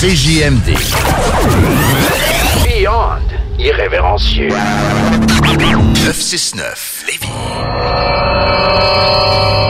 [0.00, 0.74] CJMD.
[2.64, 3.18] Beyond
[3.58, 4.50] irrévérencieux.
[6.06, 7.26] 969 Lévis.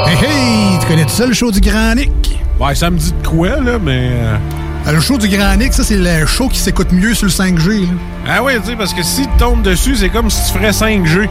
[0.06, 0.78] Hey, hey!
[0.80, 2.38] Tu connais tout ça, le show du Grand Nick?
[2.60, 4.10] Ouais, ça me dit de quoi, là, mais...
[4.88, 7.32] Ah, Le show du Grand Nick, ça, c'est le show qui s'écoute mieux sur le
[7.32, 7.82] 5G.
[7.82, 7.92] là.
[8.26, 10.70] Ah oui, tu sais, parce que si tu tombes dessus, c'est comme si tu ferais
[10.70, 11.28] 5G.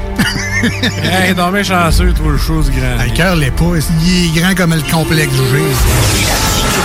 [1.03, 2.97] hey, t'en mets chanceux, toi, le show du grand.
[2.99, 3.65] Ah, Le cœur l'est pas.
[4.03, 5.41] Il est grand comme le complexe G.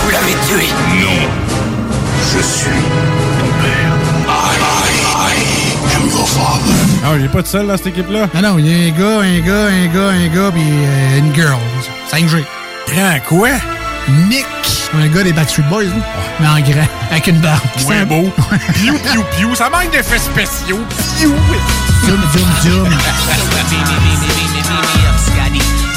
[0.03, 0.67] Vous l'avez tué.
[0.99, 1.29] Non.
[2.35, 2.65] Je suis
[3.39, 3.93] ton père.
[4.27, 5.35] I, I,
[5.85, 6.73] I am your father.
[7.05, 8.27] Ah, il est pas tout seul dans cette équipe-là?
[8.33, 11.19] Non, non, il y a un gars, un gars, un gars, un gars, puis euh,
[11.19, 11.57] une girl.
[12.11, 12.43] 5G.
[12.87, 13.49] Grand quoi?
[14.29, 14.45] Nick.
[14.93, 15.91] Un gars des Backstreet Boys, là.
[16.39, 17.59] mais en grand, avec une barbe.
[17.83, 18.31] Moins C'est beau.
[18.73, 19.55] Piou, piou, piou.
[19.55, 20.79] Ça manque d'effets spéciaux.
[21.17, 21.33] Piou.
[22.05, 22.89] Zoom, zoom, zoom.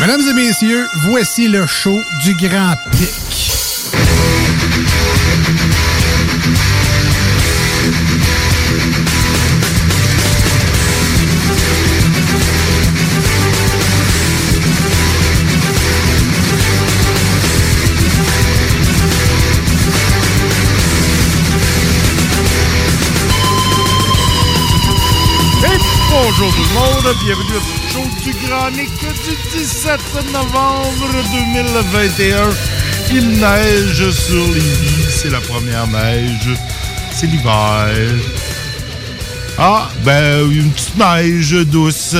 [0.00, 3.36] Mesdames et messieurs, voici le show du Grand Pic.
[27.14, 30.00] Bienvenue au show du Grand du 17
[30.32, 31.08] novembre
[31.55, 32.50] 2021.
[33.12, 36.50] Il neige sur Lévis, c'est la première neige,
[37.12, 37.94] c'est l'hiver.
[39.56, 42.17] Ah, ben, une petite neige douce.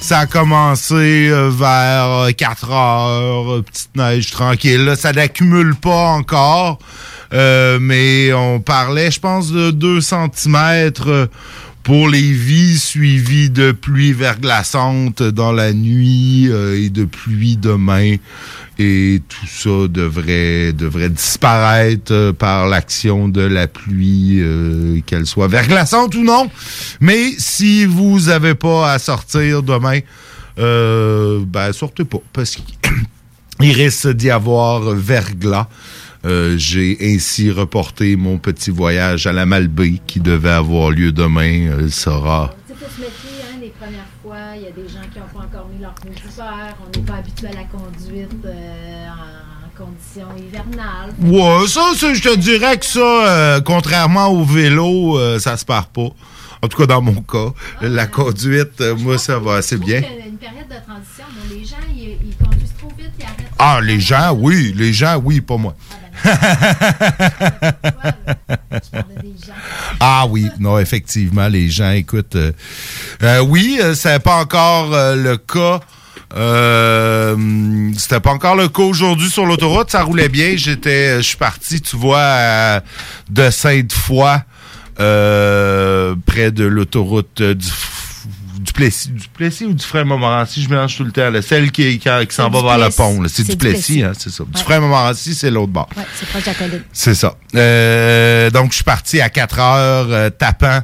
[0.00, 4.92] Ça a commencé euh, vers 4 heures, petite neige tranquille.
[4.98, 6.80] Ça n'accumule pas encore,
[7.32, 11.28] euh, mais on parlait, je pense, de 2 cm
[11.82, 18.16] pour les vies suivies de pluie verglaçante dans la nuit euh, et de pluie demain.
[18.78, 25.48] Et tout ça devrait, devrait disparaître euh, par l'action de la pluie, euh, qu'elle soit
[25.48, 26.50] verglaçante ou non.
[27.00, 30.00] Mais si vous avez pas à sortir demain,
[30.56, 35.68] ben sortez pas, parce qu'il risque d'y avoir verglas.
[36.24, 41.68] Euh, J'ai ainsi reporté mon petit voyage à la Malbaie qui devait avoir lieu demain.
[41.70, 44.86] Euh, sera Tu sais, faut se méfier, hein, les premières fois, il y a des
[44.88, 48.44] gens qui n'ont pas encore mis leur d'hiver, on n'est pas habitué à la conduite
[48.44, 51.14] euh, en conditions hivernales.
[51.22, 56.10] Ouais, ça, ça, je te dirais que ça, contrairement au vélo, ça se perd pas.
[56.62, 60.00] En tout cas, dans mon cas, la conduite, moi, ça va assez bien.
[60.00, 63.10] Il y a une période de transition, bon, les gens, ils, ils conduisent trop vite,
[63.18, 63.50] ils arrêtent.
[63.58, 64.74] Ah, les gens, oui.
[64.76, 65.74] Les gens, oui, pas moi.
[65.90, 65.94] Ah
[70.28, 72.52] oui, non, effectivement, les gens, écoute, euh,
[73.22, 75.80] euh, oui, euh, c'est pas encore le cas.
[77.98, 80.52] C'était pas encore le cas aujourd'hui sur l'autoroute, ça roulait bien.
[80.56, 82.80] J'étais, je suis parti, tu vois,
[83.28, 84.38] de Sainte-Foy,
[84.96, 87.66] près de l'autoroute du,
[88.60, 91.30] F- du Plessis, du Plessis ou du frère Montmorency, je mélange tout le temps.
[91.30, 91.40] là.
[91.42, 93.22] Celle qui, qui, qui s'en va vers le pont.
[93.24, 94.02] C'est C'est du du Plessis, Plessis.
[94.02, 94.44] hein, c'est ça.
[94.46, 95.88] Du frère Montmorency, c'est l'autre bord.
[95.96, 96.82] Ouais, c'est proche de la colline.
[96.92, 97.34] C'est ça.
[97.54, 100.80] Euh, donc, je suis parti à 4 heures euh, tapant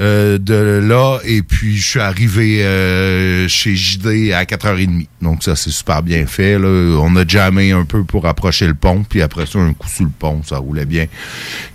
[0.00, 0.54] euh, de
[0.86, 5.06] là et puis je suis arrivé euh, chez JD à 4h30.
[5.22, 6.58] Donc, ça, c'est super bien fait.
[6.58, 6.68] Là.
[7.00, 10.04] On a jamais un peu pour approcher le pont, puis après ça, un coup sous
[10.04, 11.06] le pont, ça roulait bien.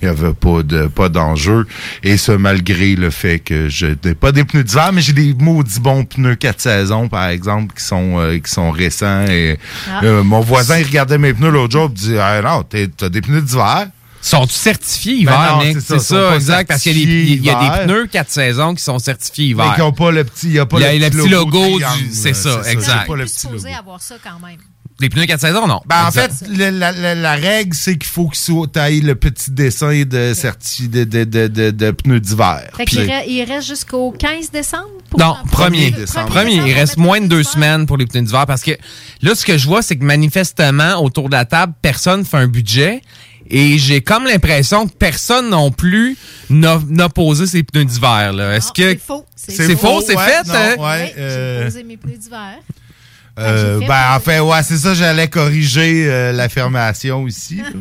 [0.01, 1.67] Il n'y avait pas de pas d'enjeu.
[2.03, 5.33] Et ça, malgré le fait que je n'ai pas des pneus d'hiver, mais j'ai des
[5.33, 9.25] maudits bons pneus 4 saisons, par exemple, qui sont euh, qui sont récents.
[9.27, 9.59] Et
[9.89, 9.99] Ah.
[10.03, 13.21] euh, mon voisin, il regardait mes pneus l'autre jour, et dit Ah non, t'as des
[13.21, 13.87] pneus d'hiver?
[14.25, 16.67] Sont-ils certifiés hiver, Ben c'est ça, sont ça, exact.
[16.69, 17.83] Parce qu'il y, a des- certifiés il y a des hiver.
[17.85, 19.65] pneus 4 saisons qui sont certifiés hiver.
[19.69, 21.09] Mais qui n'ont pas le petit, il y a pas Il y a le, le
[21.09, 23.07] petit logo du- c'est ça, y exact.
[23.07, 23.65] pas le petit logo.
[23.77, 24.57] avoir ça quand même.
[24.99, 25.81] Les pneus 4 saisons, non.
[25.87, 29.15] Ben, en fait, le- la, la- la règle, c'est qu'il faut qu'il soit taillé le
[29.15, 32.61] petit dessin de certi de, de, de, de, de pneus d'hiver.
[32.77, 34.87] Fait qu'il re- il reste jusqu'au 15 décembre?
[35.09, 35.91] pour- Non, pour- premier.
[35.91, 36.27] décembre.
[36.29, 38.71] Premier, il reste moins de deux semaines pour les pneus d'hiver parce que
[39.21, 42.47] là, ce que je vois, c'est que manifestement, autour de la table, personne fait un
[42.47, 43.01] budget.
[43.49, 46.17] Et j'ai comme l'impression que personne non plus
[46.49, 48.33] n'a posé ses pneus d'hiver.
[48.33, 48.55] là.
[48.55, 49.25] Est-ce que C'est faux.
[49.35, 50.47] c'est faux, c'est ouais, fait?
[50.47, 50.75] non, hein?
[50.79, 52.55] ouais, Oui, euh, J'ai posé mes pneus d'hiver.
[53.39, 57.61] Euh, j'ai fait ben, en fait, ouais, c'est ça, j'allais corriger euh, l'affirmation ici.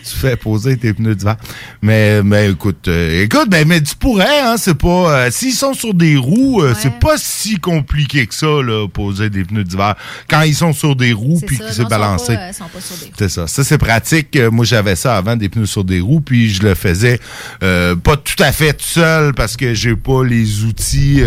[0.04, 1.36] tu fais poser tes pneus d'hiver.
[1.82, 4.88] Mais, mais écoute, euh, écoute, ben, mais tu pourrais, hein, c'est pas.
[5.26, 9.30] euh, S'ils sont sur des roues, euh, c'est pas si compliqué que ça, là, poser
[9.30, 9.94] des pneus d'hiver.
[10.28, 12.32] Quand ils sont sur des roues, puis ça, que non, c'est ils sont balancé.
[12.36, 13.12] euh, sont pas sur des roues.
[13.18, 13.46] C'est ça.
[13.46, 14.36] Ça, c'est pratique.
[14.36, 17.18] Euh, Moi, j'avais ça avant, des pneus sur des roues, puis je le faisais
[17.62, 21.20] euh, pas tout à fait tout seul parce que j'ai pas les outils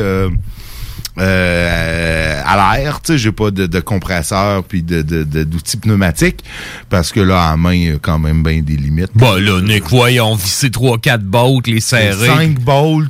[1.20, 3.02] euh, à l'air.
[3.02, 6.44] Tu sais, j'ai pas de, de compresseur puis de, d'outils pneumatiques
[6.90, 9.12] parce que là, en main, il y a quand même bien des limites.
[9.16, 12.28] Bah là, Nick, voyons, visser 3-4 bolts, les serrer.
[12.28, 13.08] 5 bolts.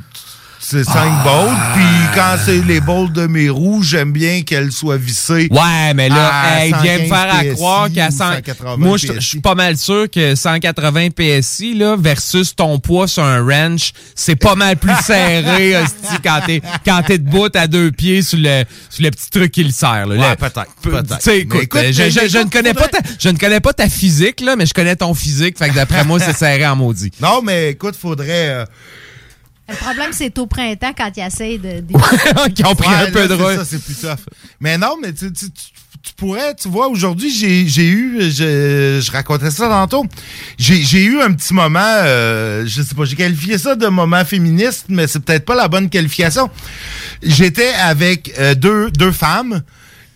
[0.66, 1.22] C'est 5 Ah.
[1.24, 1.58] bolts.
[1.74, 1.84] Puis
[2.14, 5.46] quand c'est les bolts de mes roues, j'aime bien qu'elles soient vissées.
[5.50, 8.16] Ouais, mais là, à hey, viens me 115 faire à croire qu'à ou 100...
[8.36, 13.22] 180 Moi, je suis pas mal sûr que 180 PSI, là, versus ton poids sur
[13.24, 17.92] un wrench, c'est pas mal plus serré, hostie, quand t'es, quand t'es debout à deux
[17.92, 20.16] pieds sur le, sur le petit truc qui le serre, là.
[20.30, 20.90] Ouais, peut-être, Tu
[21.20, 23.28] sais, Mais écoute, écoute, je, mais- je- mais je ne écoute, connais pas ta, je
[23.28, 26.18] ne connais pas ta physique, là, mais je connais ton physique, fait que d'après moi,
[26.20, 27.10] c'est serré en maudit.
[27.20, 28.48] Non, mais écoute, faudrait...
[28.48, 28.64] euh,
[29.68, 31.80] Le problème, c'est au printemps quand ils essayent de.
[31.80, 34.18] de- Qui ont pris Ouais, un peu de ça, c'est plus tough.
[34.60, 35.64] Mais non, mais tu, tu- tu-
[36.02, 40.04] tu pourrais, tu vois, aujourd'hui, j'ai j'ai eu, je, je racontais ça tantôt,
[40.58, 44.22] j'ai j'ai eu un petit moment, euh, je sais pas, j'ai qualifié ça de moment
[44.26, 46.50] féministe, mais c'est peut-être pas la bonne qualification.
[47.22, 49.62] J'étais avec euh, deux, deux femmes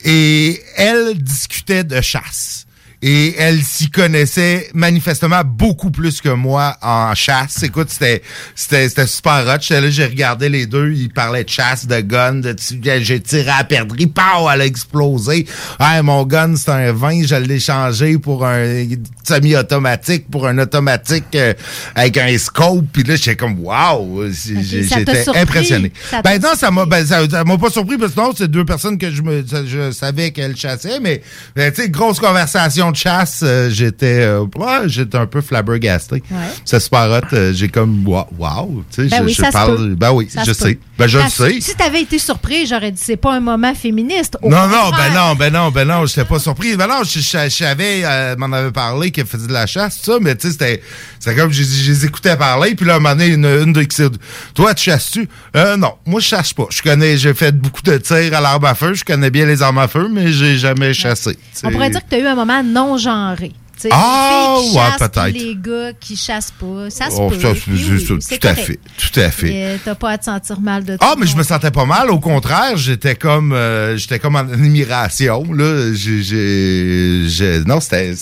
[0.05, 2.67] et elles discutaient de chasse.
[3.01, 7.63] Et elles s'y connaissaient manifestement beaucoup plus que moi en chasse.
[7.63, 8.23] Écoute, c'était
[8.57, 9.61] c'était c'était super hot.
[9.61, 10.93] J'étais là, j'ai regardé les deux.
[10.93, 12.57] Ils parlaient de chasse, de gun, de
[13.01, 15.47] j'ai tiré à perdrix, pow, elle a explosé.
[15.79, 18.87] Ah, mon gun, c'est un 20, je l'ai changé pour un
[19.23, 21.55] semi-automatique, pour un automatique euh,
[21.95, 22.87] avec un scope.
[22.93, 25.93] Puis là, j'étais comme wow, j'étais impressionné.
[26.11, 28.51] Ça Ben non, ça m'a ben, ça, ça m'a pas surpris parce que non, c'est
[28.51, 31.23] deux personnes que je me je savais qu'elles chassaient, mais
[31.55, 36.23] ben, tu sais, grosse conversation de chasse, euh, j'étais euh, ouais, j'étais un peu flabbergasté.
[36.31, 36.79] Ouais.
[36.81, 37.35] Super hot.
[37.35, 39.77] euh, j'ai comme wow, wow, tu sais, Ben je, oui, je ça se parle.
[39.77, 39.95] peut.
[39.95, 40.69] Ben oui, Ça je se peut.
[40.71, 40.79] sais.
[40.99, 41.61] Ben je le sais.
[41.61, 44.37] Si t'avais été surpris, j'aurais dit c'est pas un moment féministe.
[44.43, 46.77] Au Non, non, ben non, ben non, ben non, j'étais pas surpris.
[46.77, 49.99] Ben non, je, je, je savais, euh, m'en avait parlé qu'elle faisait de la chasse,
[50.03, 50.83] ça, mais tu sais, c'était,
[51.21, 53.83] c'est comme, je, les écoutais parler, puis là, à un moment donné, une, une de
[53.83, 54.19] qui s'est dit,
[54.55, 55.29] toi, tu chasses-tu?
[55.57, 56.67] Euh, non, moi, je chasse pas.
[56.71, 59.63] Je connais, j'ai fait beaucoup de tirs à l'arme à feu, je connais bien les
[59.63, 61.39] armes à feu, mais j'ai jamais chassé.
[61.65, 63.53] On pourrait dire que tu as eu un moment non genré.
[63.81, 65.29] Tu sais, Ah, les ouais, peut-être.
[65.35, 66.91] les gars qui chassent pas.
[66.91, 67.39] Ça se Oh, peut.
[67.39, 68.19] ça, oui, tout
[68.49, 69.79] à fait, tout à fait.
[69.85, 72.11] T'as pas à te sentir mal de Ah, mais je non me sentais pas mal.
[72.11, 75.45] Au contraire, j'étais comme, euh, j'étais comme en admiration.
[75.53, 78.15] Là, j'ai, non, c'était,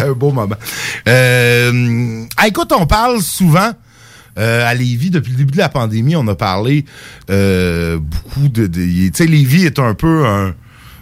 [0.00, 0.56] un beau moment.
[1.06, 3.70] Euh, écoute, on parle souvent.
[4.36, 6.84] euh, à Lévis, depuis le début de la pandémie, on a parlé
[7.28, 8.66] beaucoup de...
[8.66, 10.54] de- Tu sais, Lévis est un peu un-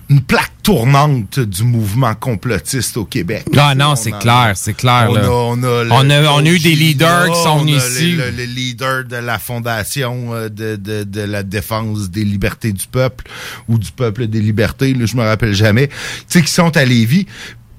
[0.08, 3.44] une plaque tournante du mouvement complotiste au Québec.
[3.56, 5.08] Ah non, On c'est clair, c'est clair.
[5.10, 5.24] on là.
[5.26, 8.12] a, on, a on, a, on a eu des leaders qui sont venus ici.
[8.12, 12.86] Le, le leader de la fondation euh, de, de, de la défense des libertés du
[12.86, 13.24] peuple
[13.68, 15.94] ou du peuple des libertés, là, je me rappelle jamais, tu
[16.28, 17.26] sais, qui sont à Lévis.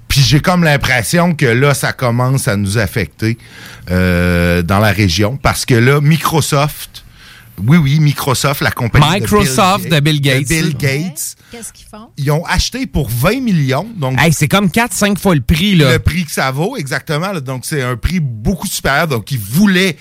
[0.10, 3.38] Puis j'ai comme l'impression que là, ça commence à nous affecter
[3.91, 7.03] euh, dans la région parce que là, Microsoft,
[7.66, 10.44] oui, oui, Microsoft, la compagnie Microsoft de Bill Gates.
[10.44, 12.10] de Bill Gates, Qu'est-ce qu'ils font?
[12.18, 15.76] ils ont acheté pour 20 millions, donc Hey, c'est comme 4-5 fois le prix.
[15.76, 15.94] Là.
[15.94, 17.32] le prix que ça vaut, exactement.
[17.32, 17.40] là.
[17.42, 19.08] Donc, c'est un prix beaucoup supérieur.
[19.08, 19.98] Donc, ils voulaient...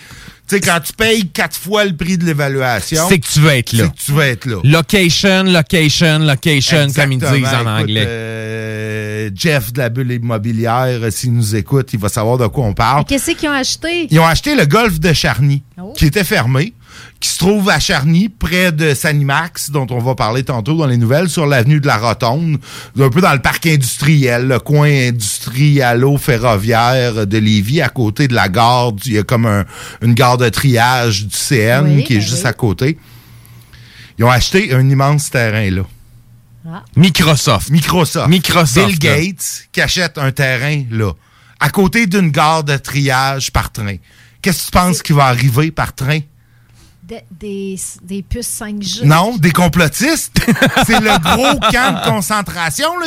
[0.49, 3.05] Tu sais, quand tu payes quatre fois le prix de l'évaluation...
[3.09, 3.85] C'est que tu veux être là.
[3.85, 4.57] C'est que tu veux être là.
[4.63, 8.01] Location, location, location, comme ils disent en anglais.
[8.03, 12.47] Écoute, euh, Jeff de la bulle immobilière, euh, s'il nous écoute, il va savoir de
[12.47, 13.05] quoi on parle.
[13.07, 14.07] Qu'est-ce qu'ils ont acheté?
[14.11, 15.93] Ils ont acheté le golf de Charny, Oh.
[15.97, 16.73] qui était fermé,
[17.19, 20.99] qui se trouve à Charny, près de Sanimax, dont on va parler tantôt dans les
[20.99, 22.59] nouvelles, sur l'avenue de la Rotonde,
[23.01, 28.49] un peu dans le parc industriel, le coin industrialo-ferroviaire de Lévis, à côté de la
[28.49, 28.93] gare.
[28.93, 29.65] du- Il y a comme un-
[30.03, 32.49] une gare de triage du CN Oui, qui est ben juste oui.
[32.49, 32.99] à côté.
[34.19, 35.83] Ils ont acheté un immense terrain là.
[36.69, 36.83] Ah.
[36.97, 37.71] Microsoft.
[37.71, 38.29] Microsoft.
[38.29, 39.17] Microsoft, Bill là.
[39.21, 41.13] Gates qui achète un terrain là,
[41.61, 43.97] à côté d'une gare de triage par train.
[44.43, 46.21] Qu'est-ce que tu penses qui va arriver par train?
[47.31, 49.05] Des, des, puces 5G.
[49.05, 50.41] Non, des complotistes.
[50.87, 52.89] C'est le gros camp de concentration.
[52.99, 53.07] Là.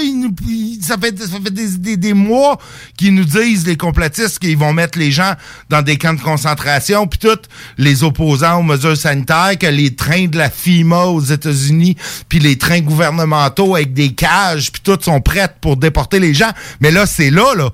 [0.81, 2.57] Ça fait, ça fait des, des- des mois
[2.97, 5.33] qu'ils nous disent, les complotistes, qu'ils vont mettre les gens
[5.69, 7.37] dans des camps de concentration, puis tout,
[7.77, 11.97] les opposants aux mesures sanitaires, que les trains de la FIMA aux États-Unis,
[12.29, 16.51] puis les trains gouvernementaux avec des cages, puis tout, sont prêts pour déporter les gens.
[16.79, 17.69] Mais là, c'est là, là.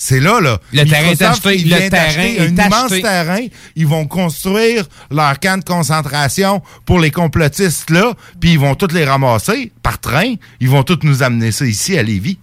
[0.00, 0.60] C'est là, là.
[0.72, 3.02] Le terrain est acheté, il le terrain est un immense acheté.
[3.02, 3.44] terrain.
[3.74, 8.94] Ils vont construire leur camp de concentration pour les complotistes là, puis ils vont tous
[8.94, 10.34] les ramasser par train.
[10.60, 12.38] Ils vont tous nous amener ça ici à Lévis.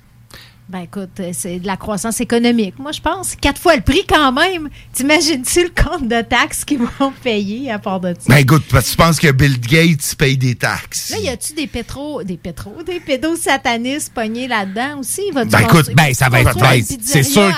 [0.68, 2.80] Ben écoute, euh, c'est de la croissance économique.
[2.80, 4.68] Moi, je pense quatre fois le prix quand même.
[4.94, 8.26] T'imagines-tu le compte de taxes qu'ils vont payer à part de ça?
[8.30, 11.12] Ben écoute, parce que tu penses que Bill Gates paye des taxes.
[11.12, 15.30] Là, y a-tu des pétros, des pétros, des pédosatanistes pognés là-dedans aussi?
[15.32, 16.58] Va-tu Ben écoute, ben ça va être
[17.04, 17.52] c'est sûr.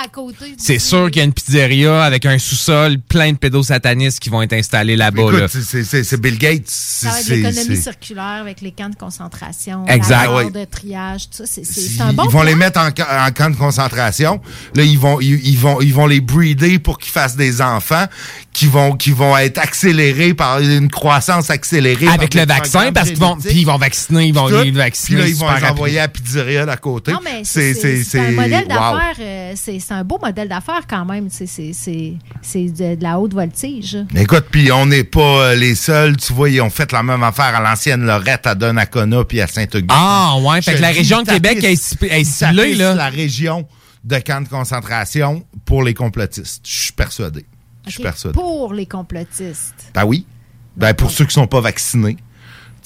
[0.58, 4.42] C'est sûr qu'il y a une pizzeria avec un sous-sol plein de pédosatanistes qui vont
[4.42, 5.22] être installés là-bas.
[5.22, 5.48] Écoute, là.
[5.48, 6.64] c'est- Bill Gates.
[6.68, 10.26] Ça va l'économie circulaire avec les camps de concentration, Exact.
[10.26, 10.52] la Ouais.
[10.52, 11.62] de triage, tout ça.
[11.64, 14.42] C'est un bon ils vont les mettre en, en camp de concentration.
[14.75, 18.06] Là, ils vont, ils, ils vont, ils vont les breeder pour qu'ils fassent des enfants
[18.54, 23.10] qui vont, qui vont être accélérés par une croissance accélérée Avec par le vaccin, parce
[23.10, 25.18] qu'ils vont, puis ils vont vacciner, ils vont les vacciner.
[25.22, 27.12] Puis là, ils vont les envoyer à la pizzeria d'à côté.
[27.12, 28.68] Non, mais c'est c'est- c'est un modèle wow.
[28.70, 29.16] d'affaires.
[29.20, 31.27] euh, c'est c'est un beau modèle d'affaires quand même.
[31.30, 33.98] C'est- C'est c'est- c'est de, de la haute voltige.
[34.16, 36.18] Écoute, puis on n'est pas euh, les seuls.
[36.18, 39.48] Tu vois, ils ont fait la même affaire à l'ancienne Lorette, à Donnacona, puis à
[39.48, 39.86] Saint-Augustin.
[39.89, 42.44] Ah, ouais, fait que la région de Québec est, ciblée, tapissent
[42.89, 42.96] là.
[42.96, 43.67] la région
[44.03, 46.65] de camps de concentration pour les complotistes.
[46.65, 47.46] Je suis persuadé.
[47.86, 48.34] Je suis persuadé.
[48.34, 49.91] Pour les complotistes.
[49.94, 50.25] Ben oui.
[50.75, 52.17] Ben pour ceux qui sont pas vaccinés.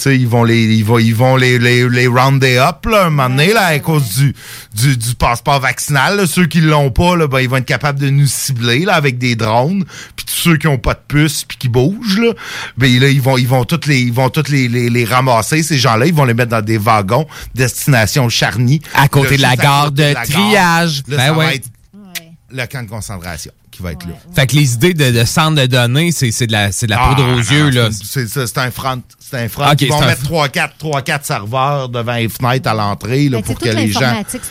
[0.01, 3.09] Sais, ils vont les ils vont ils vont les les, les rounder up là, un
[3.11, 4.33] moment donné là à cause du,
[4.73, 6.17] du du passeport vaccinal.
[6.17, 6.25] là.
[6.25, 9.19] Ceux qui l'ont pas là, ben ils vont être capables de nous cibler là avec
[9.19, 9.85] des drones.
[10.15, 12.33] Puis tous ceux qui ont pas de puce puis qui bougent là,
[12.77, 15.61] ben là ils vont ils vont toutes les ils vont toutes les, les, les ramasser
[15.61, 19.41] ces gens-là, ils vont les mettre dans des wagons destination Charny À côté Là, de
[19.41, 21.03] la gare de la triage.
[21.07, 21.55] Là, Ben ça va ouais.
[21.57, 21.67] être
[22.51, 24.13] le camp de concentration qui va être là.
[24.35, 26.91] Fait que les idées de, de centre de données, c'est c'est de la, c'est de
[26.91, 27.89] la Ah, poudre aux non, yeux, là.
[27.91, 29.01] C'est un front.
[29.19, 29.63] C'est un front.
[29.79, 33.41] Ils vont mettre fr- 3 4 3 4 serveurs devant les fenêtres à l'entrée Ben,
[33.41, 34.01] pour que toute les gens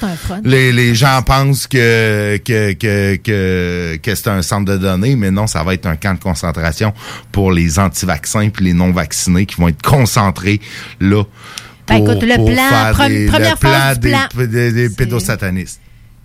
[0.02, 0.40] un front.
[0.42, 5.30] les, les gens pensent que que que que, que c'est un centre de données mais
[5.30, 6.94] non, ça va être un camp de concentration
[7.30, 10.60] pour les anti-vaccins puis les non vaccinés qui vont être concentrés
[10.98, 11.24] là
[11.86, 14.46] Ben, pour, écoute, le pour plan, faire des, première le plan phase du des, plan.
[14.46, 15.80] des, des C'est- pédosatanistes.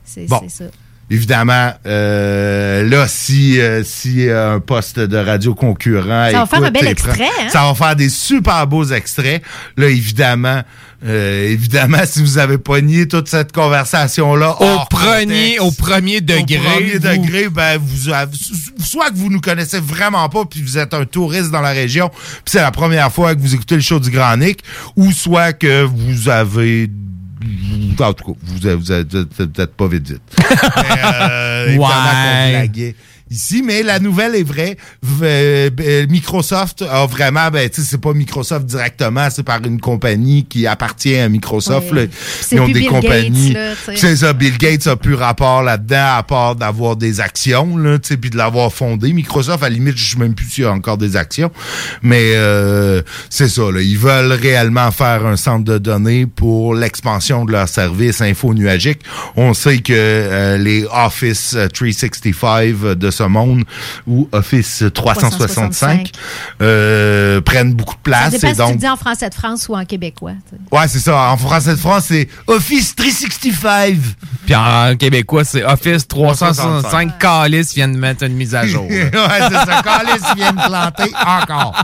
[0.05, 0.39] C'est Bon.
[0.47, 0.69] c'est ça.
[1.11, 6.29] Évidemment, euh, là, si, euh, si euh, un poste de radio concurrent.
[6.31, 7.49] Ça va faire un bel extrait, hein?
[7.51, 9.43] Ça va faire des super beaux extraits.
[9.77, 10.63] Là, évidemment,
[11.05, 14.55] euh, évidemment, si vous avez pogné toute cette conversation-là.
[14.59, 16.57] Au premier, contexte, au premier degré.
[16.57, 18.35] Au premier vous- degré, ben, vous avez-
[18.83, 22.09] soit que vous nous connaissez vraiment pas, puis vous êtes un touriste dans la région,
[22.09, 24.61] puis c'est la première fois que vous écoutez le show du Grand Nick,
[24.95, 26.89] ou soit que vous avez
[27.99, 30.21] en tout cas, vous êtes, vous pas vite vite.
[30.39, 32.91] Mais, euh, Ouais.
[33.31, 34.77] Ici, mais la nouvelle est vraie.
[35.01, 39.79] V- euh, Microsoft a vraiment, ben, tu sais, c'est pas Microsoft directement, c'est par une
[39.79, 41.91] compagnie qui appartient à Microsoft.
[41.91, 42.05] Ouais.
[42.05, 42.11] là.
[42.41, 43.55] C'est Ils ont des Bill compagnies.
[43.95, 48.09] C'est ça, Bill Gates a plus rapport là-dedans, à part d'avoir des actions, là, tu
[48.09, 49.11] sais, puis de l'avoir fondé.
[49.13, 51.51] Microsoft, à la limite, je sais même plus a encore des actions.
[52.01, 57.45] Mais euh, c'est ça, là, ils veulent réellement faire un centre de données pour l'expansion
[57.45, 59.01] de leur service info-nuagique.
[59.35, 63.63] On sait que euh, les Office 365 de ce monde
[64.07, 66.11] ou Office 365
[66.61, 68.31] euh, prennent beaucoup de Ça place.
[68.31, 70.33] dépend et si donc, tu le dis en français de France ou en québécois.
[70.71, 71.31] Ouais, c'est ça.
[71.31, 73.97] En français de France, c'est Office 365.
[74.45, 77.17] Puis en québécois, c'est Office 365.
[77.17, 78.85] Calice vient de mettre une mise à jour.
[78.89, 79.81] ouais, c'est ça.
[79.83, 81.83] Calice vient de planter encore.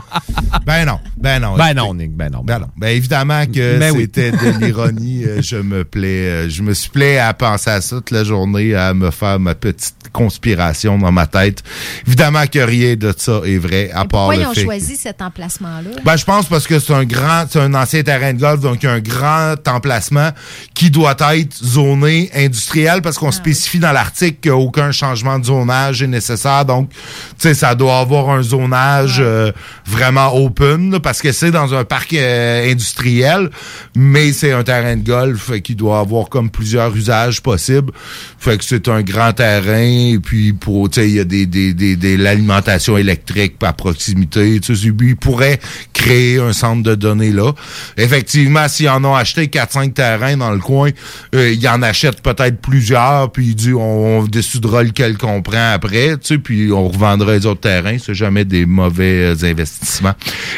[0.64, 0.98] Ben non.
[1.16, 1.56] Ben non.
[1.56, 2.42] Ben non, Nick, ben non.
[2.44, 2.68] Ben non.
[2.76, 4.02] Ben évidemment que Ben oui.
[4.02, 5.24] c'était de l'ironie.
[5.24, 8.24] Euh, je me plais, euh, je me suis plaît à penser à ça toute la
[8.24, 11.62] journée, à me faire ma petite conspiration dans ma tête.
[12.06, 15.22] Évidemment que rien de ça est vrai, à part Pourquoi le ils ont choisi cet
[15.22, 15.90] emplacement-là?
[16.04, 18.84] ben, je pense parce que c'est un grand, c'est un ancien terrain de golf, donc
[18.84, 20.30] un grand emplacement
[20.74, 26.06] qui doit être zoné industriel parce qu'on spécifie dans l'article qu'aucun changement de zonage est
[26.06, 26.64] nécessaire.
[26.64, 26.98] Donc, tu
[27.38, 29.52] sais, ça doit avoir un zonage euh,
[29.86, 33.50] vraiment open là, parce que c'est dans un parc euh, industriel,
[33.94, 37.92] mais c'est un terrain de golf qui doit avoir comme plusieurs usages possibles.
[38.38, 41.46] Fait que c'est un grand terrain et puis pour, tu sais, il y a des,
[41.46, 44.58] des, des, des- l'alimentation électrique à proximité.
[44.60, 45.60] Tu sais, ils pourraient
[45.92, 47.52] créer un centre de données là.
[47.96, 50.90] Effectivement, s'ils en ont acheté 4-5 terrains dans le coin,
[51.34, 55.72] euh, ils en achètent peut-être plusieurs, puis ils disent on, on décidera lequel qu'on prend
[55.72, 57.96] après, tu sais, puis on revendra les autres terrains.
[58.04, 60.14] C'est jamais des mauvais euh, investissements.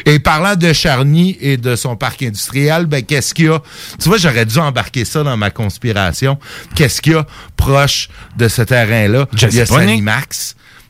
[0.06, 3.60] Et parlant de Charny et de son parc industriel, ben qu'est-ce qu'il y a?
[4.00, 6.38] Tu vois, j'aurais dû embarquer ça dans ma conspiration.
[6.74, 9.26] Qu'est-ce qu'il y a proche de ce terrain-là?
[9.52, 9.66] Il y a.
[9.86, 10.43] Sanimax.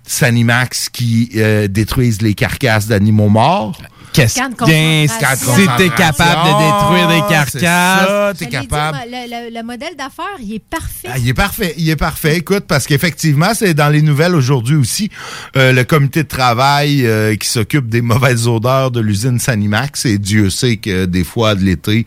[0.06, 3.80] Sanimax qui euh, détruisent les carcasses d'animaux morts.
[4.14, 5.54] Qu'est-ce concentration.
[5.56, 7.14] si t'es capable de détruire des
[7.50, 8.38] C'est carcasses?
[8.38, 8.98] t'es dit, capable.
[9.10, 11.08] le, le- le modèle d'affaires, il est parfait.
[11.12, 12.36] Ah, il est parfait, il est parfait.
[12.36, 15.10] Écoute, parce qu'effectivement, c'est dans les nouvelles aujourd'hui aussi,
[15.56, 20.18] euh, le comité de travail euh, qui s'occupe des mauvaises odeurs de l'usine Sanimax, et
[20.18, 22.06] Dieu sait que des fois, de l'été,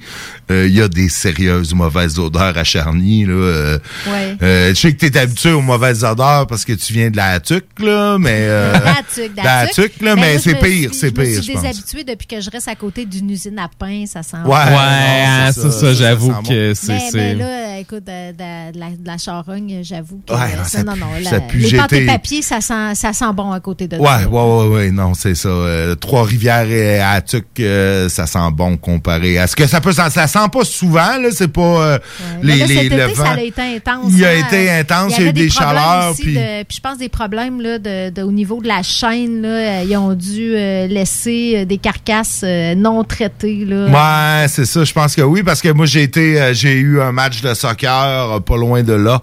[0.49, 3.25] euh, il y a des sérieuses mauvaises odeurs à Charny.
[3.25, 4.37] Là, euh, Ouais.
[4.41, 7.17] euh, je sais que tu es habitué aux mauvaises odeurs parce que tu viens de
[7.17, 8.37] la tuque, là, mais...
[8.47, 9.91] Euh, D'Atuc, de la d'Atuc.
[9.93, 11.63] tuque, là, Ben, mais c'est pire, c'est pire, Je me je suis pense.
[12.03, 14.77] Depuis que je reste à côté d'une usine à pain, ça sent Ouais, Ouais, non,
[14.77, 16.93] hein, c'est ça, ça, j'avoue que c'est.
[16.93, 20.33] Mais, c'est- mais là, euh, écoute, de, de- de la, de la charogne, j'avoue que
[20.33, 21.57] Ouais, euh, non, ça, ça non, ça la- pue.
[21.59, 24.67] les pâtes et papiers, ça sent, ça sent bon à côté de Ouais, ouais, ouais,
[24.67, 25.49] ouais, non, c'est ça.
[25.49, 30.09] Euh, Trois-Rivières et Atuc, euh, ça sent bon comparé à ce que ça peut ça,
[30.09, 31.99] ça sent pas souvent, là, c'est pas euh,
[32.43, 33.25] Mais les, là, les, cet le été, vent.
[33.25, 34.05] ça a été intense.
[34.11, 34.45] Il a hein.
[34.47, 36.35] été intense, il y a eu avait des chaleurs, aussi puis-
[36.69, 37.77] je pense des problèmes là,
[38.23, 39.41] au niveau de la chaîne.
[39.41, 43.63] Là, euh, ils ont dû euh, laisser euh, des carcasses euh, non traitées.
[43.63, 44.41] Là.
[44.41, 46.99] Ouais, c'est ça, je pense que oui, parce que moi j'ai été euh, j'ai eu
[46.99, 49.21] un match de soccer euh, pas loin de là.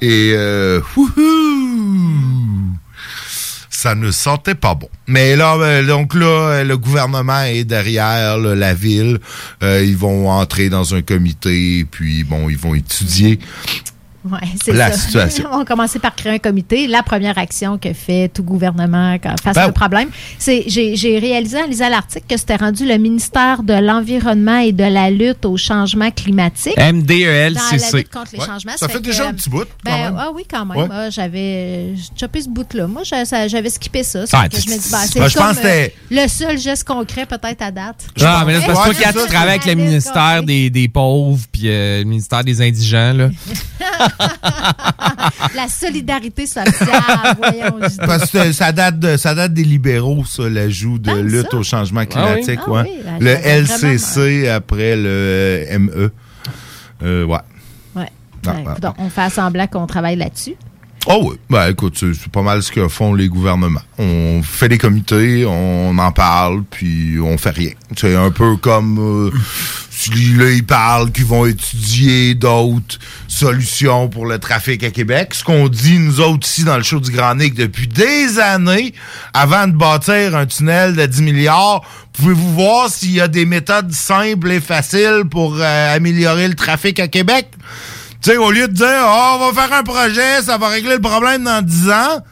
[0.00, 1.12] Et euh, wouhou!
[3.68, 4.90] ça ne sentait pas bon.
[5.06, 9.20] Mais là, donc là, le gouvernement est derrière là, la ville.
[9.62, 13.38] Ils vont entrer dans un comité, puis bon, ils vont étudier.
[14.22, 14.98] Ouais, c'est La ça.
[14.98, 15.48] situation.
[15.52, 16.86] On va commencer par créer un comité.
[16.86, 19.72] La première action que fait tout gouvernement face Ben à un oui.
[19.72, 24.58] problème, c'est j'ai j'ai réalisé en lisant l'article que c'était rendu le ministère de l'Environnement
[24.58, 26.76] et de la lutte au changement climatique.
[26.76, 27.96] Dans la MDELCC.
[27.96, 28.72] lutte contre les Ouais, changements.
[28.76, 30.16] ça fait que, déjà un petit bout, quand Ben, même.
[30.18, 30.76] ah oui, quand même.
[30.76, 30.88] Ouais.
[30.90, 32.86] Ah, j'avais chopé ce bout-là.
[32.86, 34.26] Moi, j'a- ça- j'avais skippé ça.
[34.26, 37.24] Ça Ah, fait que je me dis, ben, c'est Ben, euh, le seul geste concret
[37.26, 38.06] peut-être à date.
[38.20, 40.88] Ah, mais là, c'est parce que toi, tu ça, travailles avec le ministère des, des
[40.88, 43.28] pauvres puis euh, le ministère des indigents, là.
[45.54, 47.78] La solidarité sociale, voyons.
[48.06, 51.56] Parce que ça date de ça date des libéraux, ça, l'ajout de Ah, lutte ça?
[51.56, 52.82] au changement climatique, Ah ouais.
[52.84, 56.12] oui, ben, le j'avais LCC après le ME.
[57.02, 57.38] Euh, ouais.
[57.94, 58.06] Ouais.
[58.06, 58.08] Ah,
[58.44, 60.54] Ben, ah, écoute, on fait semblant qu'on travaille là-dessus.
[61.06, 61.36] Oh oui.
[61.48, 63.80] Ben écoute, c'est pas mal ce que font les gouvernements.
[63.98, 67.70] On fait des comités, on en parle, puis on fait rien.
[67.96, 69.30] C'est un peu comme euh,
[70.08, 72.98] là ils parlent qu'ils vont étudier d'autres
[73.40, 75.34] solution pour le trafic à Québec.
[75.34, 78.92] Ce qu'on dit, nous autres, ici, dans le show du Grand Nick, depuis des années,
[79.32, 81.82] avant de bâtir un tunnel de 10 milliards,
[82.12, 87.00] pouvez-vous voir s'il y a des méthodes simples et faciles pour euh, améliorer le trafic
[87.00, 87.48] à Québec?
[88.20, 90.96] Tu sais, au lieu de dire, oh, on va faire un projet, ça va régler
[90.96, 92.24] le problème dans 10 ans.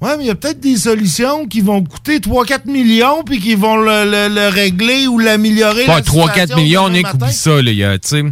[0.00, 3.56] Ouais, mais il y a peut-être des solutions qui vont coûter 3-4 millions puis qui
[3.56, 5.86] vont le, le- le régler ou l'améliorer.
[5.86, 7.18] Pas la 3-4 situation millions, on demain est matin.
[7.26, 7.70] oublie ça, là.
[7.72, 8.22] il y a, tu sais.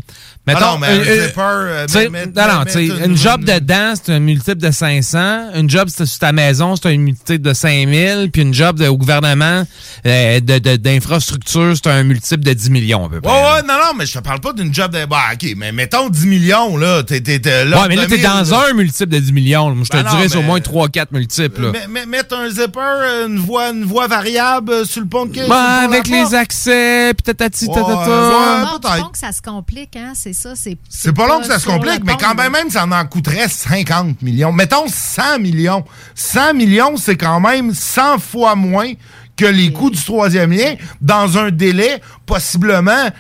[0.46, 3.44] Mettons, Ah non, mais un euh, euh, zipper, euh, mais- non, non, mais- une job
[3.44, 5.50] dedans, c'est un multiple de 500.
[5.56, 8.30] Une job c'est sur ta maison, c'est un multiple de 5000.
[8.32, 9.64] Puis une job de- au gouvernement
[10.06, 13.32] euh, de- de- d'infrastructure, c'est un multiple de 10 millions, à peu près.
[13.32, 15.04] Ouais, ouais, non, non, mais je te parle pas d'une job de.
[15.06, 17.02] Bah, ok, mais mettons 10 millions, là.
[17.02, 17.82] T'es, t'es, t'es là.
[17.82, 19.74] Ouais, mais là, t'es dans un multiple de 10 millions.
[19.74, 21.62] Moi, je te Ben dirais, c'est au moins 3-4 multiples.
[21.62, 21.70] là.
[21.72, 25.26] Mais, mais- mettre un zipper, euh, une voie, une voie variable euh, sur le pont
[25.26, 27.90] de le Ouais, avec les accès, puis tatati, tatata.
[27.90, 28.64] ouais,
[28.96, 30.54] du pont que ça se complique, hein, c'est ça.
[30.54, 33.48] C'est C'est pas long que ça se complique, mais quand même, même, ça en coûterait
[33.48, 34.52] 50 millions.
[34.52, 35.84] Mettons 100 millions.
[36.14, 38.92] 100 millions, c'est quand même 100 fois moins
[39.36, 43.10] que les coûts du troisième lien dans un délai possiblement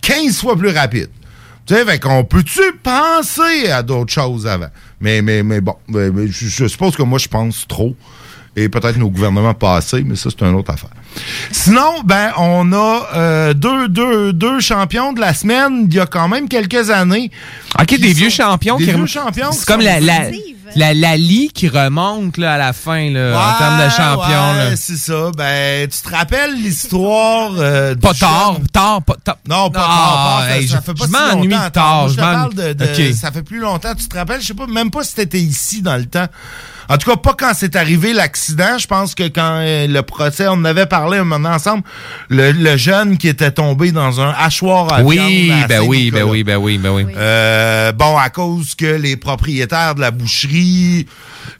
[0.00, 1.10] 15 fois plus rapide.
[1.66, 4.70] Tu sais, fait qu'on peut-tu penser à d'autres choses avant?
[5.00, 7.94] Mais, mais, mais bon, je suppose que moi, je pense trop.
[8.54, 10.90] Et peut-être nos gouvernements passés, mais ça, c'est une autre affaire.
[11.50, 16.04] Sinon, ben, on a euh, deux, deux, deux champions de la semaine il y a
[16.06, 17.30] quand même quelques années.
[17.80, 18.76] OK, Qui des vieux champions.
[18.76, 19.52] Des qui vieux champions.
[19.52, 20.42] C'est comme la, la, actifs.
[20.76, 24.68] la, la lie qui remonte là, à la fin là, en termes de champions.
[24.70, 25.30] ouais, c'est ça.
[25.36, 29.38] Ben, tu te rappelles l'histoire euh, Pas tard, jeune- tard, pas tard.
[29.48, 32.00] Non, pas Ah, tard, pas, ça- hey, ça, je- fait pas je si m'ennuie tard,
[32.00, 33.12] moi, je te parle de.
[33.14, 33.94] Ça fait plus longtemps.
[33.94, 34.42] Tu te rappelles?
[34.42, 36.26] Je sais pas, même pas si t'étais ici dans le temps.
[36.92, 38.76] En tout cas, pas quand c'est arrivé l'accident.
[38.78, 41.84] Je pense que quand euh, le procès, on en avait parlé un moment ensemble,
[42.28, 46.24] le, le jeune qui était tombé dans un hachoir à Oui, viande ben oui, ben
[46.24, 47.06] oui, ben oui, ben oui.
[47.16, 51.06] Euh, bon, à cause que les propriétaires de la boucherie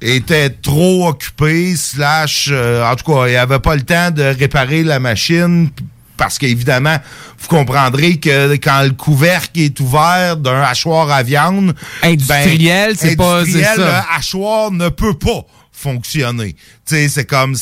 [0.02, 4.82] étaient trop occupés, slash, euh, en tout cas, ils n'avaient pas le temps de réparer
[4.82, 5.70] la machine.
[6.16, 6.96] Parce qu'évidemment,
[7.38, 13.44] vous comprendrez que quand le couvercle est ouvert d'un hachoir à viande, Industriel, c'est pas-
[13.44, 13.76] ça.
[13.76, 16.52] le hachoir ne peut pas fonctionner.
[16.86, 17.56] Tu sais, c'est comme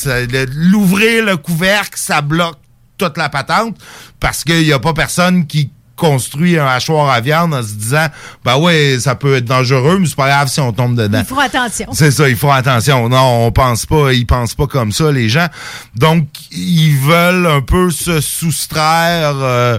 [0.55, 2.59] l'ouvrir le couvercle, ça bloque
[2.99, 3.79] toute la patente
[4.19, 8.07] parce qu'il n'y a pas personne qui construit un hachoir à viande en se disant
[8.45, 11.27] ben ouais ça peut être dangereux mais c'est pas grave si on tombe dedans Ils
[11.27, 11.87] feront attention.
[11.93, 13.09] c'est ça, il faut attention.
[13.11, 15.47] Non, on pense pas, ils pensent pas comme ça, les gens.
[15.95, 19.35] Donc, ils veulent un peu se soustraire.
[19.37, 19.79] euh,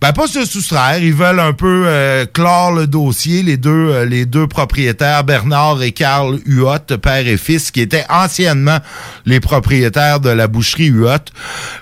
[0.00, 4.04] ben pas se soustraire, ils veulent un peu euh, clore le dossier, les deux, euh,
[4.04, 8.78] les deux propriétaires, Bernard et Karl Huot, père et fils, qui étaient anciennement
[9.26, 11.16] les propriétaires de la boucherie Huot.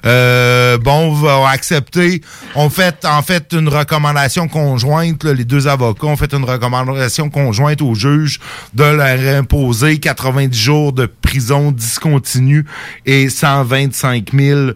[0.07, 2.23] Euh, bon, vont accepter.
[2.55, 7.29] On fait en fait une recommandation conjointe, là, les deux avocats ont fait une recommandation
[7.29, 8.41] conjointe au juge
[8.73, 12.65] de leur imposer 90 jours de prison discontinue
[13.05, 14.71] et 125 000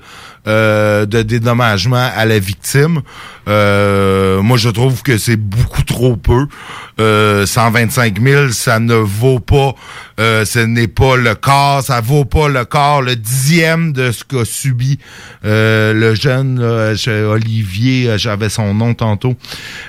[0.46, 3.02] euh, de dédommagement à la victime.
[3.48, 6.46] Euh, moi, je trouve que c'est beaucoup trop peu.
[7.00, 9.74] Euh, 125 000, ça ne vaut pas,
[10.20, 14.22] euh, ce n'est pas le quart, ça vaut pas le quart, le dixième de ce
[14.24, 14.98] qu'a subi
[15.44, 19.34] euh, le jeune Olivier, euh, j'avais son nom tantôt.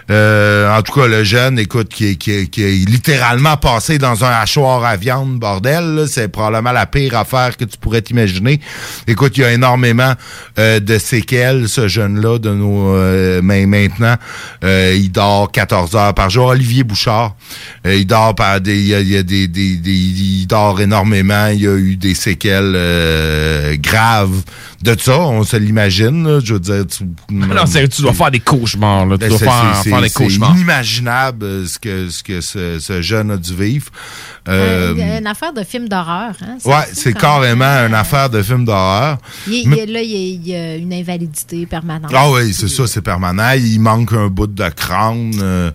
[0.10, 4.96] Euh, en tout cas, le jeune, écoute, qui, est- littéralement passé dans un hachoir à
[4.96, 8.60] viande, bordel, c'est probablement la pire affaire que tu pourrais t'imaginer.
[9.08, 10.14] Écoute, il y a énormément
[10.58, 14.16] de séquelles, ce jeune-là, de nos mais maintenant,
[14.64, 16.48] il dort 14 heures par jour.
[16.48, 17.36] Olivier Bouchard,
[17.86, 20.80] il dort par des, il y a, il y a des, des, des- il dort
[20.82, 21.48] énormément.
[21.48, 24.42] Il y a eu des séquelles euh, graves
[24.84, 25.20] de ça.
[25.20, 26.28] On se l'imagine.
[26.28, 26.40] là.
[26.44, 29.06] Je veux dire, tu, Non, sérieux, tu dois faire des cauchemars.
[29.06, 29.16] Là.
[29.18, 30.52] Tu Ben, dois c'est- faire, c'est- faire des c'est cauchemars.
[30.56, 33.88] inimaginable euh, ce que ce que ce, ce jeune a dû vivre.
[34.48, 36.34] Euh, Euh, il y a une affaire de film d'horreur.
[36.42, 36.58] Hein?
[36.66, 37.60] ouais, c'est quand même.
[37.60, 39.18] carrément une affaire de film d'horreur.
[39.48, 42.12] Il, il- Mais- là, il y, a, il y a une invalidité permanente.
[42.14, 43.52] Ah oui, c'est ça, c'est permanent.
[43.56, 45.32] Il manque un bout de crâne.
[45.42, 45.70] euh,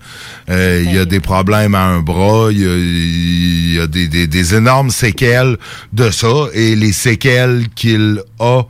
[0.51, 2.49] euh, il y a des problèmes à un bras.
[2.51, 5.57] Il y a, il y a des, des- des énormes séquelles
[5.93, 6.47] de ça.
[6.53, 8.63] Et les séquelles qu'il a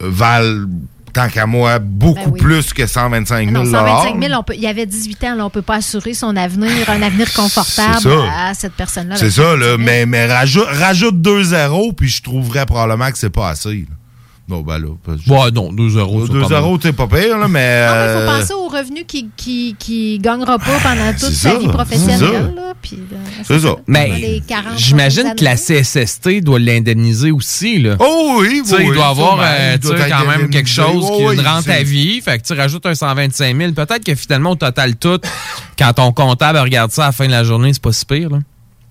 [0.00, 0.66] valent,
[1.12, 2.40] tant qu'à moi, beaucoup Ben oui.
[2.40, 5.46] plus que 125 000 Non, 125 000, on peut, il y avait 18 ans, là,
[5.46, 9.16] on peut pas assurer son avenir, un avenir confortable à cette personne-là.
[9.16, 9.76] C'est ça, là.
[9.78, 13.86] Mais, mais rajoute, rajoute deux zéros, puis je trouverais probablement que c'est pas assez.
[13.88, 13.96] là.
[14.48, 14.88] Non, ben là.
[15.04, 16.26] parce que- Ouais, non, 2-0.
[16.26, 17.82] c'est 2-0, t'es pas pire, là, mais.
[17.84, 21.68] Il faut euh, penser au revenu qui, qui, qui gagnera pas pendant toute sa vie
[21.68, 22.54] professionnelle.
[22.56, 23.76] là, puis, là, C'est ça.
[23.86, 25.56] Mais les 40 j'imagine que la.
[25.56, 27.78] CSST doit l'indemniser aussi.
[27.78, 27.96] Là.
[27.98, 30.68] Oh oui, oui, il doit avoir euh, Il tu doit sais, être quand même quelque
[30.70, 32.20] chose qui Oh rente à vie.
[32.22, 33.72] Fait que tu rajoutes un 125 000.
[33.72, 35.20] Peut-être que finalement, au total tout,
[35.78, 38.30] quand ton comptable regarde ça à la fin de la journée, c'est pas si pire.
[38.30, 38.38] Là.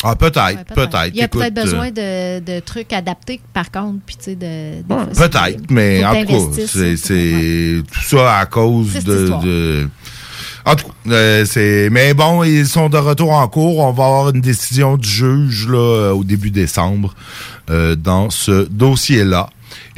[0.04, 1.08] Ah, peut-être, Ouais, peut-être.
[1.14, 4.36] Il y a peut-être euh, besoin de, de trucs adaptés, par contre, puis tu sais,
[4.36, 4.84] de.
[5.08, 6.34] Peut-être, mais en tout cas,
[6.68, 9.90] c'est, tout ça à cause de, de-
[10.66, 11.90] En tout cas, euh, c'est.
[11.92, 13.80] Mais bon, ils sont de retour en cours.
[13.80, 17.16] On va avoir une décision du juge là euh, au début décembre
[17.72, 19.50] euh, dans ce dossier-là.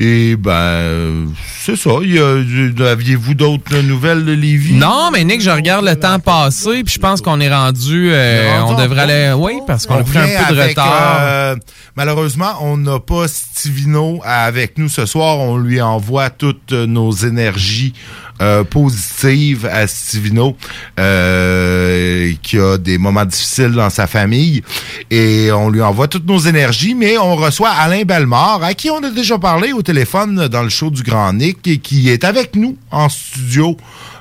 [0.02, 1.26] Et ben, euh,
[1.60, 1.90] c'est ça.
[2.02, 4.74] Il y a- Aviez-vous d'autres nouvelles de Lévis?
[4.76, 8.10] Non, mais Nick, je regarde le temps passé, puis je pense qu'on est rendu.
[8.14, 9.34] euh, on devrait aller.
[9.38, 11.18] Oui, parce qu'on a pris un peu de avec, retard.
[11.22, 11.56] euh,
[11.98, 15.38] malheureusement, on n'a pas Stivino avec nous ce soir.
[15.40, 17.94] On lui envoie toutes nos énergies
[18.41, 20.56] euh, positives à Stivino,
[20.99, 24.63] euh, qui a des moments difficiles dans sa famille.
[25.12, 29.04] Et on lui envoie toutes nos énergies, mais on reçoit Alain Bellemare, à qui on
[29.04, 32.56] a déjà parlé au téléphone dans le show du Grand Nick, et qui est avec
[32.56, 33.78] nous en studio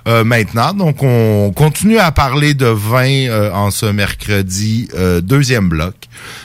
[0.08, 0.72] euh, maintenant.
[0.72, 5.94] Donc, on continue à parler de vin euh, en ce mercredi euh, deuxième bloc.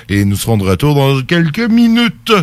[0.09, 2.33] Et nous serons de retour dans quelques minutes.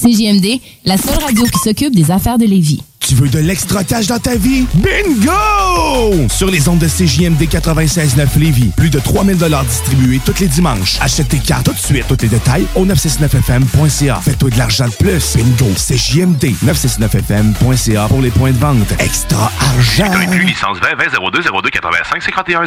[0.00, 2.82] CJMD, la seule radio qui s'occupe des affaires de Lévis.
[3.06, 4.66] Tu veux de l'extra cash dans ta vie?
[4.76, 6.26] Bingo!
[6.30, 9.36] Sur les ondes de CJMD 96.9 Lévis, plus de 3000
[9.68, 10.96] distribués tous les dimanches.
[11.02, 12.06] Achète tes cartes tout de suite.
[12.08, 14.20] Tous les détails au 969FM.ca.
[14.24, 15.36] Fais-toi de l'argent de plus.
[15.36, 15.70] Bingo!
[15.76, 18.94] CJMD 969FM.ca pour les points de vente.
[18.98, 20.10] Extra argent!
[20.38, 22.66] licence 20 20 02 02 85 51 01.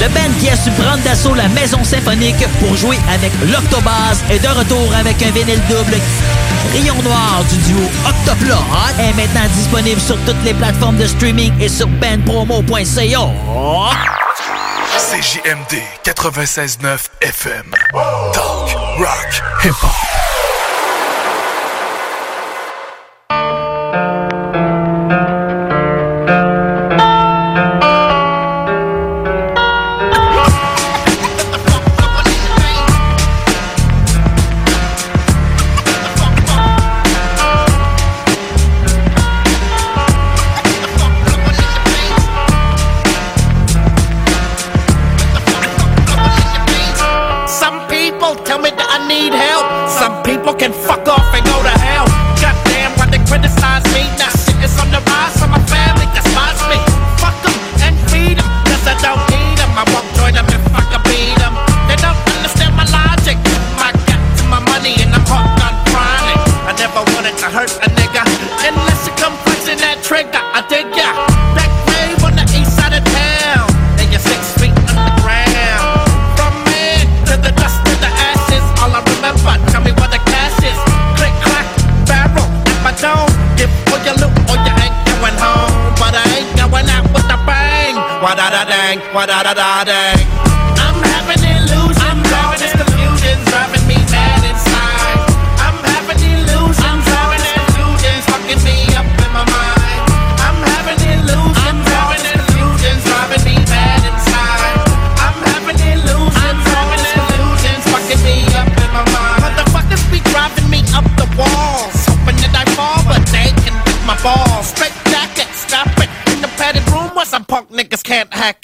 [0.00, 4.40] Le band qui a su prendre d'assaut la maison symphonique pour jouer avec l'Octobase est
[4.40, 6.00] de retour avec un vinyle double.
[6.72, 8.54] Rayon Noir du duo Octoplot
[9.00, 13.28] est maintenant disponible sur toutes les plateformes de streaming et sur bandpromo.ca.
[14.96, 17.74] CJMD 96.9 FM.
[18.32, 20.49] Talk, rock, hip-hop.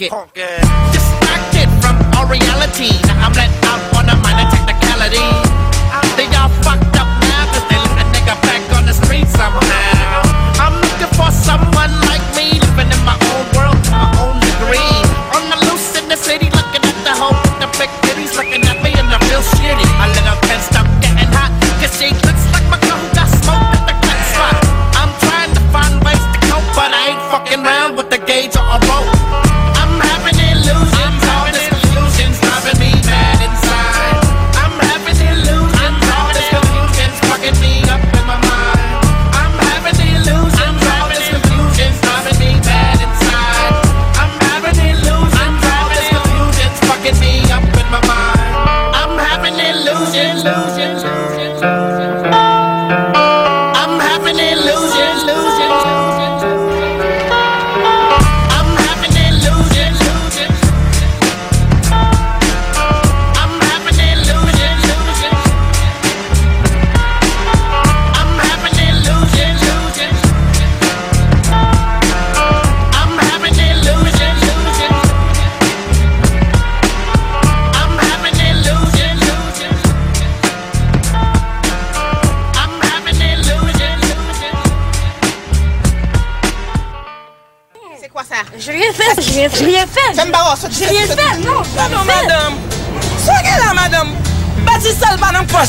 [0.09, 0.61] pocket.
[0.92, 3.06] Distracted from our reality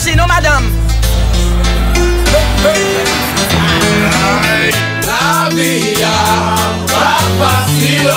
[0.07, 0.71] poché, non, madame.
[5.05, 8.11] La vie a pas facile,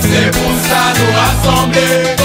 [0.00, 2.16] c'est pour ça nous rassembler.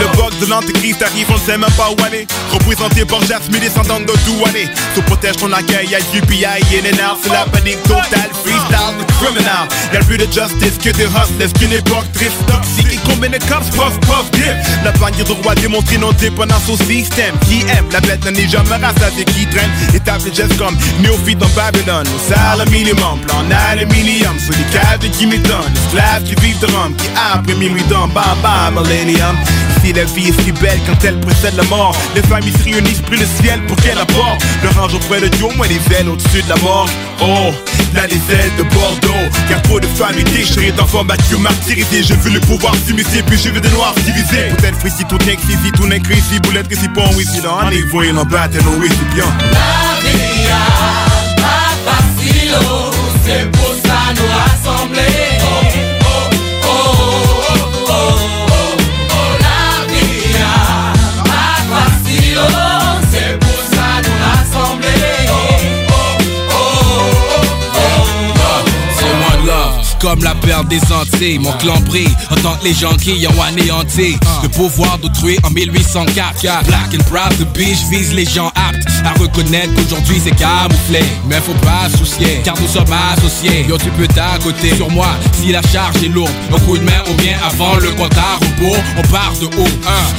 [0.00, 2.26] Le bug de l'antéchrist arrive, on ne sait même pas où aller.
[2.52, 4.68] Représenté par Jasmine, descendant de Douané.
[4.94, 6.82] Se protège ton accueil, le UPI, et
[7.22, 8.30] c'est la panique totale.
[8.70, 9.66] The criminal.
[9.92, 12.86] Y'a plus de justice que de hustlers, qu'une époque triste, toxique.
[12.92, 14.54] Et combien de cops, puff, puff, dip.
[14.84, 17.34] La bannière de roi démontré non dépendance au système.
[17.48, 19.70] Qui aime, la bête n'est jamais rassasiée, qui traîne.
[19.94, 22.06] Établi juste comme néophyte dans Babylone.
[22.06, 24.38] Au salaire minimum, plan aluminium.
[24.38, 25.74] Sur les cadres qui m'étonnent.
[25.86, 29.36] Esclaves qui vivent de rhum, qui après minuit dans bam bam, millennium.
[29.82, 33.00] Ici la vie est si belle quand elle précède la mort Les familles se réunissent
[33.00, 36.42] pris le ciel pour qu'elle apporte Le range auprès de Dieu, moi les ailes au-dessus
[36.42, 36.88] de la mort
[37.22, 37.50] Oh,
[37.94, 39.28] les ailes de Bordeaux.
[39.48, 43.50] Car trop de familles déchirées d'enfants battus, martyrisés J'ai vu le pouvoir s'immiscer, puis j'ai
[43.50, 47.40] vu des noirs divisés Peut-être tout n'est ici, tout n'est ici Boulette ici, bon, ici,
[47.40, 49.24] dans un il en bat et nous, ici, bien.
[49.52, 51.09] La
[71.40, 75.50] Mon clan brille en tant que les gens qui ont anéanti le pouvoir d'autrui en
[75.50, 76.64] 1804.
[76.66, 78.52] Black and proud the beach vise les gens
[79.04, 81.00] à reconnaître qu'aujourd'hui c'est camouflé.
[81.26, 83.66] Mais faut pas soucier, car nous sommes associés.
[83.68, 85.08] Yo, tu peux t'accoter sur moi
[85.40, 86.32] si la charge est lourde.
[86.54, 88.82] Un coup de main ou bien avant le compte à rebours.
[88.98, 89.68] On part de haut.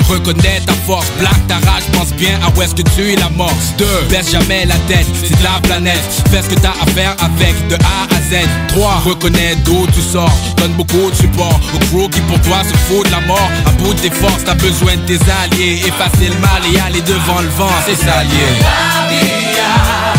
[0.09, 0.13] 1.
[0.13, 3.73] Reconnais ta force, black ta rage, pense bien à où est-ce que tu l'amorces.
[3.77, 3.85] 2.
[4.09, 6.01] Baisse jamais la tête, c'est de la planète.
[6.31, 8.47] Fais ce que t'as à faire avec de A à Z.
[8.69, 9.01] 3.
[9.05, 13.05] Reconnais d'où tu sors, donne beaucoup de support au crew qui pour toi se fout
[13.05, 13.49] de la mort.
[13.65, 15.81] À bout de tes forces, t'as besoin de tes alliés.
[15.85, 18.23] Effacer le mal et aller devant le vent, c'est ça.
[18.71, 20.10] La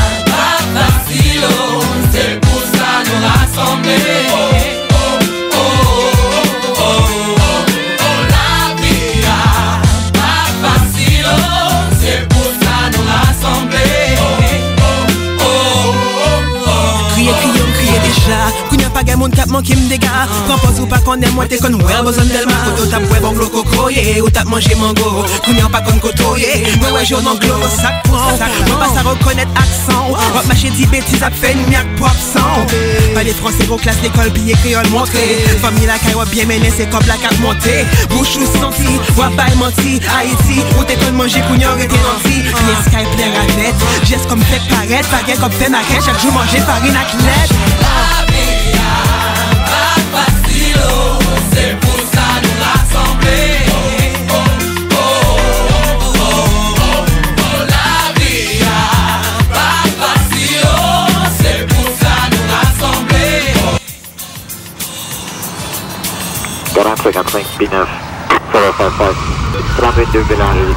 [18.92, 22.00] pa gen moun kap manke m dega Pampos ou pa konen mwen te kon wè
[22.04, 25.24] bozon delma Koto tap wè bon gloko kroye Ou tap manje mango.
[25.72, 31.22] Pa kon kotoye Mwen wè sak Mwen pa sa rekonnet aksan Wap mache di betiz
[31.24, 31.86] ap fè nyak
[34.02, 35.44] l'école piye créole montré.
[35.60, 37.84] Famille la bien c'est comme la carte montée.
[38.10, 40.00] Bouche ou senti Wap bay menti.
[40.08, 42.42] Haïti Ou te kon manje rete nanti.
[43.22, 43.74] Ranet
[44.28, 44.42] comme
[45.52, 48.31] fait maquette Chaque jour manger farine à clette
[67.02, 67.86] 55 P9
[68.52, 69.16] 755
[69.76, 70.74] 32 Bélanger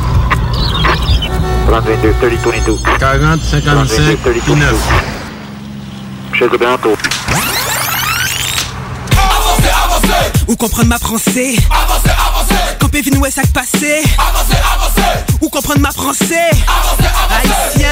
[1.68, 4.64] 32 3022 40 55 P9
[6.34, 6.96] Chez le bientôt
[9.18, 11.56] Avancez, Ou comprendre ma français?
[11.70, 12.25] avancez, avancez,
[12.96, 14.04] Campé vin ouais sac passé.
[14.16, 16.48] Avancez, avancez, Ou comprendre ma français.
[16.64, 17.84] Avancez, avancez.
[17.84, 17.90] Haïtien.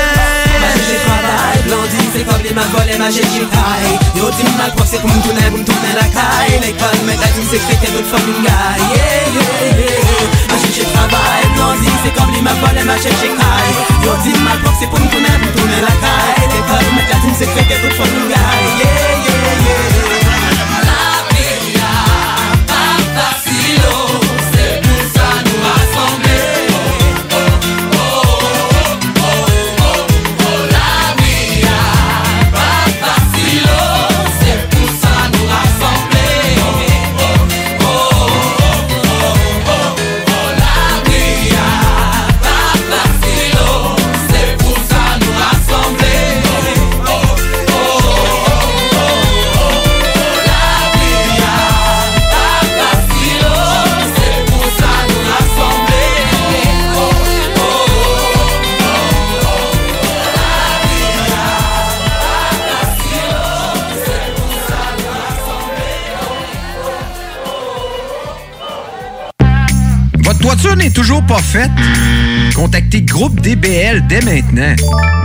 [0.87, 3.99] J'ai travail, blondine, c'est comme les ma volé, ma taille.
[4.15, 6.55] Yo dis mal c'est pour me tourner, pour me tourner la caille.
[6.61, 9.99] L'école, mais la team, c'est que d'autres Yeah, yeah, yeah.
[10.73, 15.47] J'ai travail, blondine, c'est comme les ma Yo dis mal c'est pour me tourner, pour
[15.47, 16.47] me tourner la caille.
[16.47, 18.39] L'école, mais la team, c'est que d'autres fucking guy
[18.79, 20.12] Yeah, yeah, yeah
[70.91, 71.71] toujours pas faite?
[72.55, 74.75] Contactez Groupe DBL dès maintenant.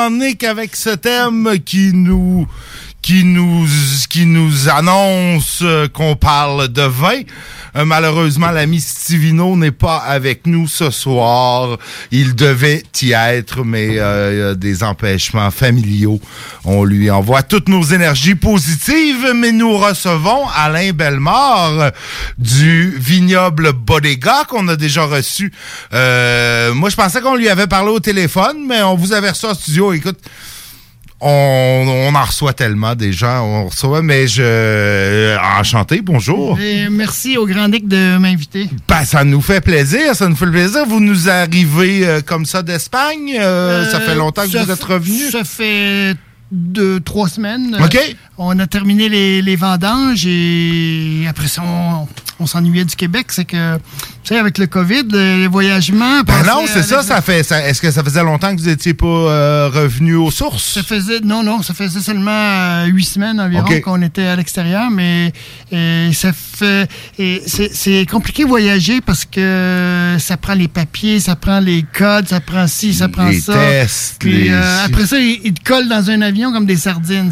[0.00, 2.46] show du Grand Nick avec ce thème qui nous
[3.02, 3.66] qui nous
[4.08, 7.22] qui nous annonce euh, qu'on parle de vin.
[7.76, 11.78] Euh, malheureusement, l'ami Stivino n'est pas avec nous ce soir.
[12.10, 16.20] Il devait y être, mais euh, il y a des empêchements familiaux.
[16.64, 21.92] On lui envoie toutes nos énergies positives, mais nous recevons Alain Bellemare
[22.38, 25.52] du vignoble Bodega qu'on a déjà reçu.
[25.92, 29.46] Euh, moi, je pensais qu'on lui avait parlé au téléphone, mais on vous avait reçu
[29.46, 29.92] en studio.
[29.92, 30.18] Écoute,
[31.20, 34.42] on, on en reçoit tellement déjà, on reçoit, mais je...
[34.44, 36.58] euh, Enchanté, bonjour.
[36.58, 38.68] Et merci au Grand Nick de m'inviter.
[38.88, 40.86] Ben, ça nous fait plaisir, ça nous fait plaisir.
[40.86, 43.36] Vous nous arrivez euh, comme ça d'Espagne.
[43.38, 45.30] euh, ça fait longtemps que vous êtes revenu.
[45.30, 46.14] Ça fait
[46.50, 47.76] deux, trois semaines.
[47.82, 47.98] OK.
[48.38, 52.08] On a terminé les, les vendanges et après ça, on,
[52.40, 53.26] on s'ennuyait du Québec.
[53.28, 53.78] C'est que,
[54.34, 56.20] sais, avec le COVID, le- les voyagements.
[56.26, 57.42] Ben non, c'est ça, le- ça fait.
[57.42, 60.74] ça- Est-ce que ça faisait longtemps que vous étiez pas euh, revenu aux sources?
[60.74, 64.90] Ça faisait, non, non, ça faisait seulement euh, huit semaines environ qu'on était à l'extérieur,
[64.90, 65.32] mais
[66.12, 66.88] ça fait,
[67.46, 72.66] c'est compliqué voyager parce que ça prend les papiers, ça prend les codes, ça prend
[72.66, 73.52] ci, ça prend Les ça.
[73.54, 76.76] tests, Puis les- euh, après ça, ils, ils te collent dans un avion comme des
[76.76, 77.30] sardines.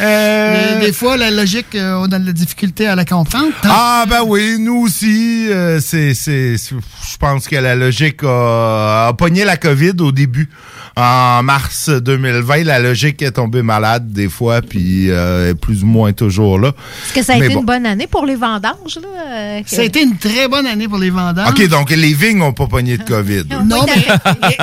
[0.00, 3.52] Euh, des, fois, la logique, on a de la difficulté à la comprendre.
[3.64, 9.44] Ah ben oui, nous aussi, euh, c'est, je pense que la logique a, a pogné
[9.44, 10.48] la COVID au début.
[10.96, 15.86] En mars 2020, la logique est tombée malade des fois, puis euh, est plus ou
[15.86, 16.68] moins toujours là.
[17.06, 17.60] Est-ce que ça a Mais été bon.
[17.60, 18.98] une bonne année pour les vendanges?
[19.00, 21.48] Là, euh, que- Ça a été une très bonne année pour les vendanges.
[21.50, 23.44] OK, donc les vignes n'ont pas pogné de COVID.
[23.64, 24.04] Non, mais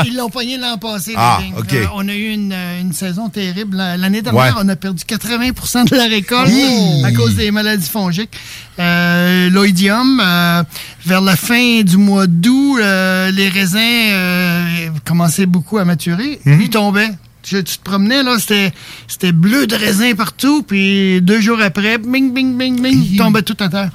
[0.07, 1.11] ils- l'ont pogné l'an passé.
[1.11, 1.53] les Ah, vignes.
[1.73, 3.77] Euh, on a eu une, une saison terrible.
[3.77, 4.61] La- L'année dernière, Ouais.
[4.65, 6.51] on a perdu 80% de la récolte
[7.05, 8.37] à cause des maladies fongiques.
[8.77, 10.63] Euh, L'oïdium, euh,
[11.05, 16.39] vers la fin du mois d'août, euh, les raisins euh, commençaient beaucoup à maturer.
[16.45, 16.61] Mhm.
[16.61, 17.11] Ils tombaient.
[17.41, 18.73] Tu, tu te promenais, là, c'était
[19.07, 23.43] c'était bleu de raisin partout, puis deux jours après, bing, bing, bing, bing, ils tombaient
[23.43, 23.91] tout à terre.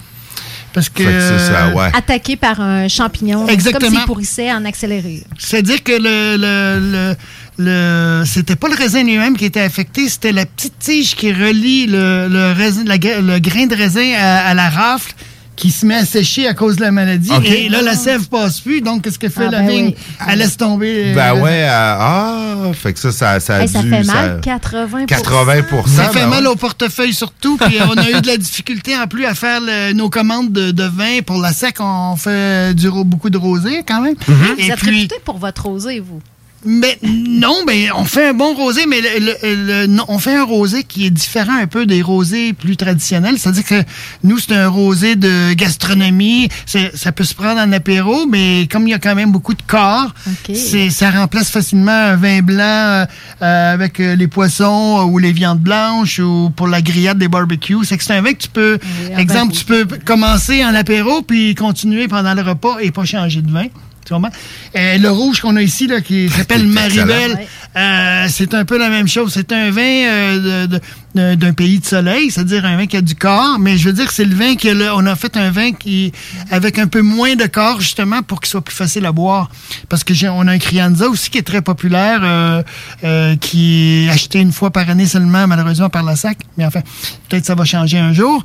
[0.73, 1.03] Parce que...
[1.03, 1.91] Fait que ça, ça, ouais.
[1.93, 3.49] Attaqué par un champignon.
[3.49, 3.89] Exactement.
[3.89, 5.25] Comme s'il pourrissait en accéléré.
[5.37, 7.17] C'est-à-dire que le, le, le,
[7.61, 11.87] le- c'était pas le raisin lui-même qui était affecté, c'était la petite tige qui relie
[11.87, 15.13] le, le, raisin, la gra- le grain de raisin à, à la rafle
[15.57, 17.31] qui se met à sécher à cause de la maladie.
[17.45, 18.81] Et là, la sève passe plus.
[18.81, 19.87] Donc, qu'est-ce que fait Ah, la ben vigne?
[19.89, 19.95] oui.
[20.27, 21.11] Elle laisse tomber.
[21.11, 23.91] euh, Ben ouais, euh, ah, fait que ça, ça, ça a Hey, ça dû...
[23.91, 26.49] fait mal, 80 80 Ça fait ben mal ouais.
[26.49, 27.59] au portefeuille surtout.
[27.59, 30.71] Puis on a eu de la difficulté en plus à faire le- nos commandes de,
[30.71, 31.21] de vin.
[31.27, 34.15] Pour la sec, on fait du, beaucoup de rosé quand même.
[34.27, 36.23] Vous Et êtes puis, réputé pour votre rosé, vous.
[36.65, 40.37] Mais non, mais on fait un bon rosé, mais le- le- le- non, on fait
[40.37, 43.39] un rosé qui est différent un peu des rosés plus traditionnels.
[43.39, 43.83] C'est-à-dire que
[44.25, 46.49] nous, c'est un rosé de gastronomie.
[46.95, 49.63] Ça peut se prendre en apéro, mais comme il y a quand même beaucoup de
[49.67, 50.13] corps,
[50.55, 53.07] c'est- ça remplace facilement un vin blanc
[53.43, 57.29] euh, avec euh, les poissons euh, ou les viandes blanches ou pour la grillade des
[57.29, 57.85] barbecues.
[57.85, 58.79] C'est que c'est un vin que tu peux,
[59.15, 63.05] un exemple, vin tu peux commencer en apéro puis continuer pendant le repas et pas
[63.05, 63.67] changer de vin.
[64.05, 64.31] Tu comprends?
[64.77, 66.67] Euh, le rouge qu'on a ici, là, qui s'appelle.
[66.67, 67.47] Maribel.
[67.77, 69.33] Euh, c'est un peu la même chose.
[69.35, 70.67] C'est un vin euh,
[71.15, 74.07] d'un pays de soleil, c'est-à-dire un vin qui a du corps, mais je veux dire
[74.07, 76.13] que c'est le vin que le- on a fait un vin qui
[76.51, 79.51] avec un peu moins de corps justement pour qu'il soit plus facile à boire.
[79.89, 82.63] Parce que on a un Crianza aussi qui est très populaire, euh,
[83.05, 86.39] euh, qui est acheté une fois par année seulement, malheureusement par la SAC.
[86.59, 86.81] Mais enfin,
[87.29, 88.43] peut-être ça va changer un jour.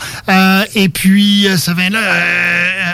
[0.75, 1.99] Et puis ce vin-là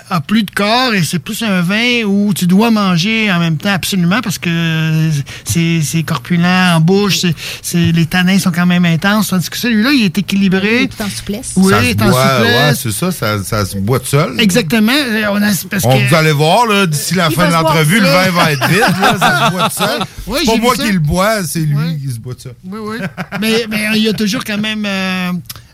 [0.10, 3.58] a plus de corps et c'est plus un vin où tu dois manger en même
[3.58, 5.10] temps absolument parce que
[5.46, 9.30] c'est, c'est corpulent en bouche, c'est, c'est- les tanins sont quand même intenses.
[9.30, 10.90] Tandis que celui-là, il est équilibré.
[11.00, 11.54] en souplesse.
[11.56, 12.80] Oui, ça il se est en boit, ouais, souplesse.
[12.84, 14.40] c'est ça, ça, ça se boit tout seul.
[14.40, 14.92] Exactement.
[14.92, 18.00] Euh, On a, parce On, que- vous allez voir, là, d'ici la fin de l'entrevue,
[18.00, 18.80] le vin va être vide.
[18.80, 20.02] Là, ça se boit tout seul.
[20.28, 20.84] Oui, c'est pas moi ça.
[20.84, 22.54] qui le bois, c'est lui qui se boit tout seul.
[22.66, 22.98] Oui, oui.
[23.42, 25.32] mais, mais il y a toujours quand même euh,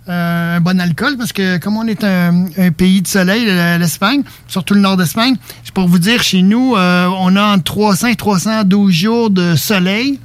[0.10, 3.78] euh, un bon alcool parce que comme on est un, un pays de soleil, le-
[3.78, 7.64] l'Espagne, surtout le nord d'Espagne, c'est pour vous dire, chez nous, euh, on a entre
[7.64, 10.20] 300 et 312 jours de soleil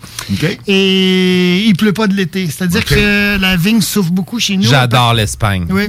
[0.67, 2.47] et il pleut pas de l'été.
[2.47, 4.65] C'est-à-dire que la vigne souffre beaucoup chez nous.
[4.69, 5.67] J'adore l'Espagne.
[5.71, 5.89] Oui.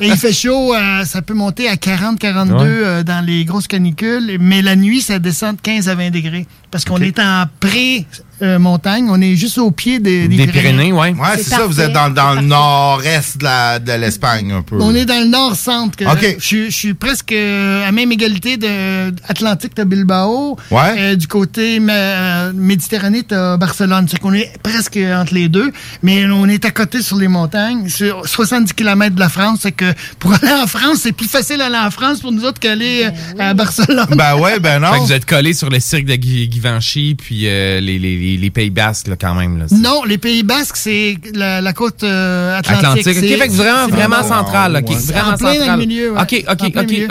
[0.00, 2.64] Et il fait chaud, euh, ça peut monter à 40, 42 Ouais.
[2.66, 6.46] euh, dans les grosses canicules, mais la nuit, ça descend de 15 à 20 degrés.
[6.70, 10.92] Parce qu'on est en pré-montagne, on est juste au pied des, des Pyrénées.
[10.92, 14.76] Ouais, c'est ça, vous êtes dans, dans le nord-est de la- de l'Espagne, un peu.
[14.80, 15.96] On est dans le nord-centre.
[15.96, 16.36] que- OK.
[16.38, 20.56] Je, suis- je suis presque euh, à même égalité de Atlantique de Bilbao.
[20.70, 20.94] Ouais.
[20.98, 24.06] Euh, du côté ma- Méditerranée, de Barcelone.
[24.10, 27.88] C'est qu'on est presque entre les deux, mais on est à côté sur les montagnes,
[27.88, 29.60] sur 70 km de la France.
[29.62, 32.60] C'est que pour aller en France, c'est plus facile d'aller en France pour nous autres
[32.60, 33.04] qu'aller
[33.38, 34.06] euh, à Barcelone.
[34.16, 37.46] Ben ouais, ben Fait que vous êtes collé sur le cirque de Guy- Givenchy puis
[37.46, 39.58] euh, les, les, les- les Pays Basques là, quand même.
[39.58, 39.64] Là.
[39.72, 42.84] Non, les Pays Basques, c'est la, la côte euh, atlantique.
[42.84, 43.04] Atlantique.
[43.38, 45.80] Fait que vraiment, vraiment central, vraiment en plein dans central.
[45.80, 46.12] le milieu.
[46.12, 46.20] ouais.
[46.20, 47.08] Ok, ok, ok, milieu.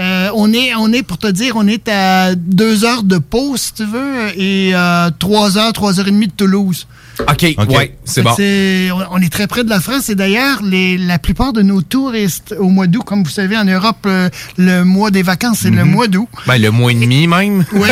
[0.00, 3.56] Euh, on est, on est pour te dire, on est à deux heures de Pau,
[3.56, 4.72] si tu veux, et
[5.18, 6.86] trois heures, trois heures et demie de Toulouse.
[7.20, 8.30] OK, ouais, c'est bon.
[8.36, 11.82] c'est- on- est très près de la France et d'ailleurs, les- la plupart de nos
[11.82, 15.70] touristes au mois d'août, comme vous savez, en Europe, euh, le mois des vacances, c'est
[15.70, 15.90] le Mhm.
[15.90, 16.28] mois d'août.
[16.46, 17.64] Ben, le mois et demi même.
[17.72, 17.88] Oui.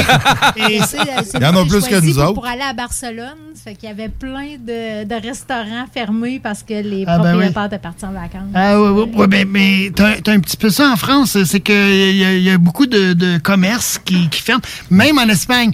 [0.69, 2.35] Et c'est, c'est Il y en a plus que nous pour, autres.
[2.35, 6.63] Pour aller à Barcelone, ça fait qu'il y avait plein de, de restaurants fermés parce
[6.63, 7.31] que les Ah, ben oui.
[7.51, 8.51] propriétaires étaient partis en vacances.
[8.55, 11.61] Ah oui, oui, oui, ben, mais t'as as un petit peu ça en France, c'est
[11.61, 15.73] qu'il y, y a beaucoup de, de commerces qui, qui ferment, même en Espagne.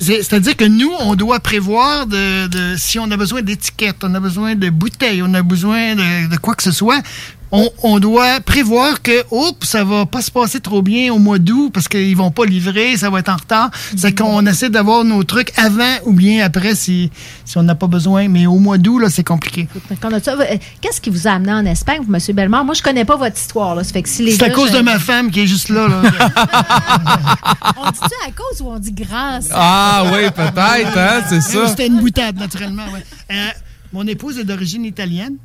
[0.00, 4.14] C'est- C'est-à-dire que nous, on doit prévoir de, de- si on a besoin d'étiquettes, on
[4.14, 7.00] a besoin de bouteilles, on a besoin de, de quoi que ce soit,
[7.50, 11.38] on, on doit prévoir que, oups, ça va pas se passer trop bien au mois
[11.38, 13.70] d'août parce qu'ils vont pas livrer, ça va être en retard.
[13.96, 17.10] C'est qu'on essaie d'avoir nos trucs avant ou bien après si,
[17.44, 18.28] si on n'a pas besoin.
[18.28, 19.66] Mais au mois d'août, là, c'est compliqué.
[19.90, 22.20] Euh, Qu'est-ce qui vous a amené en Espagne, vous, M.
[22.34, 22.64] Bellemare?
[22.64, 23.74] Moi, je connais pas votre histoire.
[23.74, 23.84] Là.
[23.84, 25.68] Ça fait que si les C'est à cause je- de ma femme qui est juste
[25.70, 25.88] là.
[25.88, 26.02] là.
[27.76, 29.48] On dit-tu à cause ou on dit grâce?
[29.52, 31.68] Ah oui, peut-être, hein, c'est ça.
[31.68, 32.84] C'était une boutade, naturellement.
[32.92, 33.04] ouais.
[33.32, 33.48] Euh,
[33.92, 35.36] mon épouse est d'origine italienne.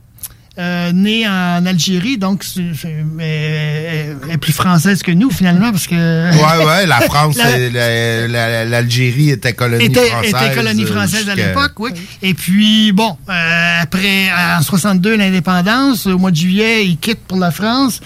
[0.59, 5.95] Euh, née en Algérie, donc euh, elle est plus française que nous finalement parce que
[5.95, 10.33] Ouais, ouais, la France, la- la- l'Algérie était colonie était, française.
[10.35, 11.91] était colonie française à l'époque, oui.
[12.21, 14.27] Et puis, bon, euh, après,
[14.57, 17.99] en 62, l'indépendance, au mois de juillet, ils quittent pour la France.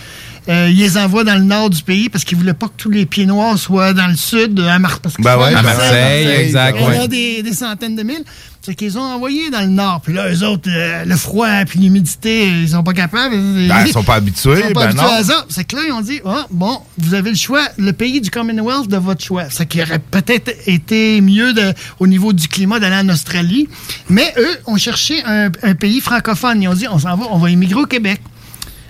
[0.50, 2.90] Euh, ils les envoient dans le nord du pays parce qu'ils voulaient pas que tous
[2.90, 6.26] les pieds noirs soient dans le sud, à Mar parce Ben c'est ouais, à Marseille,
[6.26, 6.46] Marseille.
[6.46, 8.24] exact, Il y en a des, des centaines de mille.
[8.62, 10.02] C'est qu'ils ont envoyé dans le nord.
[10.02, 13.36] Puis là, eux autres, euh, le froid puis l'humidité, ils sont pas capables.
[13.36, 15.14] Ben, ils sont pas habitués, Ils sont pas ben habitués non.
[15.20, 15.46] à ça.
[15.48, 18.30] C'est que là, ils ont dit, ah, bon, vous avez le choix, le pays du
[18.30, 19.50] Commonwealth de votre choix.
[19.50, 23.70] Ce qui aurait peut-être été mieux de- au niveau du climat d'aller en Australie.
[24.10, 26.62] Mais eux ont cherché un, un pays francophone.
[26.62, 28.20] Ils ont dit, on s'en va, on va immigrer au Québec.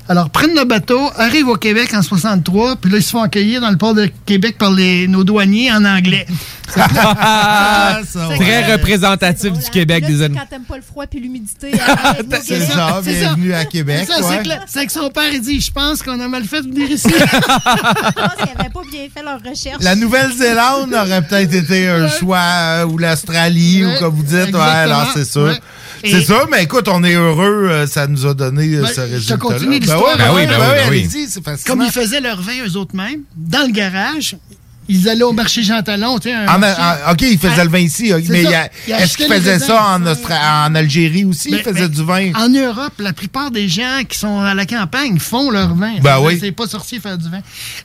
[0.09, 3.59] Alors, prennent le bateau, arrivent au Québec en 63, puis là, ils se font accueillir
[3.59, 6.25] dans le port de Québec par les, nos douaniers en anglais.
[8.37, 10.37] Très représentatif du Québec c'est années.
[10.37, 11.71] quand t'aimes pas le froid puis l'humidité.
[11.73, 14.07] euh, C'est ça, bienvenue à Québec.
[14.07, 16.61] C'est que, là- c'est que son père, il dit, je pense qu'on a mal fait
[16.61, 17.07] de venir ici.
[17.17, 19.81] Je pense qu'ils n'avaient pas bien fait leur recherche.
[19.81, 24.53] La Nouvelle-Zélande aurait peut-être été un choix, euh, ou l'Australie, ou comme vous dites.
[24.53, 25.55] Ouais, non, c'est sûr.
[26.03, 28.93] C'est ça, mais écoute, on est heureux, euh, ça nous a donné euh, Ben, ce
[29.07, 29.37] je résultat.
[29.37, 30.17] continue l'histoire.
[30.17, 30.55] Ben Ouais, ben
[30.89, 31.27] oui, ben oui,
[31.65, 34.35] Comme ils faisaient leur vin eux autres mêmes, dans le garage,
[34.89, 37.69] ils allaient au marché Jean Talon, tu sais, marché- en- OK, il faisait Ah, le
[37.69, 38.07] vin ici.
[38.09, 39.65] c'est Mais est-ce achetait qu'il les faisait raisins.
[39.67, 41.51] ça en, Austra- en Algérie aussi?
[41.51, 42.31] Ben, il faisait ben, du vin?
[42.35, 45.95] En Europe, la plupart des gens qui sont à la campagne font leur vin.
[46.01, 46.37] Ben oui.
[46.39, 47.39] C'est pas sorcier faire du vin.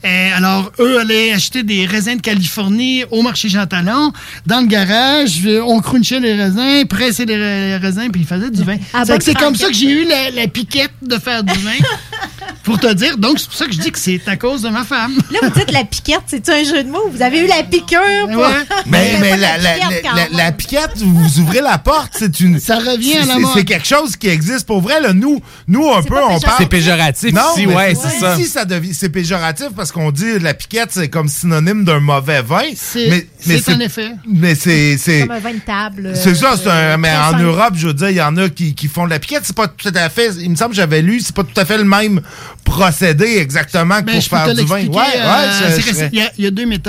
[0.05, 4.11] Euh, alors, eux allaient acheter des raisins de Californie au marché Jean Talon,
[4.45, 8.27] dans le garage, euh, on crunchait les raisins, pressait les, ra- les raisins, puis ils
[8.27, 8.77] faisaient du vin.
[8.93, 11.71] Ah, C'est c'est comme ça que j'ai eu la, la piquette de faire du vin.
[12.63, 14.69] Pour te dire, donc c'est pour ça que je dis que c'est à cause de
[14.69, 15.13] ma femme.
[15.31, 17.09] Là, vous dites la piquette, c'est-tu un jeu de mots?
[17.11, 17.99] Vous avez eu la piqûre
[18.31, 18.37] pour...
[18.41, 18.47] Ouais.
[18.85, 22.59] Mais, mais la, la, piquette la, la- piquette, vous ouvrez la porte, c'est une.
[22.59, 24.99] Ça revient à la c'est- quelque chose qui existe pour vrai.
[25.01, 25.13] Là.
[25.13, 26.55] Nous, nous, un peu, on parle.
[26.57, 28.35] C'est péjoratif non, ici, mais ouais, c'est ça.
[28.35, 32.41] Ici, ça devient, c'est péjoratif parce qu'on dit la piquette, c'est comme synonyme d'un mauvais
[32.41, 32.61] vin.
[32.75, 34.11] C'est Mais, mais c'est un effet.
[34.27, 34.97] Mais c'est.
[34.97, 36.05] c'est- Comme un vin de table.
[36.07, 37.37] euh, c'est ça, c'est un, mais en.
[37.39, 39.41] Europe, je veux dire, il y en a qui, qui font de la piquette.
[39.43, 41.65] C'est pas tout à fait, il me semble que j'avais lu, c'est pas tout à
[41.65, 42.21] fait le même
[42.63, 44.85] procédé exactement que Ben, pour faire du vin.
[44.87, 46.82] Ouais, euh, ouais, il y a deux méthodes.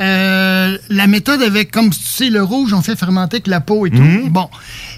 [0.00, 3.86] Euh, la méthode avec, comme tu sais, le rouge, on fait fermenter avec la peau
[3.86, 3.96] et tout.
[4.02, 4.28] Mhm.
[4.30, 4.48] Bon.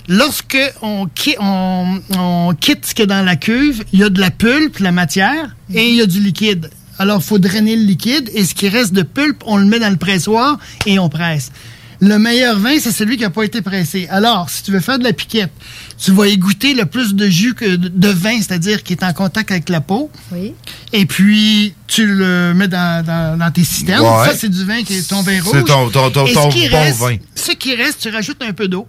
[0.09, 4.05] Lorsque on, qui- on, on quitte ce qu'il y a dans la cuve, il y
[4.05, 6.71] a de la pulpe, la matière, et il y a du liquide.
[6.99, 9.79] Alors, il faut drainer le liquide, et ce qui reste de pulpe, on le met
[9.79, 11.53] dans le pressoir et on presse.
[12.01, 14.07] Le meilleur vin, c'est celui qui n'a pas été pressé.
[14.11, 15.51] Alors, si tu veux faire de la piquette,
[15.99, 19.51] tu vas égoutter le plus de jus que de, vin, c'est-à-dire qui est en contact
[19.51, 20.11] avec la peau.
[20.31, 20.53] Oui.
[20.93, 24.03] Et puis, tu le mets dans, dans- dans tes citernes.
[24.05, 24.27] Ouais.
[24.29, 25.53] Ça, c'est du vin qui est ton vin rouge.
[25.55, 27.17] C'est ton- ton- ton- Et ton ce qui bon reste, vin.
[27.35, 28.87] Ce qui reste, tu rajoutes un peu d'eau.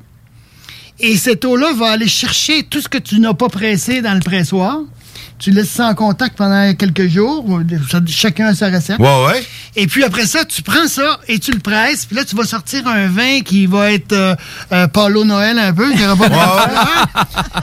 [1.00, 4.20] Et cette eau-là va aller chercher tout ce que tu n'as pas pressé dans le
[4.20, 4.80] pressoir.
[5.40, 7.46] Tu laisses ça en contact pendant quelques jours.
[8.08, 8.98] Chacun a sa recette.
[9.00, 9.46] Ouais, ouais.
[9.76, 12.06] Et puis après ça, tu prends ça et tu le presses.
[12.06, 14.36] Puis là, tu vas sortir un vin qui va être euh,
[14.72, 15.92] euh, Paulo Noël un peu.
[15.92, 17.08] pas de couleur.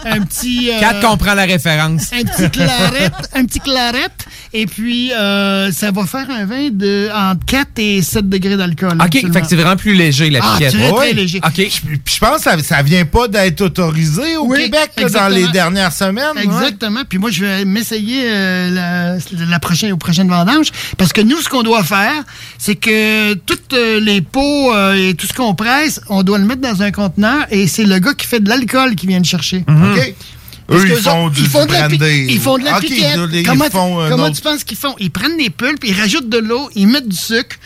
[0.05, 0.70] un petit...
[0.72, 2.12] euh, Quatre comprend la référence.
[2.12, 4.09] un petit claret, un petit claret,
[4.55, 8.93] et puis euh, ça va faire un vin de entre 4 et 7 degrés d'alcool.
[8.95, 9.33] OK, absolument.
[9.35, 10.73] fait que c'est vraiment plus léger, la Ah, piquette.
[10.73, 11.41] très, très léger.
[11.45, 11.53] OK.
[11.53, 15.29] Puis je pense que ça, ça vient pas d'être autorisé au Oui, Québec là, dans
[15.29, 16.25] les dernières semaines.
[16.37, 16.45] ouais.
[16.45, 17.01] Exactement.
[17.09, 20.69] Puis moi, je vais m'essayer euh, la, la prochaine, aux prochaines vendanges.
[20.97, 22.23] Parce que nous, ce qu'on doit faire,
[22.57, 26.45] c'est que toutes euh, les pots euh, et tout ce qu'on presse, on doit le
[26.45, 29.25] mettre dans un conteneur et c'est le gars qui fait de l'alcool qui vient le
[29.25, 29.65] chercher.
[29.69, 30.15] OK.
[30.67, 31.67] Parce Eux, ils font du, ils font.
[31.67, 33.47] Ils font de la piquette.
[33.47, 34.95] comment font un comment autre- tu penses qu'ils font?
[34.99, 37.57] Ils prennent des pulpes, ils rajoutent de l'eau, ils mettent du sucre.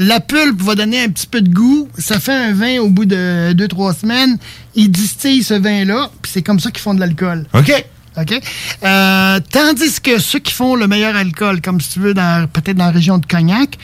[0.00, 1.88] La pulpe va donner un petit peu de goût.
[1.98, 4.38] Ça fait un vin au bout de deux, trois semaines.
[4.76, 7.46] Ils distillent ce vin-là, puis c'est comme ça qu'ils font de l'alcool.
[7.52, 7.84] OK.
[8.16, 8.40] OK?
[8.84, 12.76] Euh, tandis que ceux qui font le meilleur alcool, comme si tu veux, dans, peut-être
[12.76, 13.76] dans la région de Cognac,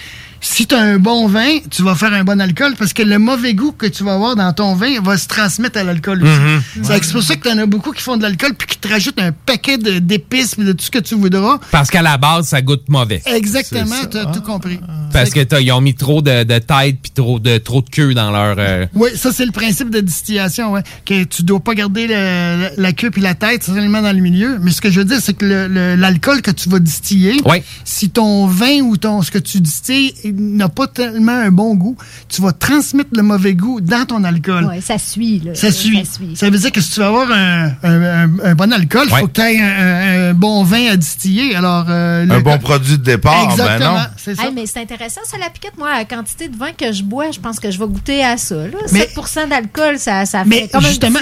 [0.47, 3.19] si tu as un bon vin, tu vas faire un bon alcool parce que le
[3.19, 6.33] mauvais goût que tu vas avoir dans ton vin va se transmettre à l'alcool aussi.
[6.41, 6.61] Mhm.
[6.85, 8.77] C'est c'est pour ça que tu en as beaucoup qui font de l'alcool puis qui
[8.79, 11.59] te rajoutent un paquet de- d'épices et de tout ce que tu voudras.
[11.71, 13.23] Parce qu'à la base, ça goûte mauvais.
[13.27, 14.79] Exactement, tu as tout compris.
[15.13, 17.89] Parce que t'as- ils ont mis trop de, de tête puis trop de, trop de
[17.89, 18.57] queue dans leur...
[18.59, 20.83] euh, Oui, ça, c'est le principe de distillation, ouais.
[21.07, 24.59] Que tu dois pas garder le- la queue puis la tête seulement dans le milieu.
[24.61, 27.37] Mais ce que je veux dire, c'est que l'alcool que tu vas distiller,
[27.85, 31.97] si ton vin ou ton ce que tu distilles n'a pas tellement un bon goût,
[32.29, 34.65] tu vas transmettre le mauvais goût dans ton alcool.
[34.67, 35.41] Ouais, ça suit.
[35.45, 35.55] Là.
[35.55, 36.05] Ça suit.
[36.35, 39.13] Ça veut dire que si tu veux avoir un, un- un- un bon alcool, il
[39.15, 39.21] Ouais.
[39.21, 41.55] faut que tu aies un, bon vin à distiller.
[41.55, 44.07] Alors, euh, Un bon produit de départ, Exactement, ben non.
[44.17, 44.45] c'est ça.
[44.45, 45.77] Hey, mais c'est intéressant, ça, la piquette.
[45.79, 48.37] Moi, la quantité de vin que je bois, je pense que je vais goûter à
[48.37, 48.55] ça.
[48.57, 48.79] Là.
[48.93, 51.19] Mais- 7% d'alcool, ça, ça fait Mais comme justement,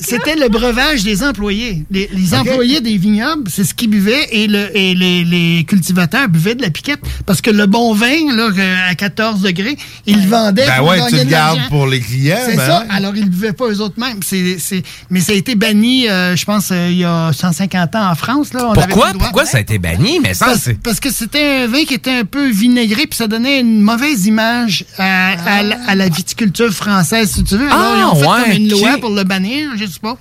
[0.00, 1.84] c'était le breuvage des employés.
[1.90, 6.54] Les, employés des vignobles, c'est ce qu'ils buvaient et, le, et les, les cultivateurs buvaient
[6.54, 8.48] de la piquette parce que le bon vin, là,
[8.88, 10.66] à 14 degrés, ils le vendaient.
[10.66, 12.36] Ben ouais, tu le de gardes pour les clients.
[12.44, 12.80] C'est ben ça.
[12.80, 12.86] ouais.
[12.90, 14.20] Alors, ils ne buvaient pas eux autres mêmes.
[14.24, 17.94] C'est, c'est- mais ça a été banni, euh, je pense, euh, il y a 150
[17.94, 18.52] ans en France.
[18.54, 18.66] Là.
[18.68, 19.12] On avait Pourquoi?
[19.12, 19.18] le.
[19.18, 20.20] Pourquoi ça a été banni?
[20.20, 20.80] Mais ça, Parce, c'est...
[20.82, 24.26] parce que c'était un vin qui était un peu vinaigré, puis ça donnait une mauvaise
[24.26, 27.66] image à, à la- à la viticulture française, si tu veux.
[27.70, 30.16] Alors, Ah, ils ont fait ouais, comme une loi pour le bannir, je sais pas.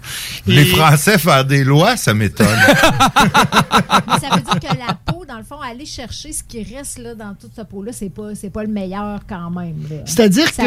[0.48, 2.48] Les Français faire des lois, ça m'étonne.
[4.08, 7.00] Mais ça veut dire que la peau, dans le fond, aller chercher ce qui reste
[7.00, 9.76] là, dans toute cette peau-là, c'est pas, c'est pas le meilleur quand même.
[10.06, 10.62] C'est-à-dire que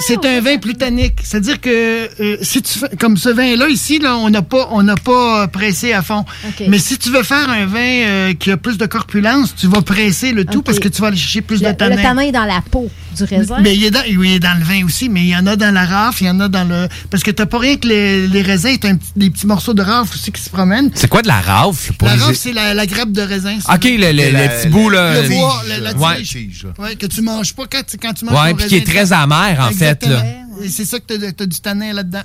[0.00, 1.20] c'est un vin plus tannique.
[1.22, 4.82] C'est-à-dire que euh, si tu fais, comme ce vin-là ici, là, on n'a pas on
[4.82, 6.24] n'a pas euh, pressé à fond.
[6.68, 9.82] Mais si tu veux faire un vin euh, qui a plus de corpulence, tu vas
[9.82, 11.96] presser le tout parce que tu vas aller chercher plus Le, de le tanin.
[12.02, 13.58] tanin est dans la peau du raisin.
[13.62, 15.46] Mais il est, dans, oui, il est dans le vin aussi, mais il y en
[15.46, 16.88] a dans la rafle, il y en a dans le.
[17.10, 20.14] Parce que t'as pas rien que les, les raisins, t'as des petits morceaux de rafle
[20.14, 20.90] aussi qui se promènent.
[20.94, 21.92] C'est quoi de la rafle?
[21.94, 23.56] Pour La rafle, c'est la, la grappe de raisin.
[23.60, 25.22] si OK, le, le, le petit bout, là.
[25.22, 26.22] Le bois, la Ouais.
[26.22, 26.66] tige.
[26.78, 28.86] Ouais, que tu manges pas quand, tu- quand tu manges Ouais, ton puis qui est
[28.86, 30.22] très amer, en fait, là.
[30.22, 30.62] Exactement.
[30.64, 32.22] Et c'est ça que t'as, t'as du tanin là-dedans.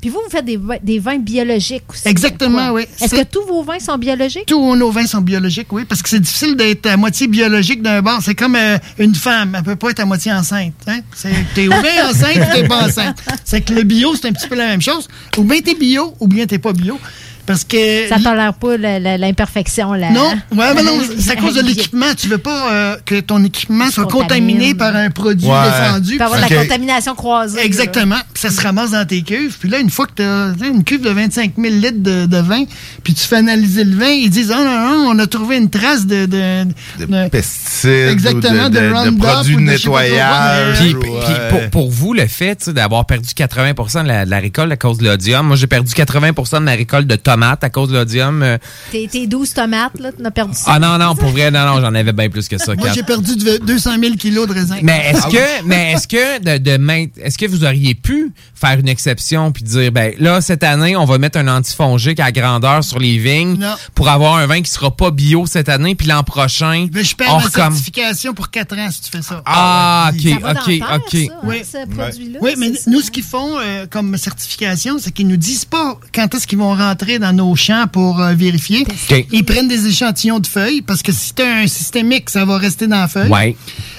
[0.00, 2.08] Puis vous, vous faites des, vins- des vins biologiques aussi.
[2.08, 2.86] Exactement, oui.
[3.02, 4.46] Est-ce que tous vos vins sont biologiques?
[4.46, 8.00] Tous nos vins sont biologiques, oui, parce que c'est difficile d'être à moitié biologique d'un
[8.00, 8.20] bord.
[8.22, 10.72] C'est comme euh, une femme, elle peut pas être à moitié enceinte.
[10.86, 11.00] Hein?
[11.54, 13.22] T'es ou bien enceinte ou t'es pas enceinte.
[13.44, 15.06] C'est que le bio, c'est un petit peu la même chose.
[15.36, 16.98] Ou bien t'es bio, ou bien t'es pas bio.
[17.50, 18.08] Parce que.
[18.08, 20.10] Ça tolère pas l'imperfection, là.
[20.10, 22.06] Non, ouais, mais non, c'est à cause de l'équipement.
[22.16, 25.54] Tu veux pas euh, que ton équipement soit contaminé par un produit Ouais.
[25.54, 27.60] y avoir de la contamination croisée.
[27.64, 28.16] Exactement.
[28.32, 29.56] Puis ça se ramasse dans tes cuves.
[29.58, 32.36] Puis là, une fois que tu as une cuve de 25 000 litres de, de
[32.38, 32.64] vin,
[33.02, 35.70] puis tu fais analyser le vin, ils disent, oh non, non, on a trouvé une
[35.70, 36.26] trace de...
[36.26, 36.64] de,
[37.04, 40.78] de- Pesticides Exactement, ou de, de de- de produits de de nettoyage.
[40.78, 44.70] Puis, euh, pour, pour vous, le fait d'avoir perdu 80 de la, de la récolte
[44.72, 47.88] à cause de l'odium, moi j'ai perdu 80% de ma récolte de tomates à cause
[47.90, 48.42] de l'odium.
[48.42, 48.58] euh,
[48.92, 50.72] Tes, tes 12 tomates, là, tu as perdu ça.
[50.74, 52.74] Ah non, non, pour vrai, non, non, j'en avais bien plus que ça.
[52.74, 54.76] Moi, j'ai perdu de- 200 000 kilos de raisin.
[54.82, 55.62] Mais est-ce Ah que, oui.
[55.66, 59.90] mais est-ce que de, de est-ce que vous auriez pu faire une exception puis dire,
[59.92, 63.74] ben là cette année on va mettre un antifongique à grandeur sur les vignes Non.
[63.94, 67.14] pour avoir un vin qui sera pas bio cette année puis l'an prochain Mais je
[67.14, 69.42] on perds ma recomm- certification pour 4 ans si tu fais ça.
[69.46, 71.10] Ah, ok, Ça dans ok, terre, ok.
[71.10, 72.38] ça, hein, Oui, ce produit-là.
[72.42, 76.34] Oui, mais nous, ce qu'ils font euh, comme certification, c'est qu'ils nous disent pas quand
[76.34, 78.84] est-ce qu'ils vont rentrer dans nos champs pour euh, vérifier.
[79.30, 82.58] Ils prennent des échantillons de feuilles, parce que si tu as un systémique, ça va
[82.58, 83.30] rester dans la feuille.
[83.30, 83.56] Ouais.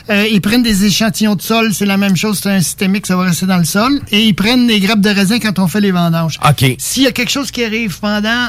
[0.09, 3.15] Euh, ils prennent des échantillons de sol, c'est la même chose, c'est un systémique, ça
[3.15, 4.01] va rester dans le sol.
[4.11, 6.37] Et ils prennent des grappes de raisin quand on fait les vendanges.
[6.47, 6.75] OK.
[6.77, 8.47] S'il y a quelque chose qui arrive pendant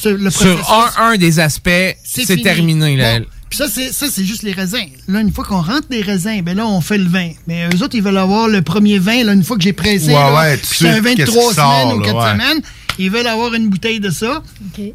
[0.00, 0.96] ce- le Sur processus...
[0.98, 2.96] un, un des aspects, c'est terminé.
[2.96, 3.18] Là.
[3.18, 3.26] Bon.
[3.50, 4.88] Puis ça, c'est, ça, c'est juste les raisins.
[5.06, 7.30] Là, une fois qu'on rentre les raisins, ben là, on fait le vin.
[7.46, 10.08] Mais eux autres, ils veulent avoir le premier vin, là, une fois que j'ai pressé.
[10.08, 12.16] Ouais, là, ouais, c'est un suite, vin de qu'est-ce trois qui sort, semaines ou quatre
[12.16, 12.32] ouais.
[12.32, 12.62] semaines.
[12.98, 14.42] Ils veulent avoir une bouteille de ça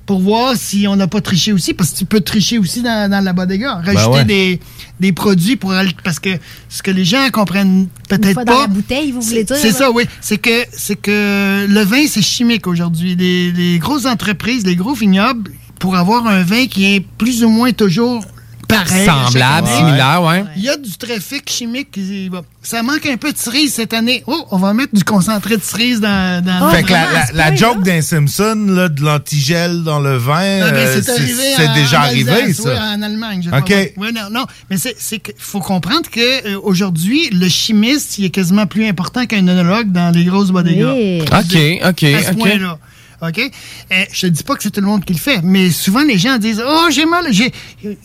[0.05, 1.73] pour voir si on n'a pas triché aussi.
[1.73, 3.75] Parce que tu peux tricher aussi dans, dans la bodega.
[3.75, 4.25] Rajouter Ben ouais.
[4.25, 4.59] des,
[4.99, 5.71] des produits pour...
[5.71, 6.29] aller- Parce que
[6.69, 8.45] ce que les gens comprennent peut-être pas...
[8.45, 10.03] dans la bouteille, vous voulez dire, C'est ça, oui.
[10.21, 13.15] C'est que, c'est que le vin, c'est chimique aujourd'hui.
[13.15, 17.49] Les, les grosses entreprises, les gros vignobles, pour avoir un vin qui est plus ou
[17.49, 18.23] moins toujours
[18.69, 19.05] pareil.
[19.05, 20.43] Semblable, similaire, ouais.
[20.55, 21.99] Il y a du trafic chimique.
[22.61, 24.23] Ça manque un peu de cerise cette année.
[24.27, 26.91] Oh, on va mettre du concentré de cerise dans, dans fait que
[27.33, 27.93] la, joke là.
[27.95, 31.73] d'un Simpson, là, de l'antigel dans le vin, Ah, ben, euh, c'est arrivé c'est en-
[31.73, 32.69] déjà en arrivé, Alsace, ça.
[32.69, 33.63] oui, en Allemagne, je OK.
[33.65, 33.77] crois.
[33.97, 34.45] Oui, non, non.
[34.69, 38.85] Mais c'est, c'est que faut comprendre que euh, aujourd'hui, le chimiste, il est quasiment plus
[38.87, 40.93] important qu'un œnologue dans les grosses bodegas.
[40.93, 41.21] Oui.
[41.21, 42.47] OK, OK, À ce OK.
[43.21, 43.39] OK?
[43.39, 46.03] Euh, je te dis pas que c'est tout le monde qui le fait, mais souvent
[46.03, 47.25] les gens disent Oh, j'ai mal.
[47.31, 47.51] J'ai...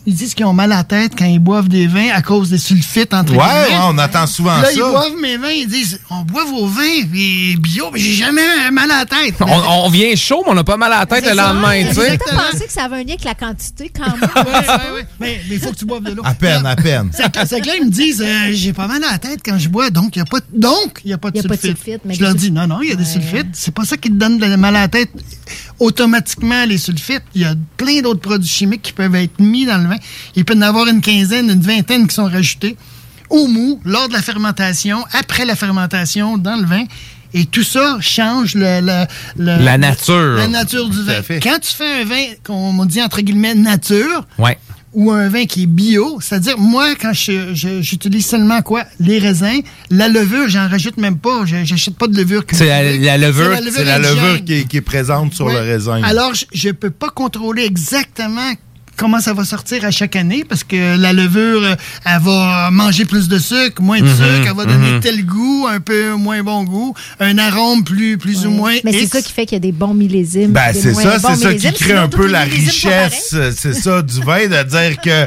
[0.07, 2.51] Ils disent qu'ils ont mal à la tête quand ils boivent des vins à cause
[2.51, 3.79] des sulfites entre Ouais, guillemets.
[3.79, 4.73] ouais, on entend souvent Là, ça.
[4.73, 8.43] ils boivent mes vins, ils disent On boit vos vins, puis bio, mais j'ai jamais
[8.73, 9.37] mal à la tête.
[9.41, 11.53] On, on vient chaud, mais on n'a pas mal à la tête C'est le ça.
[11.53, 12.19] lendemain, tu sais.
[12.19, 14.21] Pensé que ça avait un lien avec la quantité quand même.
[14.21, 15.07] Ouais, ouais, ouais.
[15.21, 16.23] Mais il faut que tu boives de l'eau.
[16.25, 17.11] À peine, à peine.
[17.13, 19.41] C'est que, c'est que là, ils me disent, euh, j'ai pas mal à la tête
[19.45, 21.37] quand je bois, donc il n'y a pas de, donc, il y a pas de
[21.37, 22.01] Y a pas de sulfite.
[22.05, 23.49] mais je leur dis, non, non, il y a des sulfites.
[23.53, 25.04] C'est pas ça qui te donne le mal à la tête
[25.81, 27.23] automatiquement, les sulfites.
[27.35, 29.97] Il y a plein d'autres produits chimiques qui peuvent être mis dans le vin.
[30.37, 32.77] Il peut y en avoir une quinzaine, une vingtaine qui sont rajoutés
[33.31, 36.85] au mou, lors de la fermentation, après la fermentation, dans le vin.
[37.37, 39.07] Et tout ça change le, le-
[39.39, 40.37] le- La nature.
[40.37, 41.21] La nature du vin.
[41.43, 44.57] Quand tu fais un vin, qu'on dit entre guillemets nature, Ouais.
[44.95, 48.85] Ou un vin qui est bio, c'est-à-dire, moi, quand j'utilise seulement quoi?
[49.01, 49.61] Les raisins.
[49.91, 51.45] La levure, j'en rajoute même pas.
[51.45, 52.45] J'achète pas de levure.
[52.53, 55.53] C'est la- la levure- C'est la levure qui est, qui est présente sur Ouais.
[55.55, 56.03] le raisin.
[56.03, 58.53] Alors, je- je peux pas contrôler exactement
[58.97, 60.45] comment ça va sortir à chaque année?
[60.49, 61.75] Parce que la levure, euh,
[62.05, 65.01] elle va manger plus de sucre, moins de Mhm, sucre, elle va donner mhm.
[65.01, 68.75] tel goût, un peu moins bon goût, un arôme plus, plus ou moins.
[68.85, 70.53] Mais c'est ça qui fait qu'il y a des bons millésimes.
[70.53, 74.21] Ben, c'est ça, c'est ça qui crée un peu la richesse, euh, c'est ça, du
[74.21, 75.27] vin, de dire que,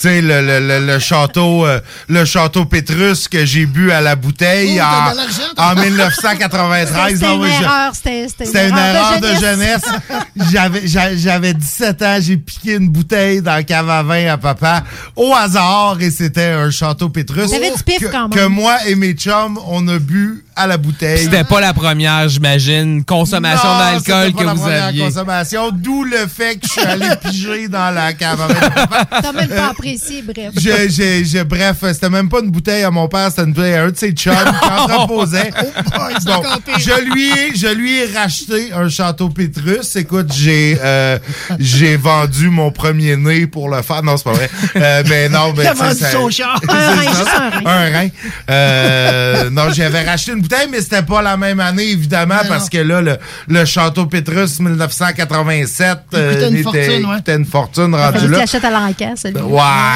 [0.00, 4.00] tu sais, le, le, le, le château, euh, le château Pétrus que j'ai bu à
[4.00, 5.12] la bouteille en,
[5.56, 6.88] en 1993.
[7.12, 7.92] C'était non, une je- erreur.
[7.94, 9.82] C'était c'était C'était une erreur de jeunesse.
[10.52, 14.36] J'avais, j'a- j'avais 17 ans, j'ai piqué une bouteille dans le cave à vin à
[14.38, 14.84] papa
[15.16, 17.50] au hasard et c'était un château Pétrus.
[17.50, 18.38] T'avais du pif que, quand même.
[18.38, 21.18] que moi et mes chums, on a bu à la bouteille.
[21.24, 25.04] C'était pas la première, j'imagine, consommation Non, d'alcool c'était pas que la vous première aviez.
[25.04, 28.74] consommation, d'où le fait que je suis allé piger dans la cave à vin de
[28.74, 29.06] papa.
[29.22, 30.50] T'as même pas apprécié, bref.
[30.56, 33.74] Je- je- je- bref, c'était même pas une bouteille à mon père, c'était une bouteille
[33.74, 35.50] à un de ses chums qui entreposait.
[36.24, 36.42] Bon,
[36.78, 39.96] je lui ai, je lui ai racheté un château Pétrus.
[39.96, 41.18] Écoute, j'ai, euh,
[41.58, 44.02] j'ai vendu mon premier nez pour le faire.
[44.02, 44.50] Non, c'est pas vrai.
[44.76, 46.60] Euh, mais non, mais Il a tu sais, vendu ça- son char.
[46.62, 47.62] c'est Un rein, juste un rein.
[47.66, 48.08] Un rein.
[48.50, 52.68] Euh, non, j'avais racheté une bouteille, mais c'était pas la même année, évidemment, parce non.
[52.72, 53.16] que là, le,
[53.48, 57.16] le château Pétrus 1987 Il coûtait une n'était- fortune, ouais.
[57.16, 58.38] coûtait une fortune rendu que tu là.
[58.38, 59.40] l'achètes à l'encaisse, celui-là.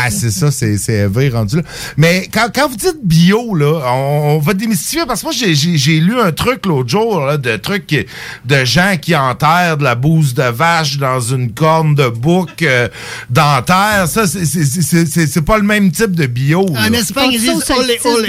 [0.04, 1.62] Ouais, c'est ça, c'est c'est élevé rendu là.
[1.96, 5.54] Mais quand, quand vous dites bio, là, on, on va démystifier parce que moi, j'ai-
[5.54, 8.06] j'ai j'ai lu un truc l'autre jour, là, de trucs qui-
[8.44, 12.88] de gens qui enterrent de la bouse de vache dans une corne de bouc euh,
[13.30, 14.06] dentaire.
[14.08, 16.66] Ça, c'est- c'est- c'est c'est- c'est pas le même type de bio.
[16.68, 16.74] En.
[16.98, 18.26] Espagne, ils disent olé, olé.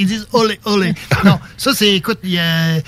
[0.00, 0.94] Ils disent olé, olé.
[1.24, 2.78] non, ça, c'est, écoute, il y a.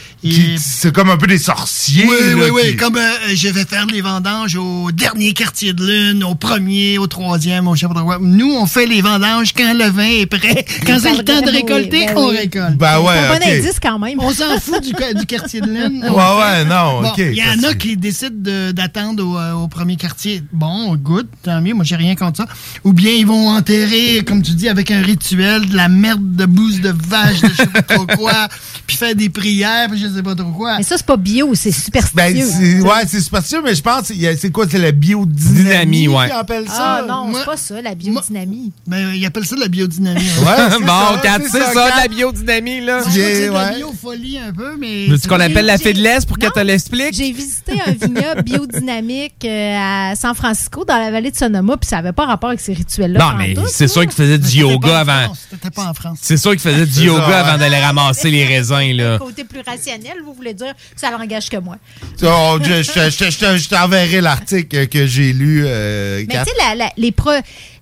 [0.58, 2.04] C'est comme un peu des sorciers.
[2.08, 2.70] oui, là, oui, oui.
[2.70, 6.98] qui- Comme euh, je vais faire les vendanges au dernier quartier de lune, au premier,
[6.98, 8.18] au troisième, au trop quoi.
[8.20, 10.64] Nous, on fait les vendanges quand le vin est prêt.
[10.86, 12.36] Quand c'est le temps de Oui, récolter, ben on oui.
[12.38, 12.76] récolte.
[12.76, 13.40] Ben ouais, C'est un ok.
[13.42, 14.18] bon indice quand même.
[14.20, 16.02] On s'en fout du, du quartier de lune.
[16.04, 17.18] Ouais, ouais, non, Bon, ok.
[17.18, 20.42] Il y en a qui décident de- d'attendre au, euh, au premier quartier.
[20.52, 22.46] Bon, good, tant mieux, moi j'ai rien contre ça.
[22.84, 26.46] Ou bien ils vont enterrer, comme tu dis, avec un rituel, de la merde de
[26.46, 28.48] bouse de vache, de je sais pas trop quoi,
[28.86, 30.76] puis faire des prières, puis je sais pas trop quoi.
[30.78, 32.16] Mais ça, c'est pas bio, c'est superstitieux.
[32.16, 34.05] Ben, c'est- ouais, c'est superstitieux, mais je pense,
[34.38, 36.26] c'est quoi, c'est la biodynamie Dynamie, ouais.
[36.28, 37.03] qu'ils appellent ça?
[37.03, 38.72] Ah non, c'est pas ça, la biodynamie.
[38.86, 40.20] Ben, ils appellent ça de la biodynamie.
[40.20, 40.92] Ouais, c'est bon,
[41.22, 43.03] c'est c'est ça, ça, de la biodynamie, là.
[43.09, 43.76] C'est de la ouais.
[43.76, 45.07] biofolie un peu, mais...
[45.11, 46.42] C'est ce qu'on appelle la faiblesse pour Non.
[46.50, 47.12] qu'elle te l'explique.
[47.14, 49.76] J'ai visité un vignoble biodynamique euh,
[50.11, 52.72] à San Francisco, dans la vallée de Sonoma, puis ça n'avait pas rapport avec ces
[52.72, 53.18] rituels-là.
[53.18, 55.32] Non, mais c'est sûr qu'il faisait du yoga avant.
[55.50, 56.18] C'était pas en France.
[56.22, 59.18] C'est sûr qu'il faisait du yoga ça, avant d'aller ramasser les raisins, là.
[59.18, 61.76] Côté plus rationnel, vous voulez dire que ça l'engage que moi.
[62.22, 65.64] Oh, je, je, je, je- je t'enverrai l'article que j'ai lu.
[65.66, 67.30] euh, Mais tu sais, la- la- les, pro-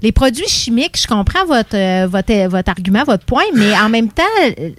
[0.02, 4.08] les produits chimiques, je comprends votre, euh, votre, votre argument, votre point, mais en même
[4.08, 4.70] temps, euh,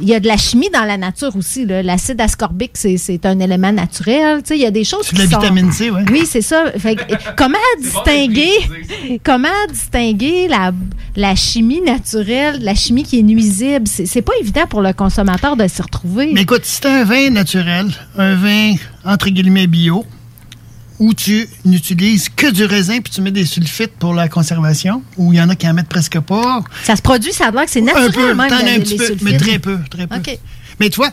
[0.00, 1.64] il y a de la chimie dans la nature aussi.
[1.66, 4.42] L'acide ascorbique, c'est c'est un élément naturel.
[4.42, 6.02] Tu sais, Il y a des choses C'est de la qui sont- vitamine C, ouais.
[6.10, 6.64] Oui, c'est ça.
[6.78, 8.50] Fait euh, comment distinguer,
[9.24, 10.72] comment distinguer la,
[11.14, 13.86] la chimie naturelle, la chimie qui est nuisible?
[13.86, 16.30] C'est c'est pas évident pour le consommateur de s'y retrouver.
[16.32, 17.86] Mais écoute, si c'est un vin naturel,
[18.18, 20.04] un vin entre guillemets bio,
[20.98, 25.32] où tu n'utilises que du raisin puis tu mets des sulfites pour la conservation, ou
[25.32, 26.62] il y en a qui en mettent presque pas.
[26.84, 28.48] ça se produit, ça a que c'est Un naturel peu, même.
[28.48, 29.22] t'en as les- un petit peu, sulfites.
[29.22, 30.16] mais très peu, très peu.
[30.16, 30.38] OK.
[30.80, 31.10] Mais tu vois,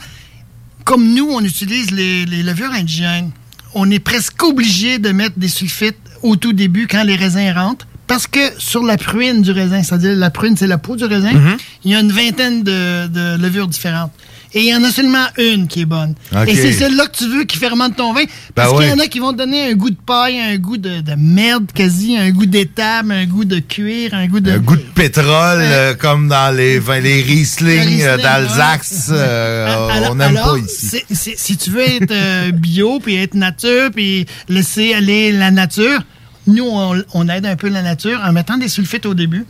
[0.85, 3.31] comme nous, on utilise les, les levures indigènes,
[3.73, 7.87] on est presque obligé de mettre des sulfites au tout début quand les raisins rentrent.
[8.05, 11.31] Parce que sur la pruine du raisin, c'est-à-dire la pruine, c'est la peau du raisin,
[11.33, 11.57] Mhm.
[11.85, 14.11] il y a une vingtaine de, de levures différentes.
[14.55, 16.13] Et il y en a seulement une qui est bonne.
[16.47, 18.23] Et c'est celle-là que tu veux qui fermente ton vin?
[18.53, 20.57] Parce Ben qu'il y en a qui vont te donner un goût de paille, un
[20.57, 24.51] goût de, de merde quasi, un goût d'étable, un goût de cuir, un goût de...
[24.51, 29.07] Un goût de pétrole, euh, comme dans les, les Riesling, Riesling, euh, d'Alsace.
[29.09, 29.15] ouais.
[29.17, 31.03] euh, on n'aime pas ici.
[31.09, 36.01] si tu veux être euh, bio, puis être nature, puis laisser aller la nature,
[36.45, 39.45] nous, on, on aide un peu la nature en mettant des sulfites au début.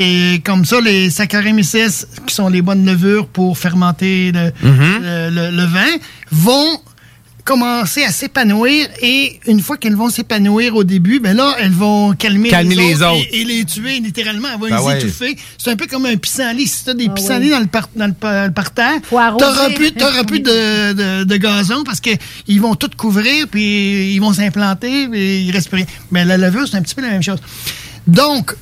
[0.00, 5.02] Et comme ça, les Saccharomyces, qui sont les bonnes levures pour fermenter le, Mhm.
[5.02, 5.86] le- le- le vin,
[6.30, 6.80] vont
[7.44, 12.12] commencer à s'épanouir et une fois qu'elles vont s'épanouir au début, ben là, elles vont
[12.12, 13.24] calmer, Calmer les autres.
[13.32, 14.48] Et, et les tuer littéralement.
[14.52, 14.98] Elles vont Ben les ouais.
[14.98, 15.36] étouffer.
[15.56, 16.66] C'est un peu comme un pissenlit.
[16.66, 17.50] Si tu as des Ah pissenlits oui.
[17.52, 21.36] dans, le par- dans le, par- le parterre, t'auras plus, t'auras plus de, de- de
[21.38, 22.10] gazon parce que
[22.48, 25.86] ils vont tout couvrir puis ils vont s'implanter puis il reste plus rien.
[26.10, 27.38] Mais la levure, c'est un petit peu la même chose.
[28.06, 28.54] Donc,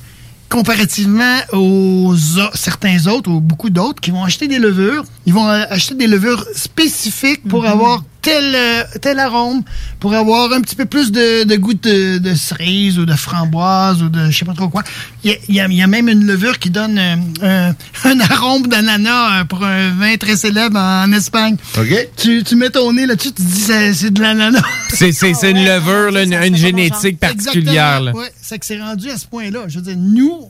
[0.49, 2.13] comparativement aux
[2.53, 6.07] certains autres ou beaucoup d'autres qui vont acheter des levures, ils vont euh, acheter des
[6.07, 9.61] levures spécifiques pour avoir tel, euh, tel arôme,
[10.01, 14.03] pour avoir un petit peu plus de, de goût de, de cerise ou de framboise
[14.03, 14.83] ou de je sais pas trop quoi.
[15.23, 17.73] Il y a, y même une levure qui donne euh, un,
[18.09, 21.55] un arôme d'ananas euh, pour un vin très célèbre en Espagne.
[21.77, 22.09] OK?
[22.17, 24.61] Tu, tu mets ton nez là-dessus, tu te dis c'est c'est de l'ananas.
[24.89, 28.01] C'est c'est- c'est une levure, là, une, une génétique particulière.
[28.01, 28.11] là.
[28.11, 28.31] Ouais.
[28.41, 29.61] c'est que c'est rendu à ce point-là.
[29.67, 30.49] Je veux dire, nous,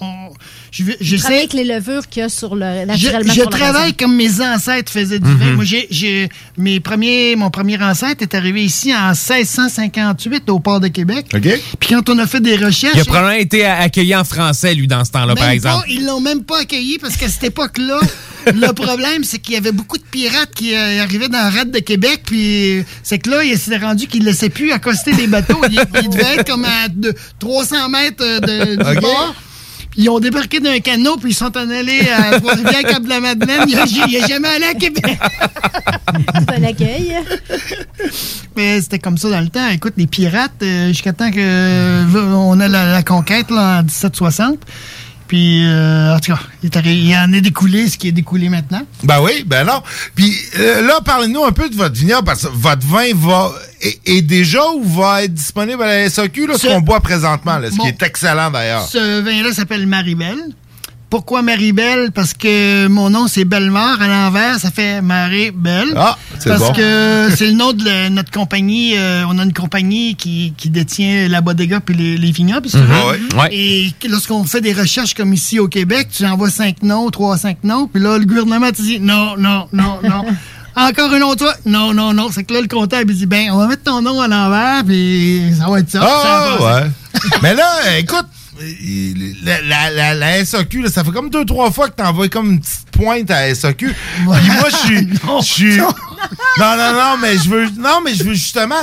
[0.00, 0.30] on,
[0.70, 4.14] je, Je travaille avec les levures qu'il y a sur le, je, naturellement travaille comme
[4.14, 5.36] mes ancêtres faisaient du Mhm.
[5.38, 5.52] vin.
[5.54, 10.88] Moi, j'ai, mes premiers, mon premier ancêtre est arrivé ici en 1658 au port de
[10.88, 11.26] Québec.
[11.32, 14.86] Puis quand on a fait des recherches, Il a probablement été accueilli en français, lui,
[14.86, 15.84] dans ce temps-là, par exemple.
[15.86, 17.98] pas- ils l'ont même pas accueilli parce qu'à cette époque-là,
[18.46, 21.70] le problème, c'est qu'il y avait beaucoup de pirates qui euh, arrivaient dans la rade
[21.70, 22.22] de Québec.
[22.24, 25.60] Puis c'est que là, il s'est rendu qu'ils ne laissaient plus accoster les bateaux.
[25.70, 29.34] Il, il devait être comme à de- 300 mètres euh, de- du bord.
[30.00, 33.68] Ils ont débarqué d'un canot, puis ils sont en allés à Trois-Rivières, Cap-de-la-Madeleine.
[33.68, 35.04] Il n'a jamais allé à Québec.
[36.34, 37.16] C'est un accueil.
[38.56, 39.68] Mais c'était comme ça dans le temps.
[39.70, 43.82] Écoute, les pirates, euh, jusqu'à temps que euh, on a la, la conquête là, en
[43.82, 44.58] 1760.
[45.28, 46.40] Puis, euh, en tout cas,
[46.84, 48.80] il, en est découlé ce qui est découlé maintenant.
[49.04, 49.82] Ben oui, ben non.
[50.14, 53.52] Puis euh, là, parlez-nous un peu de votre vignoble, parce que votre vin va
[53.82, 57.00] est, est déjà ou va être disponible à la SAQ, là, ce Ce- qu'on boit
[57.00, 57.82] présentement, là, ce Bon.
[57.84, 58.86] qui est excellent d'ailleurs?
[58.88, 60.36] Ce vin-là s'appelle Maribel.
[61.10, 62.10] Pourquoi Maribel?
[62.12, 64.02] Parce que mon nom, c'est Bellemare.
[64.02, 65.94] À l'envers, ça fait Marie-Belle.
[65.96, 66.72] Ah, c'est Parce bon.
[66.74, 68.92] que c'est le nom de la- notre compagnie.
[68.98, 72.80] euh, on a une compagnie qui, qui détient la bodega puis les, les vignobles, veux.
[72.80, 73.40] Ouais.
[73.40, 73.48] Ouais.
[73.52, 77.64] Et lorsqu'on fait des recherches comme ici au Québec, tu envoies cinq noms, trois, cinq
[77.64, 80.24] noms, puis là, le gouvernement te dit non, non, non, non.
[80.76, 81.54] Encore un autre, toi?
[81.64, 82.28] Non, non, non.
[82.32, 84.84] C'est que là, le comptable, il dit, ben, on va mettre ton nom à l'envers,
[84.84, 86.00] puis ça va être ça.
[86.06, 86.90] Ah, ouais.
[87.42, 88.26] Mais là, écoute,
[89.44, 92.50] la, la, la, la SAQ, là, ça fait comme deux, trois fois que t'envoies comme
[92.52, 93.88] une petite pointe à la SAQ.
[93.88, 94.38] Puis moi,
[94.70, 95.08] je suis.
[95.40, 97.68] je suis- Non, non, non, mais je veux.
[97.78, 98.82] Non, mais je veux justement.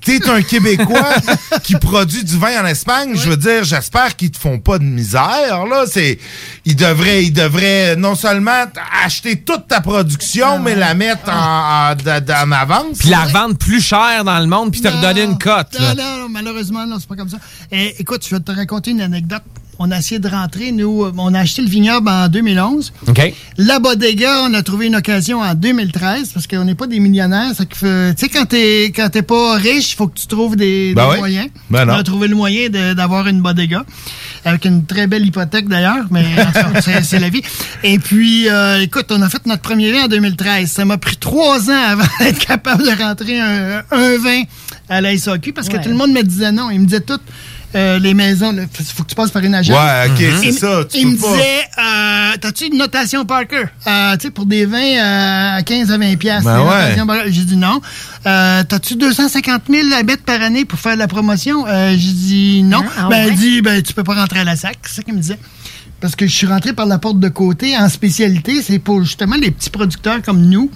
[0.00, 1.14] T'es un Québécois
[1.62, 3.12] qui produit du vin en Espagne.
[3.14, 5.66] Je veux dire, j'espère qu'ils te font pas de misère.
[5.66, 6.18] Là, c'est,
[6.64, 8.64] ils devraient, ils devraient non seulement
[9.04, 12.98] acheter toute ta production, mais la mettre en, en, d- en avance.
[12.98, 15.76] Puis la revendre plus cher dans le monde, puis te redonner une cote.
[15.78, 17.38] Non, non, non, malheureusement, non, c'est pas comme ça.
[17.72, 19.42] Eh, écoute, je vais te raconter une anecdote.
[19.82, 22.92] On a essayé de rentrer, nous, euh, on a acheté le vignoble en 2011.
[23.08, 23.32] OK.
[23.56, 27.54] La bodega, on a trouvé une occasion en 2013 parce qu'on n'est pas des millionnaires.
[27.56, 30.26] ça que fait- Tu sais, quand t'es quand t'es pas riche, il faut que tu
[30.26, 31.18] trouves des, Ben des oui.
[31.18, 31.48] moyens.
[31.70, 31.94] Ben non.
[31.94, 33.86] on a trouvé le moyen d'avoir une bodega
[34.44, 36.26] avec une très belle hypothèque d'ailleurs, mais
[36.82, 37.40] c'est c'est la vie.
[37.82, 40.70] Et puis, euh, écoute, on a fait notre premier vin en 2013.
[40.70, 44.42] Ça m'a pris trois ans avant d'être capable de rentrer un, un vin
[44.90, 45.82] à la SAQ parce que Ouais.
[45.82, 46.68] tout le monde me disait non.
[46.70, 47.18] Ils me disaient tout.
[47.74, 49.76] Euh, les maisons, il faut que tu passes par une agence.
[49.76, 53.64] Ouais, ok, c'est Il- ça, tu Il me disait, euh, t'as-tu une notation Parker?
[53.86, 56.44] Euh, tu sais, pour des vins euh, à 15 à 20 piastres.
[56.44, 57.24] Ben ouais.
[57.30, 57.80] J'ai dit non.
[58.26, 61.66] Euh, t'as-tu 250 000 à mettre par année pour faire la promotion?
[61.66, 62.82] Euh, J'ai dit non.
[62.98, 63.28] Ah, ben, ouais.
[63.28, 64.76] elle dit, ben, tu peux pas rentrer à la SAC.
[64.82, 65.38] C'est ça qu'il me disait.
[66.00, 68.62] Parce que je suis rentré par la porte de côté en spécialité.
[68.62, 70.70] C'est pour justement les petits producteurs comme nous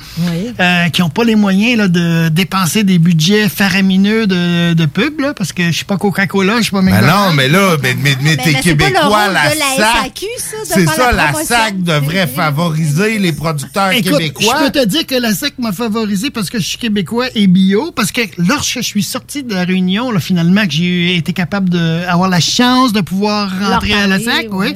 [0.61, 5.20] euh, qui n'ont pas les moyens là, de dépenser des budgets faramineux de, de pub.
[5.20, 7.29] Là, parce que je suis pas Coca-Cola, je suis pas Ben McDonald's.
[7.29, 10.25] non, mais là, mais, mais, mais mais t'es Québécois, la SAC.
[10.64, 11.33] C'est ça, la.
[11.35, 14.57] SAC devrait favoriser les producteurs Écoute, québécois.
[14.59, 17.47] je peux te dire que la SAC m'a favorisé parce que je suis québécois et
[17.47, 17.93] bio.
[17.93, 21.68] Parce que lorsque je suis sorti de la réunion, là, finalement, que j'ai été capable
[21.70, 24.75] d'avoir la chance de pouvoir rentrer Leur à la SAC, oui.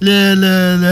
[0.00, 0.90] Le, le, le,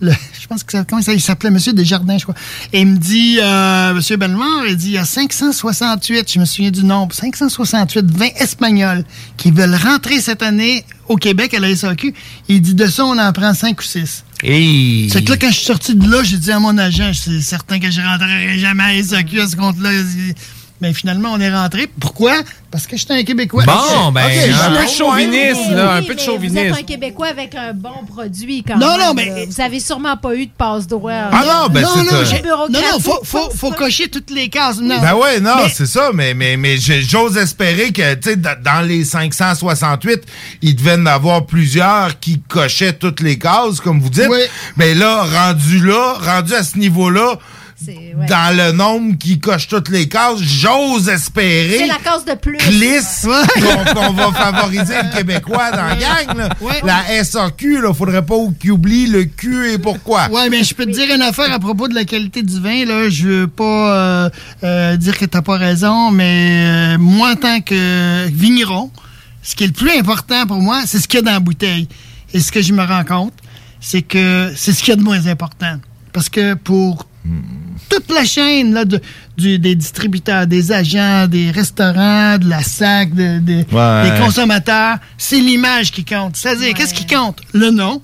[0.08, 2.34] le- je pense que ça, comment ça, il s'appelait Monsieur Desjardins, je crois.
[2.72, 6.44] Et il me dit, euh, Monsieur Bellemare, il dit, il y a 568, je me
[6.44, 9.04] souviens du nombre, 568 vins espagnols
[9.36, 12.14] qui veulent rentrer cette année au Québec à la SAQ.
[12.48, 14.24] Il dit, de ça, on en prend 5 ou 6.
[14.42, 15.06] Et...
[15.12, 17.40] C'est que là, quand je suis sorti de là, j'ai dit à mon agent, c'est
[17.42, 19.90] certain que je rentrerai jamais à SAQ à ce compte-là.
[20.80, 21.90] Mais finalement, on est rentré.
[22.00, 22.32] Pourquoi?
[22.70, 23.64] Parce que j'étais un Québécois.
[23.66, 26.58] Bon, ben, ok, un je- peu de chauviniste, là, un peu de mais Vous chauvinisme.
[26.58, 29.06] êtes un Québécois avec un bon produit quand Non, même.
[29.08, 29.46] non, mais-.
[29.46, 31.12] Vous avez sûrement pas eu de passe-droit.
[31.32, 34.78] Ah non, ben non, non, non, non, faut, faut, faut cocher toutes les cases.
[34.80, 35.00] Non.
[35.00, 38.86] Ben ouais, non, Mais- c'est ça, mais, mais, mais j'ose espérer que, tu sais, dans
[38.86, 40.22] les 568,
[40.62, 44.28] il devait y en avoir plusieurs qui cochaient toutes les cases, comme vous dites.
[44.76, 47.34] Mais là, rendu là, rendu à ce niveau-là,
[48.28, 51.78] dans le nombre qui coche toutes les cases, j'ose espérer.
[51.78, 52.58] C'est la case de plus.
[53.60, 56.36] Qu'on qu'on va favoriser le Québécois dans la gang.
[56.36, 56.48] là.
[56.84, 60.28] La SAQ, là, faudrait pas qu'il oublie le Q et pourquoi.
[60.30, 62.84] Ouais, mais je peux te dire une affaire à propos de la qualité du vin.
[62.84, 63.64] Là, je veux pas
[63.94, 64.30] euh,
[64.64, 68.90] euh, dire que t'as pas raison, mais euh, moi, en tant que vigneron,
[69.42, 71.40] ce qui est le plus important pour moi, c'est ce qu'il y a dans la
[71.40, 71.88] bouteille.
[72.32, 73.34] Et ce que je me rends compte,
[73.80, 75.78] c'est que c'est ce qu'il y a de moins important.
[76.12, 77.06] Parce que pour
[77.90, 79.00] toute la chaîne là, de-
[79.36, 84.10] du- des distributeurs, des agents, des restaurants, de la SAC, de- de- Ouais.
[84.10, 86.36] des consommateurs, c'est l'image qui compte.
[86.36, 87.40] C'est-à-dire, qu'est-ce qui compte?
[87.52, 88.00] Le nom,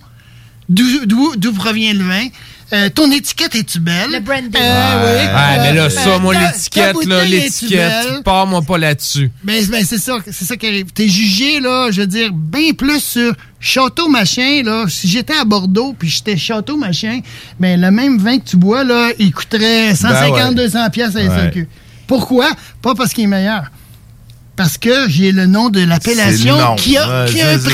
[0.69, 2.27] d'où d'où- d'où provient le vin,
[2.73, 4.11] euh, ton étiquette est-tu belle?
[4.11, 4.51] Le branding.
[4.53, 4.61] oui.
[4.61, 9.31] Ouais, mais là, ça, moi, l'étiquette, là, l'étiquette, pars-moi pas là-dessus.
[9.45, 10.87] Ben, ben, c'est ça, c'est ça qui arrive.
[10.93, 14.85] T'es jugé, là, je veux dire, bien plus sur Château Machin, là.
[14.89, 17.21] Si j'étais à Bordeaux, puis j'étais Château Machin,
[17.61, 20.55] ben, le même vin que tu bois, là, il coûterait 150, Ben ouais.
[20.55, 21.29] 200 pièces à Ouais.
[21.29, 21.69] SAQ.
[22.07, 22.51] Pourquoi?
[22.83, 23.65] Pas parce qu'il est meilleur.
[24.57, 27.69] Parce que j'ai le nom de l'appellation qui a, Ouais, qui a un ça.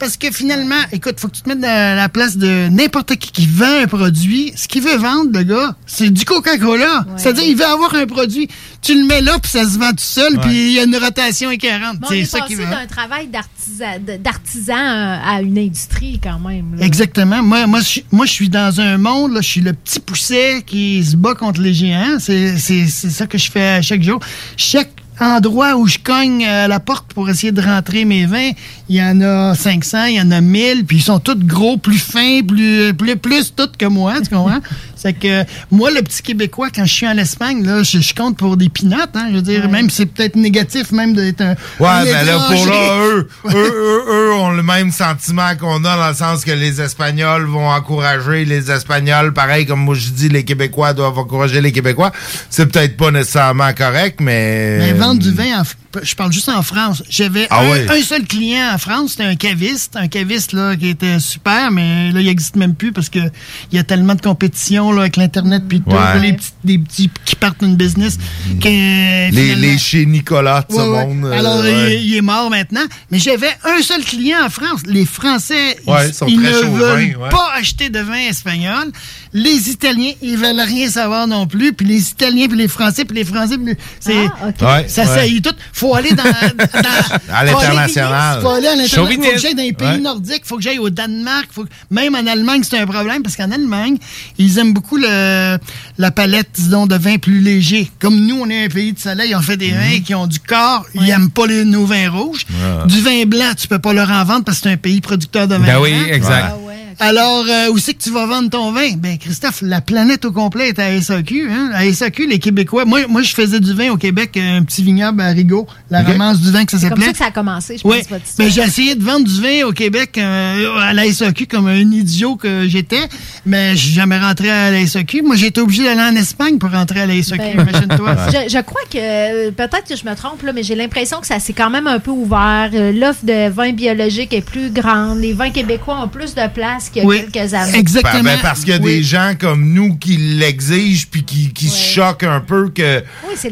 [0.00, 3.30] Parce que finalement, écoute, faut que tu te mettes à la place de n'importe qui
[3.32, 4.52] qui vend un produit.
[4.56, 7.04] Ce qu'il veut vendre, le gars, c'est du Coca-Cola.
[7.18, 8.48] C'est-à-dire, il veut avoir un produit.
[8.82, 10.40] Tu le mets là, puis ça se vend tout seul, Ouais.
[10.40, 11.98] puis il y a une rotation écœurante.
[12.00, 12.70] Bon, c'est est ça passé qu'il veut.
[12.70, 16.76] d'un travail d'artisan à une industrie quand même.
[16.76, 16.84] là.
[16.86, 17.42] Exactement.
[17.42, 20.62] Moi, moi, je, moi, je suis dans un monde, là, je suis le petit pousset
[20.66, 22.16] qui se bat contre les géants.
[22.18, 24.20] C'est, c'est, c'est ça que je fais à chaque jour.
[24.56, 24.90] Chaque
[25.20, 28.50] endroit où je cogne à la porte pour essayer de rentrer mes vins,
[28.88, 31.76] il y en a 500, il y en a 1000, puis ils sont tous gros,
[31.76, 34.60] plus fins, plus, plus, plus tous que moi, tu comprends?
[35.02, 38.36] C'est que moi, le petit Québécois, quand je suis en Espagne, là, je, je compte
[38.36, 41.54] pour des pinottes, hein, je veux dire, même c'est peut-être négatif même d'être un...
[41.78, 45.96] Ouais, mais là, pour là, eux, eux, eux, eux ont le même sentiment qu'on a
[45.96, 49.32] dans le sens que les Espagnols vont encourager les Espagnols.
[49.32, 52.12] Pareil, comme moi je dis, les Québécois doivent encourager les Québécois.
[52.50, 54.78] C'est peut-être pas nécessairement correct, mais...
[54.78, 55.64] Mais vendre du vin en,
[56.02, 57.02] je parle juste en France.
[57.08, 57.90] J'avais Ah un, ouais.
[57.90, 59.96] un seul client en France, c'était un caviste.
[59.96, 63.76] Un caviste là, qui était super, mais là, il n'existe même plus parce que il
[63.76, 65.82] y a tellement de compétition là, avec l'Internet puis.
[65.86, 66.20] Ouais.
[66.20, 68.18] Les petits, des petits qui partent une business.
[68.60, 71.06] que, Les, les chez Nicolas de ce Ouais, ouais.
[71.06, 71.24] monde.
[71.26, 72.84] euh, Alors, il, il est mort maintenant.
[73.10, 74.80] Mais j'avais un seul client en France.
[74.86, 78.90] Les Français, ils, ils sont ils très ne chauvins, veulent pas acheter de vin espagnol.
[79.32, 81.72] Les Italiens, ils veulent rien savoir non plus.
[81.72, 84.26] Puis les Italiens, puis les Français, puis les Français, puis les- c'est,
[84.60, 84.76] Ah.
[84.78, 85.40] Ouais, ça ouais.
[85.40, 85.54] tout.
[85.72, 88.40] Faut aller dans, dans- À l'international.
[88.40, 89.24] Faut aller à l'international.
[89.24, 89.98] Faut que j'aille dans les pays Ouais.
[89.98, 90.42] nordiques.
[90.44, 91.48] Faut que j'aille au Danemark.
[91.52, 93.96] Faut que- Même en Allemagne, c'est un problème parce qu'en Allemagne,
[94.38, 95.58] ils aiment beaucoup le,
[95.98, 97.88] la palette, disons, de vins plus légers.
[98.00, 100.40] Comme nous, on est un pays de soleil, on fait des vins qui ont du
[100.40, 100.86] corps.
[100.94, 102.46] Ils aiment pas les, nos vins rouges.
[102.50, 102.86] Ouais.
[102.88, 105.46] Du vin blanc, tu peux pas leur en vendre parce que c'est un pays producteur
[105.46, 105.82] de vin Ben blanc.
[105.82, 106.54] oui, exact.
[107.02, 108.92] Alors, euh, où c'est que tu vas vendre ton vin?
[108.98, 111.50] Ben, Christophe, la planète au complet est à SAQ.
[111.50, 111.70] Hein?
[111.74, 112.84] À SAQ, les Québécois.
[112.84, 116.08] Moi, moi, je faisais du vin au Québec, un petit vignoble à Rigaud, la Ok.
[116.08, 117.06] romance du vin que ça C'est comme s'appelait.
[117.06, 117.94] ça que ça a commencé, je pense,
[118.38, 121.78] mais j'ai essayé de vendre du vin au Québec euh, à la SAQ comme un
[121.78, 123.08] idiot que j'étais,
[123.46, 125.22] mais je suis jamais rentré à la SAQ.
[125.22, 128.16] Moi, j'ai été obligé d'aller en Espagne pour rentrer à la SAQ, Ben, imagine-toi.
[128.30, 131.26] Je, je crois que, euh, peut-être que je me trompe, là, mais j'ai l'impression que
[131.26, 132.70] ça s'est quand même un peu ouvert.
[132.74, 135.18] Euh, L'offre de vins biologiques est plus grande.
[135.18, 137.82] Les vins québécois ont plus de place qu'il y a Oui, quelques années.
[138.02, 141.68] Ben, ben, parce qu'il y a des gens comme nous qui l'exigent puis qui, qui
[141.68, 143.02] se choquent un peu que,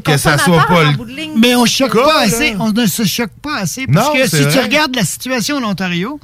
[0.04, 1.38] que ça soit pas le.
[1.38, 2.54] Mais on choque pas assez.
[2.58, 3.86] On ne se choque pas assez.
[3.86, 6.20] Parce Non, que si tu regardes la situation en Ontario,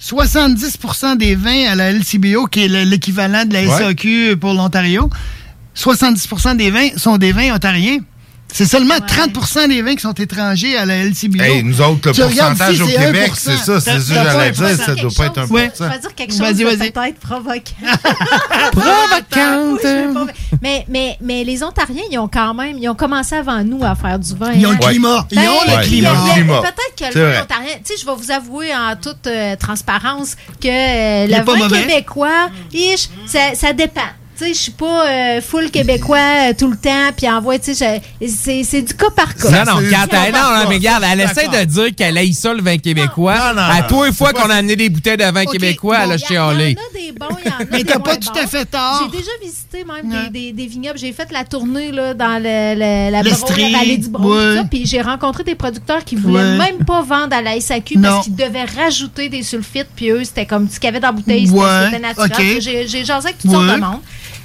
[0.00, 3.78] 70% des vins à la LCBO, qui est le- l'équivalent de la Ouais.
[3.78, 5.08] SAQ pour l'Ontario,
[5.74, 7.98] 70% des vins sont des vins ontariens.
[8.54, 11.42] C'est seulement 30% des vins qui sont étrangers à la LCBO.
[11.42, 13.34] Hey, nous autres, le Tu regardes pourcentage au Québec, 1%.
[13.34, 15.70] c'est ça, c'est ça j'allais dire, ça doit pas être un Ouais.
[15.78, 16.90] Je vais dire quelque chose vas-y.
[16.90, 17.62] peut-être provoquant.
[18.72, 19.82] Provocante.
[19.82, 23.82] Pas- mais, mais, mais les Ontariens, ils ont quand même, ils ont commencé avant nous
[23.84, 24.52] à faire du vin.
[24.52, 25.26] Ils ont le climat.
[25.30, 26.10] Ils ont le il y a- climat.
[26.22, 26.60] il y a- climat.
[26.60, 27.40] Peut-être que le vin vrai.
[27.42, 31.68] ontarien, tu sais, je vais vous avouer en toute euh, transparence que euh, le vin
[31.68, 32.48] québécois,
[33.26, 34.00] ça, ça dépend.
[34.38, 37.74] Tu sais, je suis pas euh, full québécois euh, tout le temps, puis envoie, tu
[37.74, 39.50] sais, c'est c'est du cas par cas.
[39.50, 42.54] Non, non, quand elle, non, non, mais regarde, elle essaie de dire qu'elle aille ça,
[42.54, 43.36] le vin québécois.
[43.52, 46.12] Non, non, à toi, une fois qu'on a amené des bouteilles de vin québécois, elle
[46.12, 46.76] a Il y, en chialé.
[46.78, 48.40] a des bons, il y en a Mais des t'as pas moins tout bons.
[48.40, 49.10] à fait tort.
[49.12, 50.30] J'ai déjà visité même Ouais.
[50.30, 50.98] des, des, des vignobles.
[50.98, 54.52] J'ai fait la tournée là, dans le, le- la, la vallée du Brou, ouais.
[54.52, 56.56] tout ça, puis j'ai rencontré des producteurs qui voulaient Ouais.
[56.58, 58.08] même pas vendre à la SAQ Non.
[58.08, 61.08] parce qu'ils devaient rajouter des sulfites, puis eux, c'était comme ce qu'il y avait dans
[61.08, 62.30] la bouteille, c'était Ouais, c'était naturel.
[62.56, 62.60] ok.
[62.60, 63.74] J'ai j'ai jasé avec toutes sortes Ouais.
[63.76, 64.00] de monde.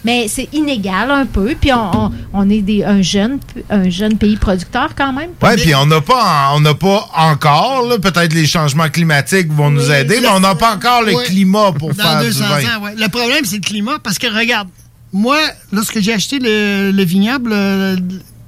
[0.08, 3.39] Mais c'est inégal un peu, puis on, on, on est des, un, jeune,
[3.70, 5.32] un jeune pays producteur quand même.
[5.43, 9.91] Ouais, puis on n'a pas, on n'a pas encore, peut-être les changements climatiques vont nous
[9.91, 11.26] aider, mais on n'a pas encore le Ouais.
[11.26, 12.55] climat pour Dans faire du 200 vin.
[12.55, 12.93] ans, ouais.
[12.95, 13.97] Le problème, c'est le climat.
[14.01, 14.70] Parce que, regarde,
[15.12, 15.38] moi,
[15.74, 17.97] lorsque j'ai acheté le, le vignoble euh,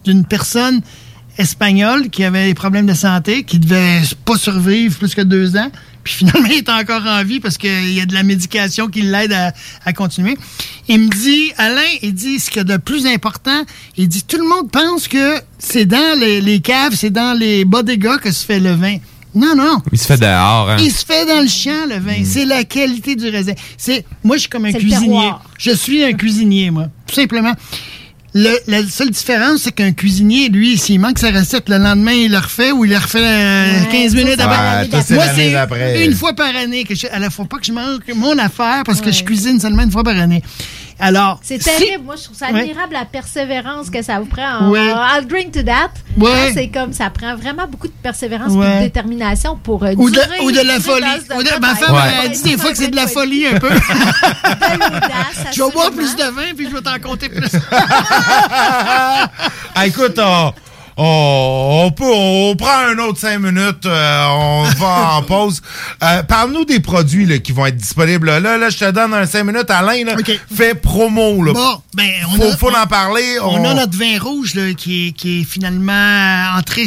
[0.05, 0.82] d'une personne
[1.38, 5.70] espagnole qui avait des problèmes de santé, qui devait pas survivre plus que deux ans,
[6.04, 9.02] puis finalement, il est encore en vie parce qu'il y a de la médication qui
[9.02, 9.54] l'aide à,
[9.86, 10.38] à continuer.
[10.88, 13.64] Il me dit, Alain, il dit, ce qu'il y a de plus important,
[13.97, 17.66] il dit, tout le monde pense que c'est dans les, les caves, c'est dans les
[17.66, 18.97] bodegas que se fait le vin.
[19.36, 19.78] Non, non.
[19.91, 20.78] Il se fait dehors, hein.
[20.80, 22.24] Il se fait dans le champ, le vin.
[22.24, 23.54] C'est la qualité du raisin.
[23.78, 25.32] C'est, moi, je suis comme un cuisinier.
[25.60, 26.88] Je suis un cuisinier, moi.
[27.06, 27.54] Tout simplement.
[28.36, 32.32] Le- la seule différence, c'est qu'un cuisinier, lui, s'il manque sa recette, le lendemain, il
[32.32, 34.88] le refait ou il le refait euh, Ouais, 15 ça, minutes après.
[34.97, 36.84] Ouais, c'est Moi, c'est une fois par année.
[36.84, 39.59] que je, à la fois pas que je manque mon affaire parce que je cuisine
[39.59, 40.43] seulement une fois par année.
[41.00, 42.04] Alors, C'est si- terrible.
[42.04, 42.60] Moi, je trouve ça Ouais.
[42.62, 44.60] admirable la persévérance que ça vous prend.
[44.66, 44.88] En, Ouais.
[44.89, 45.91] I'll drink to that.
[46.18, 46.30] Ouais.
[46.32, 50.10] Hein, c'est comme ça prend vraiment beaucoup de persévérance et de détermination pour euh, ou
[50.10, 51.06] de, durer, ou de la folie.
[51.36, 51.62] Ou de- domaine.
[51.62, 52.02] ma femme Ouais.
[52.26, 53.70] elle dit des fois que c'est de la folie un peu.
[55.56, 57.50] Je vais boire plus de vin puis je vais t'en compter plus.
[59.76, 60.54] Ah, écoute, on,
[61.02, 65.62] on, on peut, on prend un autre cinq minutes, euh, on va en pause.
[66.04, 68.28] Euh, Parle-nous des produits là, qui vont être disponibles.
[68.38, 69.70] Là, là, je te donne un cinq minutes.
[69.70, 70.16] Alain, là,
[70.54, 71.41] fais promo.
[71.43, 71.54] Là.
[71.54, 73.38] Bon, ben, on faut, a- faut en parler.
[73.41, 76.86] On a notre vin rouge là, qui, est, qui est finalement entré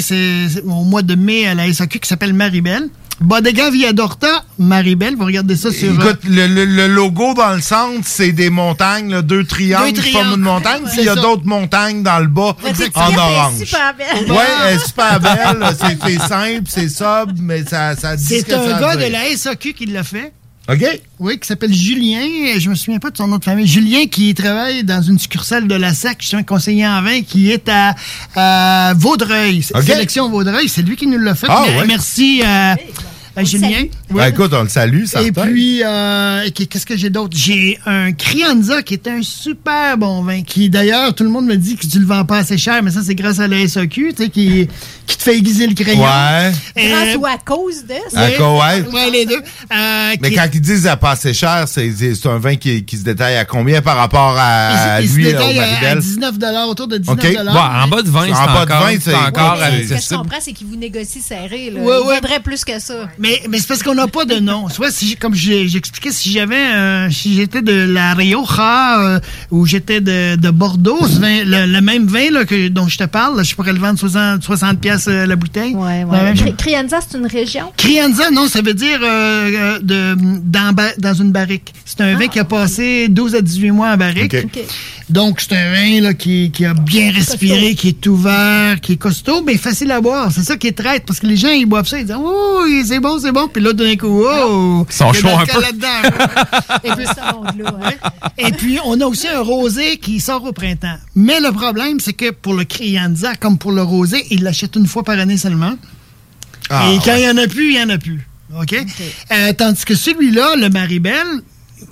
[0.64, 2.88] au mois de mai à la SAQ qui s'appelle Maribel.
[3.22, 5.16] Bodega Viadorta, Maribel.
[5.16, 5.90] Vous regardez ça sur...
[5.90, 9.92] euh, Écoute, le, le- le logo dans le centre, c'est des montagnes, là, deux triangles,
[9.92, 10.38] Deux qui forment triangles.
[10.38, 10.82] une montagne.
[10.82, 12.56] Ouais, Puis il y a c'est d'autres montagnes dans le bas,
[12.94, 13.58] en orange.
[13.64, 14.30] super belle.
[14.30, 15.58] Ouais, elle est super belle.
[15.78, 19.10] c'est c'est simple, c'est sobre, mais ça, ça dit ce C'est ça un gars de
[19.10, 20.32] la SAQ qui l'a fait.
[20.68, 20.84] OK.
[21.18, 22.20] Oui, qui s'appelle Julien.
[22.56, 23.66] Je me souviens pas de son nom de famille.
[23.66, 26.18] Julien qui travaille dans une succursale de la SAC.
[26.20, 27.96] Je suis un conseiller en vin qui est à,
[28.36, 29.64] à Vaudreuil.
[29.74, 29.82] OK.
[29.82, 30.68] Sélection Vaudreuil.
[30.68, 31.48] C'est lui qui nous l'a fait.
[31.50, 31.84] Ah, ouais.
[31.88, 32.74] Merci euh,
[33.36, 33.44] à
[34.14, 37.36] Ben, écoute, on le salue, ça Et puis, euh, qu- qu'est-ce que j'ai d'autre?
[37.36, 41.56] J'ai un Crianza qui est un super bon vin, qui d'ailleurs, tout le monde me
[41.56, 44.12] dit que tu le vends pas assez cher, mais ça, c'est grâce à la SAQ,
[44.14, 44.68] tu sais, qui,
[45.06, 46.02] qui te fait aiguiser le crayon.
[46.02, 46.52] Ouais.
[46.78, 48.20] Euh, Grâce ou à cause de ça.
[48.20, 48.84] À cause, ouais.
[48.92, 49.34] Ouais, les deux.
[49.36, 51.90] Euh, Mais qui- quand ils disent à pas assez cher, c'est
[52.26, 55.28] un vin qui, qui se détaille à combien par rapport à, il, il lui, se
[55.28, 55.98] au détaille à, à Maribel?
[56.00, 56.34] 19
[56.68, 57.44] autour de 19 OK.
[57.44, 59.84] Bon, en bas de 20, c'est En bas de encore, 20, c'est c'est- encore Ouais,
[59.84, 61.70] Ce que je comprends, c'est qu'ils vous négocient serré.
[61.70, 61.80] Là.
[61.80, 62.14] Ouais, Il ouais.
[62.14, 62.94] vaudrait plus que ça.
[63.18, 64.68] Mais, mais c'est parce qu'on n'a pas de nom.
[64.68, 69.66] Soit, si, j'ai- comme j'expliquais, si j'avais, euh, si j'étais de la Rioja euh, ou
[69.66, 73.04] j'étais de, de Bordeaux, ce vin- le, le même vin là, que, dont je te
[73.04, 75.74] parle, là, je pourrais le vendre 60, 60 pièces euh, la bouteille.
[75.74, 76.34] Ouais, chose.
[76.34, 77.72] Cri- Crianza, c'est une région?
[77.76, 80.74] Crianza, non, ça veut dire euh, euh, de, dans,
[81.14, 81.72] une barrique.
[81.84, 84.34] C'est un vin qui a passé 12 à 18 mois en barrique.
[84.34, 84.44] OK.
[84.56, 84.64] OK.
[85.10, 88.96] Donc, c'est un vin là, qui, qui a bien respiré, qui est ouvert, qui est
[88.96, 90.30] costaud, mais facile à boire.
[90.32, 92.62] C'est ça qui est traite, parce que les gens, ils boivent ça, ils disent «Oh,
[92.86, 95.60] c'est bon, c'est bon.» Puis là, d'un coup, «Oh!» Ils sont chauds un peu.
[95.60, 96.24] là-dedans.
[96.84, 97.74] Et puis, ça monte là.
[97.84, 98.10] hein.
[98.38, 100.96] Et puis, on a aussi un rosé qui sort au printemps.
[101.14, 104.86] Mais le problème, c'est que pour le Crianza, comme pour le rosé, il l'achète une
[104.86, 105.74] fois par année seulement.
[106.70, 108.26] Ah, Et quand il n'y en a plus, il n'y en a plus.
[108.58, 108.74] OK?
[109.32, 111.26] Euh, tandis que celui-là, le Maribel,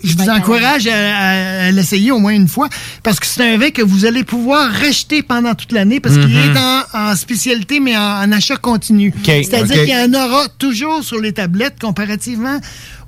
[0.03, 2.69] je vous encourage à, à- à l'essayer au moins une fois
[3.03, 6.29] parce que c'est un vin que vous allez pouvoir racheter pendant toute l'année parce qu'il
[6.29, 6.57] Mhm.
[6.57, 9.13] est en, en spécialité mais en, en achat continu.
[9.25, 12.59] C'est-à-dire qu'il y en aura toujours sur les tablettes comparativement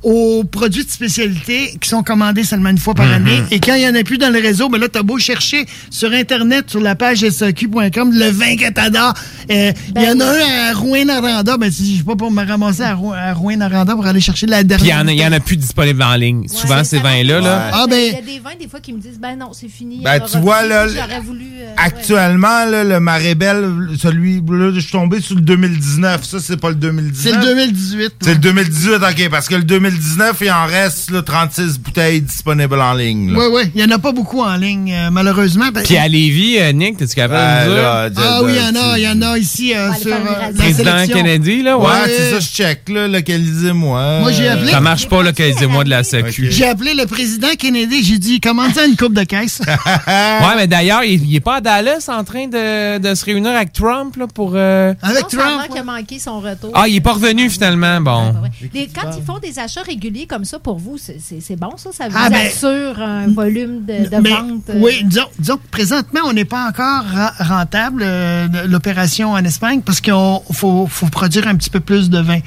[0.03, 3.13] aux produits de spécialité qui sont commandés seulement une fois par Mhm.
[3.15, 3.43] année.
[3.51, 5.65] Et quand il n'y en a plus dans le réseau, ben là, t'as beau chercher
[5.91, 9.15] sur Internet, sur la page SAQ.com, le vin que t'adores.
[9.51, 11.57] Euh, Il y en a un à Rouen-Noranda.
[11.57, 14.47] Ben, si je sais pas pour me ramasser à, Rou- à Rouen-Noranda pour aller chercher
[14.47, 14.99] la Puis il dernière.
[14.99, 16.49] y en a- il y en a plus disponible en ligne.
[16.49, 17.71] Souvent, ces vins-là, là.
[17.73, 19.69] Ah, ben- Il y a des vins, des fois, qui me disent Ben non, c'est
[19.69, 20.01] fini.
[20.03, 20.87] Ben, tu vois, là,
[21.25, 21.45] voulu.
[21.61, 23.65] euh, Actuellement, là, le Marébel,
[23.99, 26.25] celui, là, je suis tombé sur le 2019.
[26.25, 27.23] Ça, c'est pas le 2019.
[27.23, 28.13] C'est le 2018.
[28.23, 29.63] C'est le 2018, OK, parce que le
[29.93, 33.33] 2019, il en reste là, 36 bouteilles disponibles en ligne.
[33.33, 33.39] là.
[33.39, 33.63] Oui, oui.
[33.75, 35.67] Il n'y en a pas beaucoup en ligne, euh, malheureusement.
[35.73, 37.83] Ben, Puis à Lévis, euh, Nick, t'es-tu capable de nous dire?
[37.83, 38.99] là, ah oui, il y en a.
[38.99, 41.17] Il y en a ici euh, sur euh, la Président sélection.
[41.17, 41.93] Kennedy, là, Ouais, ouais.
[42.07, 44.21] c'est ça, je check, là, localisez-moi.
[44.21, 44.71] Moi, j'ai appelé.
[44.73, 46.51] Ça marche pas, localisez-moi de la sécu.
[46.51, 48.03] J'ai appelé le président Kennedy.
[48.03, 49.61] J'ai dit, commande ça une coupe de caisse.
[50.07, 53.53] Ouais, mais d'ailleurs, il, il est pas à Dallas en train de, de se réunir
[53.53, 54.53] avec Trump là, pour.
[54.55, 56.71] euh, Avec non, ça a manqué son retour.
[56.75, 58.01] Ah, il est pas revenu finalement.
[58.01, 58.35] Bon.
[58.75, 61.91] Les- quand ils font des achats réguliers comme ça pour vous, c'est- bon ça?
[61.93, 64.71] Ça vous Ah, ben, assure un volume de, de Mais, vente?
[64.71, 67.05] euh, Oui, disons, disons que présentement, on n'est pas encore
[67.39, 70.13] rentable, euh, l'opération en Espagne, parce qu'il
[70.53, 72.39] faut, faut produire un petit peu plus de vin.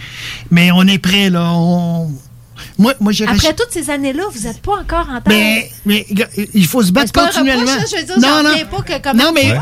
[0.52, 1.52] Mais on est prêt, là.
[1.53, 2.12] On-
[2.78, 5.24] Moi, moi Après rach- toutes ces années-là, vous n'êtes pas encore en temps.
[5.30, 5.70] Mais,
[6.53, 7.62] il faut se battre continuellement.
[7.66, 9.53] reproche, ça, je veux dire, j'en reviens pas que comme non, mais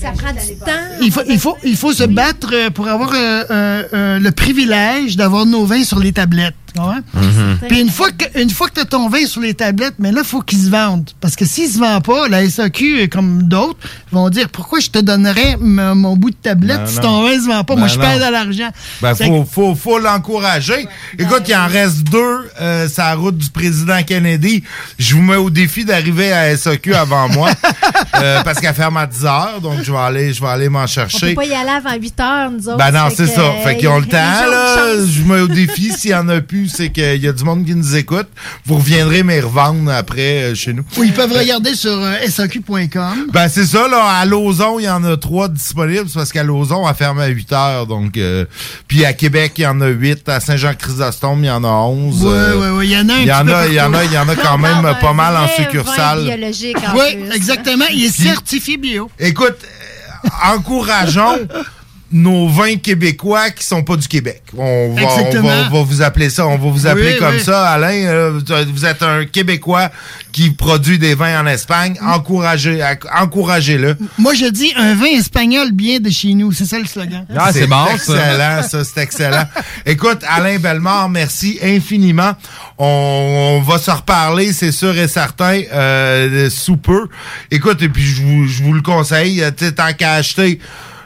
[0.00, 0.66] ça prend du temps.
[1.00, 4.30] il faut, il faut, il faut se battre euh, pour avoir euh, euh, euh, le
[4.32, 6.54] privilège d'avoir nos vins sur les tablettes.
[6.74, 6.98] Tu comprends?
[7.14, 7.58] Mhm.
[7.68, 10.10] Puis une fois que, une fois que tu as ton vin sur les tablettes, mais
[10.12, 11.10] là, il faut qu'il se vende.
[11.20, 13.78] Parce que s'il se vend pas, la SAQ, euh, comme d'autres,
[14.10, 16.78] vont dire pourquoi je te donnerais m- mon bout de tablette?
[16.78, 17.02] Ben si non.
[17.02, 17.76] ton vin se vend pas?
[17.76, 18.70] Moi, je perds de l'argent.
[19.00, 20.86] Ben, faut, faut, faut l'encourager.
[21.18, 24.62] Écoute, il en reste deux, euh, sur la route du président Kennedy.
[24.98, 27.50] Je vous mets au défi d'arriver à SAQ avant moi.
[28.16, 30.80] euh, parce qu'elle ferme à 10 heures, donc je vais aller, je vais aller m'en
[30.80, 31.34] On peut chercher.
[31.34, 32.76] pas y aller avant 8 heures, nous autres.
[32.78, 33.40] Ben non, c'est que, ça.
[33.40, 34.76] euh, Fait qu'ils ont le les temps, là.
[35.06, 35.92] Je mets au défi.
[35.92, 38.28] S'il y en a plus, c'est qu'il y a du monde qui nous écoute.
[38.66, 40.84] Vous reviendrez me revendre après euh, chez nous.
[40.96, 43.26] Ou ils peuvent regarder sur euh, SAQ.com.
[43.32, 44.04] Ben, c'est ça, là.
[44.04, 46.04] À Lauson, il y en a trois disponibles.
[46.08, 47.86] C'est parce qu'à Lauson, elle ferme à 8 heures.
[47.86, 48.44] Donc, euh,
[48.88, 50.28] puis à Québec, il y en a 8.
[50.28, 52.22] À Saint-Jean-Chrysostome, il y en a 11.
[52.22, 52.86] Ouais, Euh, ouais, ouais.
[52.86, 54.06] Il y en a un Il y en a, il y en a, partout.
[54.10, 56.24] il y en a quand même pas mal en succursale.
[56.24, 57.36] biologique, en Oui, plus.
[57.36, 57.84] exactement.
[57.92, 59.10] Il est Puis- certifié bio.
[59.18, 61.38] Écoute, euh, encourageons
[62.12, 64.42] nos vins québécois qui sont pas du Québec.
[64.56, 65.48] On va, on Exactement.
[65.48, 66.46] va, on va vous appeler ça.
[66.46, 67.40] On va vous appeler Oui, comme oui.
[67.42, 67.70] ça.
[67.70, 68.40] Alain, euh,
[68.72, 69.90] vous êtes un Québécois
[70.32, 71.96] qui produit des vins en Espagne.
[72.02, 72.82] Encouragez,
[73.18, 73.96] encouragez-le.
[74.18, 76.52] Moi, je dis un vin espagnol bien de chez nous.
[76.52, 77.26] C'est ça le slogan.
[77.36, 77.94] Ah, c'est bon, ça.
[77.94, 79.44] excellent, ça, c'est excellent.
[79.86, 82.32] Écoute, Alain Bellemare, merci infiniment.
[82.78, 87.08] On, on va se reparler, c'est sûr et certain, euh, sous peu.
[87.50, 90.58] Écoute, et puis je vous, je vous le conseille, euh, tu sais, tant qu'à acheter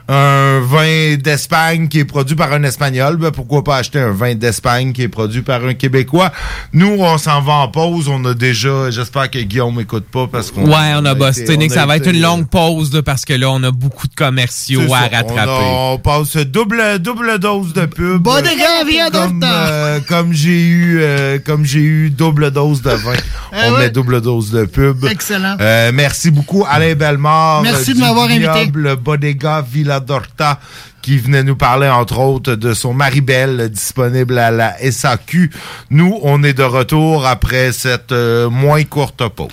[0.09, 4.35] un vin d'Espagne qui est produit par un Espagnol, ben pourquoi pas acheter un vin
[4.35, 6.31] d'Espagne qui est produit par un Québécois?
[6.73, 8.09] Nous, on s'en va en pause.
[8.09, 11.57] On a déjà, j'espère que Guillaume m'écoute pas parce qu'on Ouais, on a bossé.
[11.57, 13.71] Nick, a ça va être une euh, longue pause là, parce que là, on a
[13.73, 15.17] beaucoup de commerciaux à ça.
[15.17, 15.51] rattraper.
[15.51, 18.23] On, a- on passe double, double dose de pub.
[18.23, 23.13] Bodega Via comme, euh, comme j'ai eu euh, comme j'ai eu double dose de vin.
[23.53, 23.79] Ah on ouais.
[23.81, 25.05] met double dose de pub.
[25.11, 25.57] Excellent.
[25.61, 27.63] Euh, merci beaucoup Alain Bellemare.
[27.63, 28.71] Merci de m'avoir invité.
[29.03, 30.61] Bodega Villa Daniela Dorta
[31.03, 35.51] qui venait nous parler entre autres de son Maribel disponible à la SAQ.
[35.91, 39.53] Nous, on est de retour après cette euh, moins courte pause.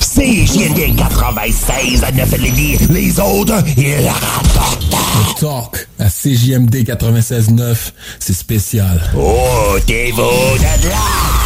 [0.00, 2.78] CJMD 96 à 9 Lévis.
[2.90, 4.86] Les autres, ils rapportent.
[4.90, 7.76] Le talk à CJMD 96.9,
[8.18, 9.00] c'est spécial.
[9.14, 10.22] Oh, t'es beau
[10.56, 11.45] de là!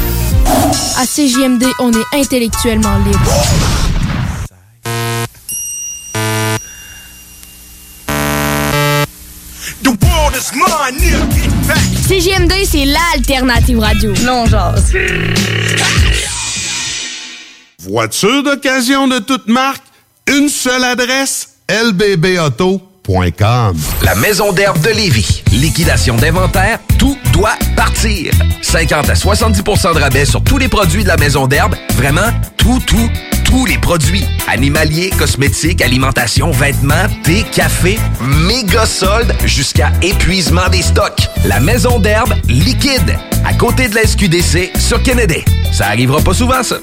[0.97, 3.19] À CJMD, on est intellectuellement libre.
[9.83, 11.79] The world is mine, nigga, get back.
[12.07, 14.13] CJMD, c'est l'alternative radio.
[14.23, 14.75] Non, genre.
[17.79, 19.83] Voiture d'occasion de toute marque,
[20.27, 21.55] une seule adresse,
[24.03, 25.43] La Maison d'herbe de Lévis.
[25.51, 28.31] Liquidation d'inventaire, tout doit partir.
[28.61, 31.75] 50 à 70% de rabais sur tous les produits de la Maison d'herbe.
[31.95, 33.09] Vraiment, tout, tout,
[33.43, 34.25] tous les produits.
[34.47, 41.27] Animaliers, cosmétiques, alimentation, vêtements, thé, café, méga soldes jusqu'à épuisement des stocks.
[41.45, 45.43] La Maison d'herbe liquide, à côté de la SQDC sur Kennedy.
[45.71, 46.77] Ça arrivera pas souvent, ça.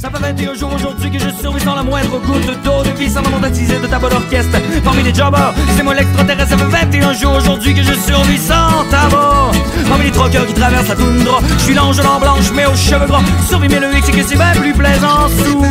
[0.00, 3.10] Ça fait 21 jours aujourd'hui que je survis sans la moindre goutte d'eau de vie
[3.10, 4.58] sans monde attisé de ta bonne orchestre.
[4.82, 6.48] Parmi les jobbers, c'est moi l'extraterrestre.
[6.48, 9.50] Ça fait 21 jours aujourd'hui que je survis sans tabac.
[9.90, 13.04] Parmi les troqueurs qui traversent la toundra, je suis l'ange l'an blanche mais aux cheveux
[13.06, 13.20] gras.
[13.46, 15.66] Survis mais le hic c'est que c'est bien plus plaisant sous.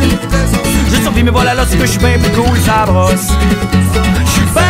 [0.90, 3.30] Je survis mais voilà là c'est que je suis bien plus cool, ça brosse.
[4.26, 4.62] Je suis bien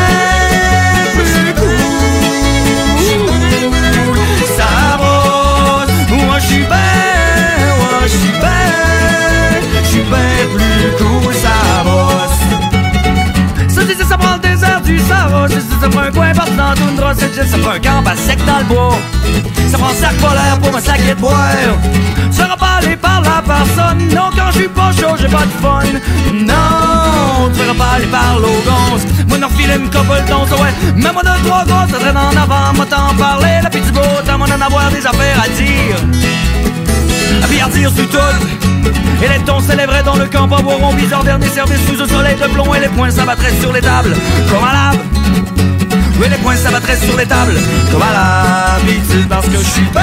[1.12, 1.68] plus cool.
[6.26, 6.76] Moi je suis bien,
[7.78, 8.99] moi je suis bien.
[9.90, 12.40] Suis bien plus cool, ça bosse.
[13.68, 15.48] Ça dit, ça prend le désert du Sahara.
[15.48, 17.14] Ça dit, ça prend un coin partout dans tout drap.
[17.14, 18.98] Ça dit, ça prend un camp à sec dans le bois.
[19.68, 21.36] Ça prend un sac polaire pour me saquer de boire.
[22.30, 22.46] Ça
[22.80, 24.08] aller par la personne.
[24.14, 25.82] Non, quand je suis pas chaud, j'ai pas de fun.
[26.34, 29.02] Non, tu pas aller par l'ogance.
[29.28, 30.72] Moi, n'en filer une couple d'once, ouais.
[30.96, 32.72] Mais moi, de trois gosses, ça traîne en avant.
[32.74, 36.69] Moi, t'en parler, la petite beau temps, moi, d'en avoir des affaires à dire.
[37.62, 38.18] À dire sur tout.
[39.22, 42.46] Et les tons s'élèveraient dans le camp, boiront bizarre dernier service sous un soleil de
[42.48, 42.74] plomb.
[42.74, 44.16] Et les poings s'abattraient sur les tables.
[44.48, 44.98] Comme à lave.
[46.20, 47.58] Oui, les poings s'abattraient sur les tables.
[47.92, 50.02] Comme à l'habitude parce que je suis bien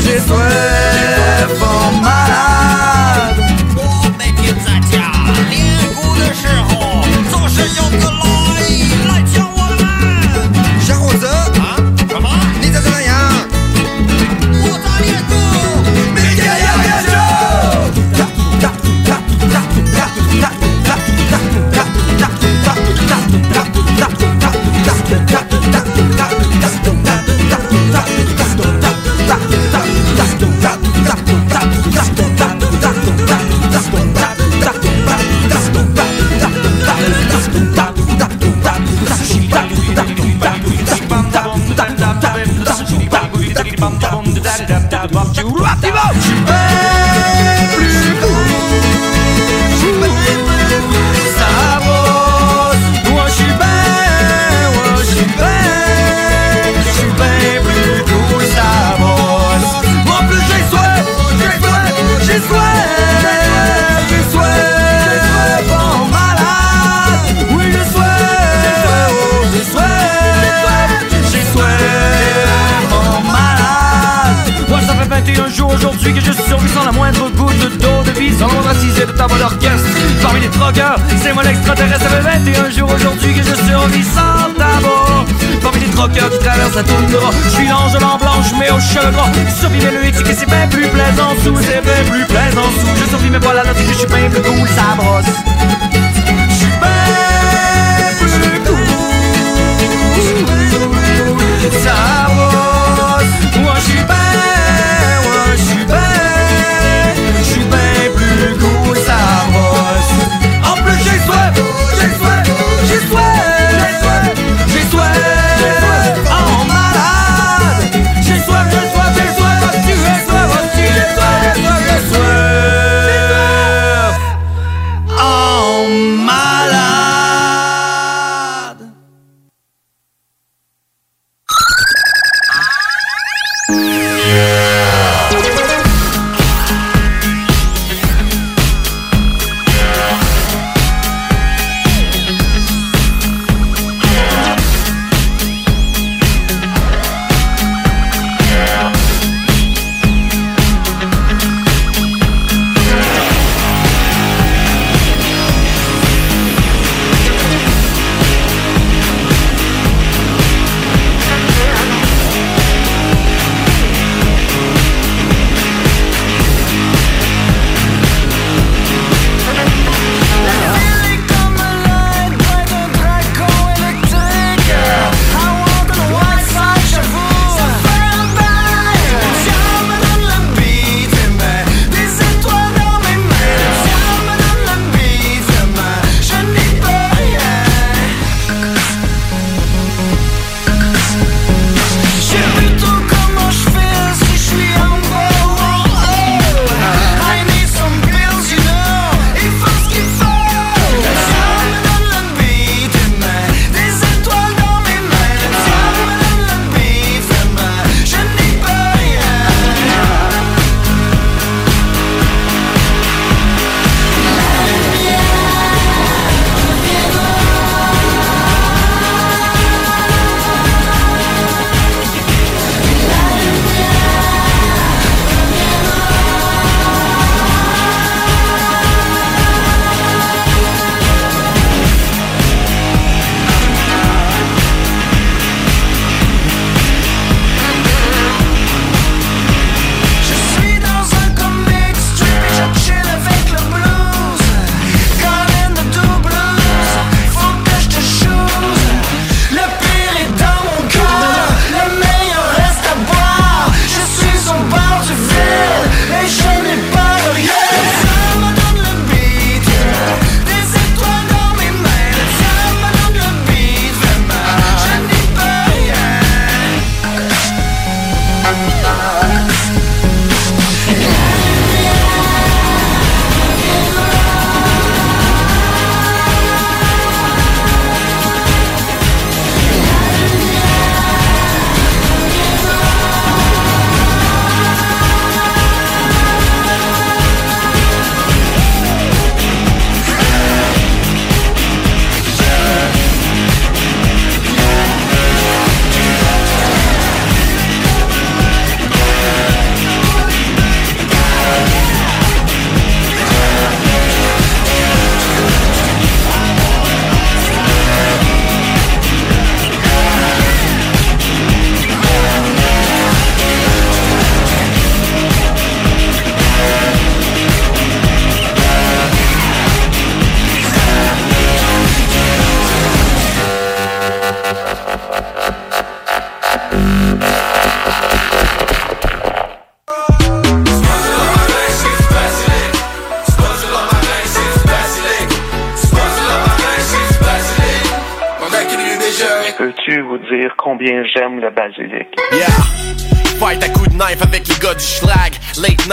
[0.00, 0.28] 击碎
[1.58, 1.68] 风
[2.02, 2.08] 暴
[3.76, 5.12] 我每天在家
[5.50, 6.46] 练功的时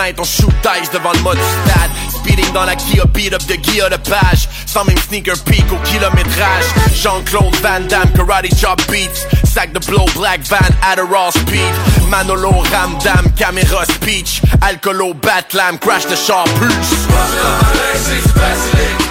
[0.08, 1.92] teinte, on shoot dice devant le mode stade.
[2.10, 4.48] Speeding dans la Kia, beat up the Kia de page.
[4.66, 6.66] Sans même sneaker peek au kilométrage.
[6.94, 9.26] Jean-Claude Van Damme, karate chop beats.
[9.44, 11.74] Sac de blow black van at a raw speed.
[12.10, 14.42] Manolo Ramdam, caméra speech.
[14.62, 16.72] Alcolo Batlam, crash the sharp plus.
[16.72, 19.02] Spongebob, my race is best league.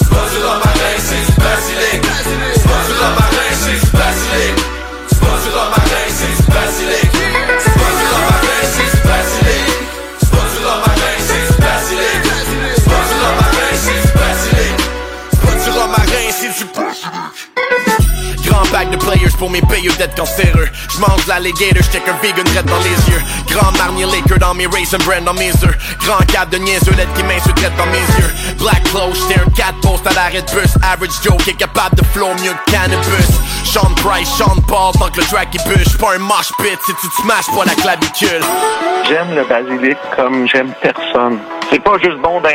[0.00, 2.04] Spongebob, my race is best league.
[5.10, 7.03] Spongebob, my race is best league.
[18.84, 20.68] Bague de players pour mes payeux d'être cancéreux.
[20.90, 23.22] J'mange l'alligator, j'check un vegan red dans les yeux.
[23.48, 25.96] Grand marnier Laker dans mes raisin brand dans mes œufs.
[26.00, 28.30] Grand cap de niaiseux, lettre qui m'insulte dans mes yeux.
[28.58, 30.76] Black clothes, j'étais un 4 post à l'arrêt de bus.
[30.82, 33.30] Average Joe qui est capable de flow mieux que cannabis.
[33.64, 35.96] Sean Price, Sean Paul, tant que le track il bûche.
[35.98, 38.44] Pas un mosh pit si tu te smashes pas la clavicule.
[39.08, 41.38] J'aime le basilic comme j'aime personne.
[41.74, 42.50] C'est pas juste bon d'un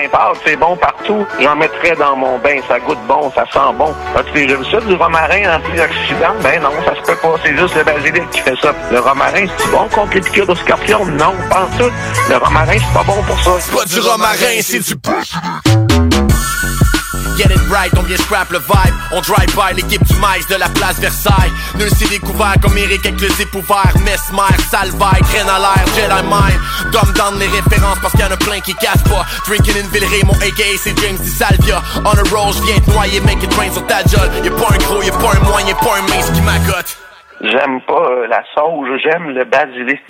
[0.45, 1.27] c'est bon partout.
[1.41, 3.93] J'en mettrais dans mon bain, ça goûte bon, ça sent bon.
[4.15, 6.35] As-tu déjà vu ça, du romarin antioxydant?
[6.41, 8.73] Ben non, ça se peut pas, c'est juste le basilic qui fait ça.
[8.89, 11.05] Le romarin, c'est bon contre les piqûres de scorpion?
[11.05, 11.91] Non, pas en tout.
[12.29, 13.51] Le romarin, c'est pas bon pour ça.
[13.59, 14.95] C'est pas du romarin, c'est du
[17.39, 18.95] Get it right, on vient scrap le vibe.
[19.13, 21.53] On drive by l'équipe du maïs de la place Versailles.
[21.75, 26.21] Nul s'est découvert comme Eric avec le zip ouvert Mesmer, Salvaille, graine à l'air, Jedi
[26.27, 26.59] Mind.
[26.91, 29.23] Dumb down les références parce qu'il y en a plein qui cassent pas.
[29.47, 31.81] Drinking in Villeray, mon aka c'est James Di Salvia.
[32.03, 34.29] On a roll, j'viens te noyer, make it rain sur ta gueule.
[34.43, 36.97] Y'a pas un gros, y'a pas un moyen, y'a pas un mince qui m'accote
[37.39, 40.01] J'aime pas euh, la sauge, j'aime le basilic.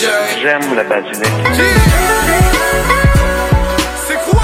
[0.00, 1.26] J'aime le basilic.
[4.06, 4.42] C'est quoi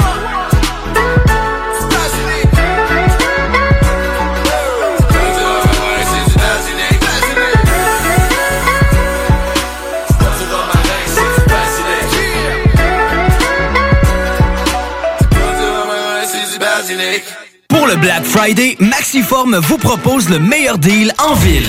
[17.68, 21.68] Pour le Black Friday, Maxiform vous propose le meilleur deal en ville.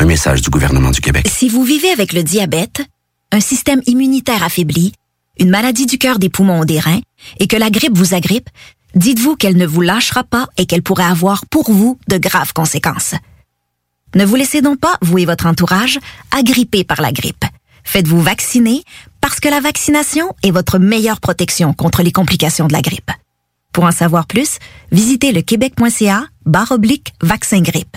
[0.00, 1.26] Un message du gouvernement du Québec.
[1.28, 2.82] Si vous vivez avec le diabète,
[3.32, 4.92] un système immunitaire affaibli,
[5.40, 7.00] une maladie du cœur, des poumons ou des reins,
[7.40, 8.48] et que la grippe vous agrippe,
[8.94, 13.16] dites-vous qu'elle ne vous lâchera pas et qu'elle pourrait avoir pour vous de graves conséquences.
[14.14, 15.98] Ne vous laissez donc pas, vous et votre entourage,
[16.30, 17.44] agripper par la grippe.
[17.82, 18.84] Faites-vous vacciner
[19.20, 23.10] parce que la vaccination est votre meilleure protection contre les complications de la grippe.
[23.72, 24.58] Pour en savoir plus,
[24.92, 27.96] visitez le québec.ca barre oblique vaccin grippe.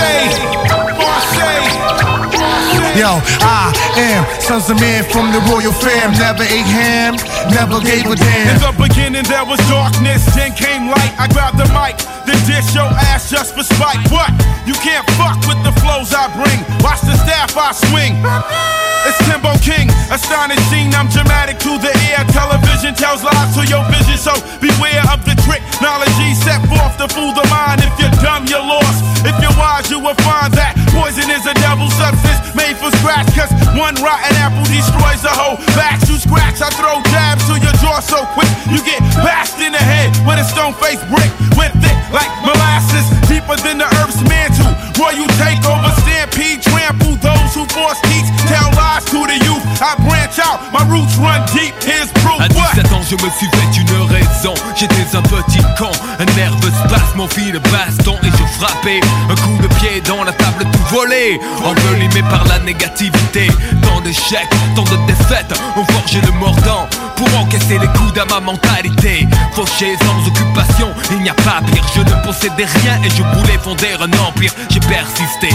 [2.91, 6.11] Yo, I am sons of man from the royal fam.
[6.19, 7.15] Never ate ham,
[7.55, 8.51] never gave a damn.
[8.51, 11.15] In the beginning there was darkness, then came light.
[11.15, 11.95] I grabbed the mic,
[12.27, 14.03] then dish your ass just for spite.
[14.11, 14.29] What?
[14.67, 16.59] You can't fuck with the flows I bring.
[16.83, 18.90] Watch the staff I swing.
[19.01, 20.93] It's Timbo King, astonishing.
[20.93, 22.21] I'm dramatic to the ear.
[22.29, 25.65] Television tells lies to your vision, so beware of the trick.
[25.81, 27.81] Knowledge set forth to fool the mind.
[27.81, 29.01] If you're dumb, you're lost.
[29.25, 33.29] If you're wise, you will find that poison is a devil substance made for scratch.
[33.33, 36.05] Cause one rotten apple destroys a whole batch.
[36.05, 38.49] You scratch, I throw jabs to your jaw so quick.
[38.69, 41.29] You get bashed in the head with a stone faced brick.
[41.57, 44.71] Went thick like molasses, deeper than the earth's mantle.
[44.99, 47.99] Roy, you take over, takeover, stampede, trample those who force.
[48.47, 49.63] Tell lies to the youth.
[49.81, 51.73] I branch out, my roots run deep.
[51.83, 52.39] Here's proof.
[52.39, 52.75] À What?
[52.75, 56.71] 17 ans, je me suis fait une raide maison, j'étais un petit con, un nerveux
[56.85, 58.99] spasme, mon fil de baston et je frappais
[59.29, 63.47] un coup de pied dans la table tout volé, envelimé par la négativité.
[63.81, 68.39] Tant d'échecs, tant de défaites, ont forgé le mordant pour encaisser les coups à ma
[68.39, 69.27] mentalité.
[69.53, 71.85] Fauché sans occupation, il n'y a pas pire.
[71.95, 74.51] Je ne possédais rien et je voulais fonder un empire.
[74.69, 75.49] J'ai persisté,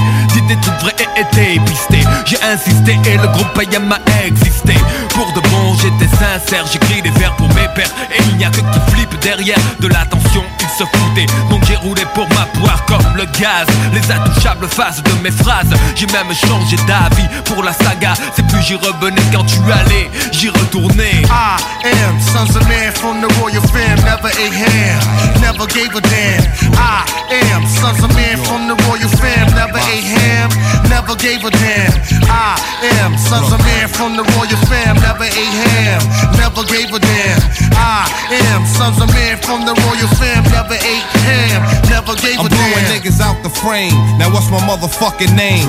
[0.66, 2.00] et.
[2.24, 4.74] J'ai insisté et le groupe Payam m'a existé.
[5.10, 7.90] Pour de bon, j'étais sincère, j'écris des vers pour mes pères.
[8.12, 11.26] Et il n'y a que qui flippe derrière de l'attention, ils se foutaient.
[11.50, 13.66] Donc j'ai roulé pour ma poire comme le gaz.
[13.92, 15.70] Les intouchables faces de mes phrases.
[15.94, 18.14] J'ai même changé d'avis pour la saga.
[18.34, 21.22] C'est plus j'y revenais quand tu allais, j'y retournais.
[21.30, 26.42] I am sons of man from the royal fam, never ate never gave a damn.
[26.74, 27.04] I
[27.52, 30.50] am sons of man from the royal fam, never ate ham,
[30.88, 31.92] never gave a damn.
[32.28, 32.58] I
[33.02, 36.00] am sons of man from the royal fam, never ate ham,
[36.36, 37.40] never gave a damn.
[37.76, 38.08] I
[38.50, 41.60] am sons of man from the royal fam, never ate ham,
[41.90, 43.94] never gave I'm blowing niggas out the frame.
[44.18, 45.68] Now what's my motherfucking name?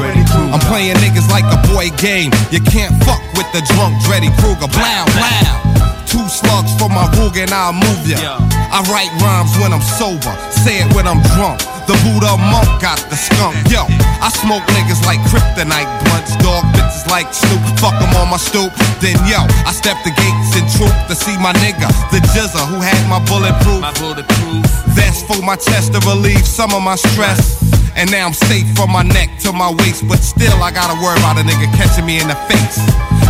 [0.54, 2.32] I'm playing niggas like a boy game.
[2.52, 4.68] You can't fuck with the drunk Dreddy Kruger.
[4.68, 5.97] Blow, blow.
[6.08, 8.40] Two slugs for my rug and I'll move ya.
[8.72, 11.60] I write rhymes when I'm sober, say it when I'm drunk.
[11.84, 13.60] The Buddha monk got the skunk.
[13.68, 13.84] Yo,
[14.24, 17.60] I smoke niggas like kryptonite blunts, dog bitches like Snoop.
[17.84, 18.72] Fuck 'em on my stoop.
[19.04, 22.80] Then yo, I step the gates in troop to see my nigga, the Jizza, who
[22.80, 23.82] had my bulletproof.
[23.84, 24.64] My bulletproof.
[24.96, 27.60] Vest for my chest to relieve some of my stress.
[27.96, 31.20] And now I'm safe from my neck to my waist, but still I gotta worry
[31.20, 32.80] about a nigga catching me in the face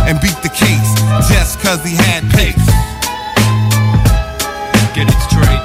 [0.06, 0.90] and beat the case
[1.28, 2.54] just cause he had pace.
[4.94, 5.64] Get it straight.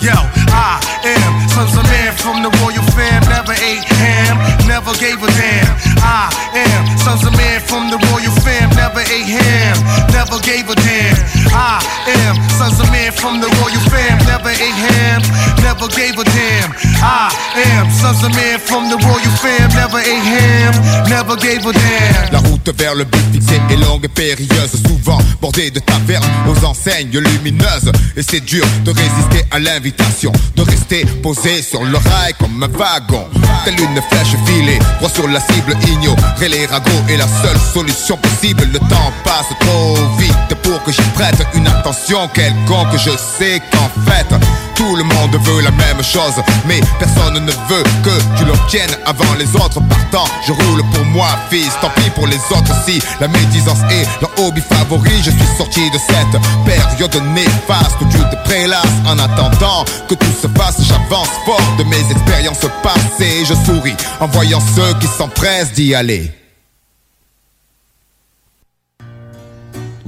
[0.00, 0.14] Yo,
[0.52, 4.38] I am sons of man from the royal fam, never ate ham,
[4.70, 5.74] never gave a damn.
[5.98, 9.74] I am sons of man from the royal fam, never ate ham,
[10.14, 11.18] never gave a damn.
[11.50, 11.82] I
[12.14, 15.20] am sons of man from the royal fam, never ate ham,
[15.66, 16.70] never gave a damn.
[17.02, 17.26] I
[17.74, 20.74] am sons of man from the royal fam, never ate ham,
[21.10, 22.32] never gave a damn.
[22.32, 26.64] La route vers le but fixé est longue et périlleuse, souvent bordée de tavernes aux
[26.64, 27.90] enseignes lumineuses.
[28.16, 32.68] Et c'est dur de résister à l'invitation, de rester posé sur le rail comme un
[32.68, 33.26] wagon.
[33.64, 38.16] Telle une flèche filée, droit sur la cible, ignorer les ragots est la seule solution
[38.18, 38.64] possible.
[38.72, 42.96] Le temps passe trop vite pour que j'y prête une attention quelconque.
[42.96, 44.28] Je sais qu'en fait,
[44.74, 46.34] tout le monde veut la même chose,
[46.66, 49.80] mais personne ne veut que tu l'obtiennes avant les autres.
[49.88, 51.72] Partant, je roule pour moi, fils.
[51.80, 55.22] Tant pis pour les autres si la médisance est leur hobby favori.
[55.22, 60.34] Je suis sorti de cette période néfaste où tu te prélasses en attendant que tout
[60.40, 60.76] se passe.
[60.82, 63.44] J'avance fort de mes expériences passées.
[63.44, 66.30] Je souris en voyant ceux qui s'empressent d'y aller.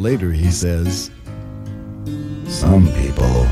[0.00, 1.10] Later, he says,
[2.48, 3.46] Some people,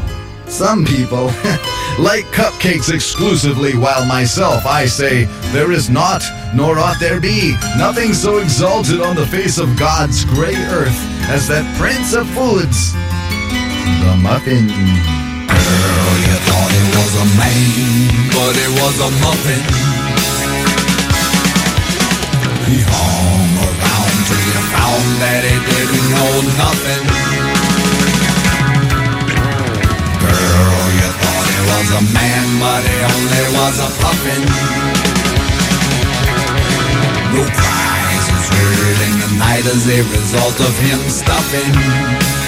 [0.47, 1.27] some people
[1.99, 6.23] like cupcakes exclusively, while myself I say, There is not,
[6.55, 10.99] nor ought there be, nothing so exalted on the face of God's gray earth
[11.29, 12.95] as that prince of foods,
[14.03, 15.18] the muffin.
[15.69, 19.63] Girl, you thought it was a man, but it was a muffin.
[22.69, 27.05] He hung around till found that he didn't know nothing.
[30.25, 34.43] Girl, you thought he was a man, but he only was a puffin.
[37.37, 38.27] No cries
[38.57, 42.48] heard in the night as a result of him stuffing.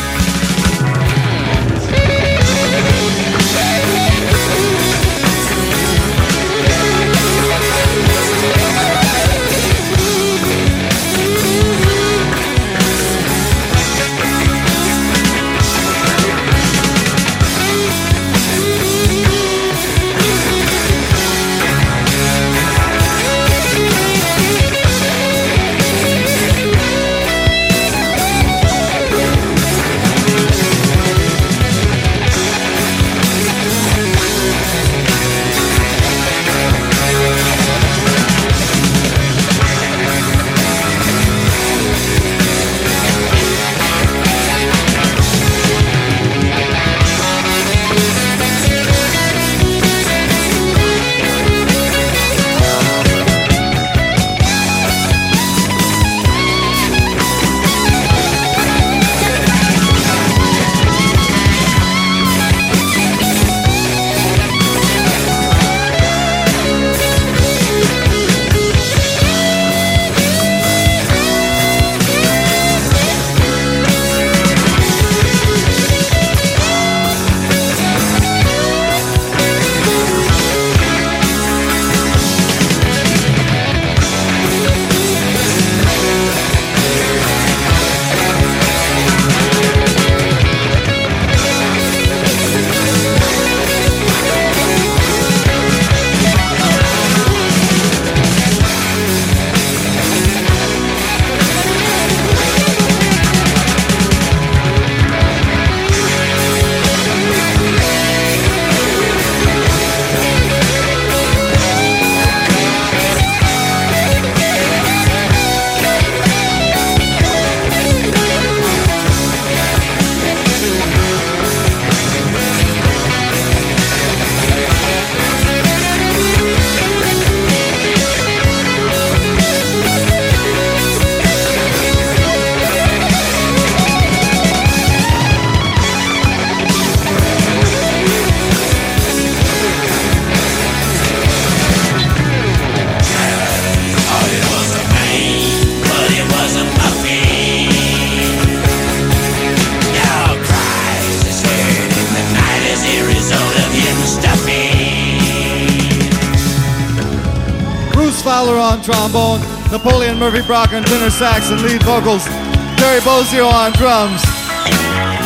[160.50, 162.26] Brock on tenor sax and lead vocals,
[162.74, 164.18] Terry Bozio on drums,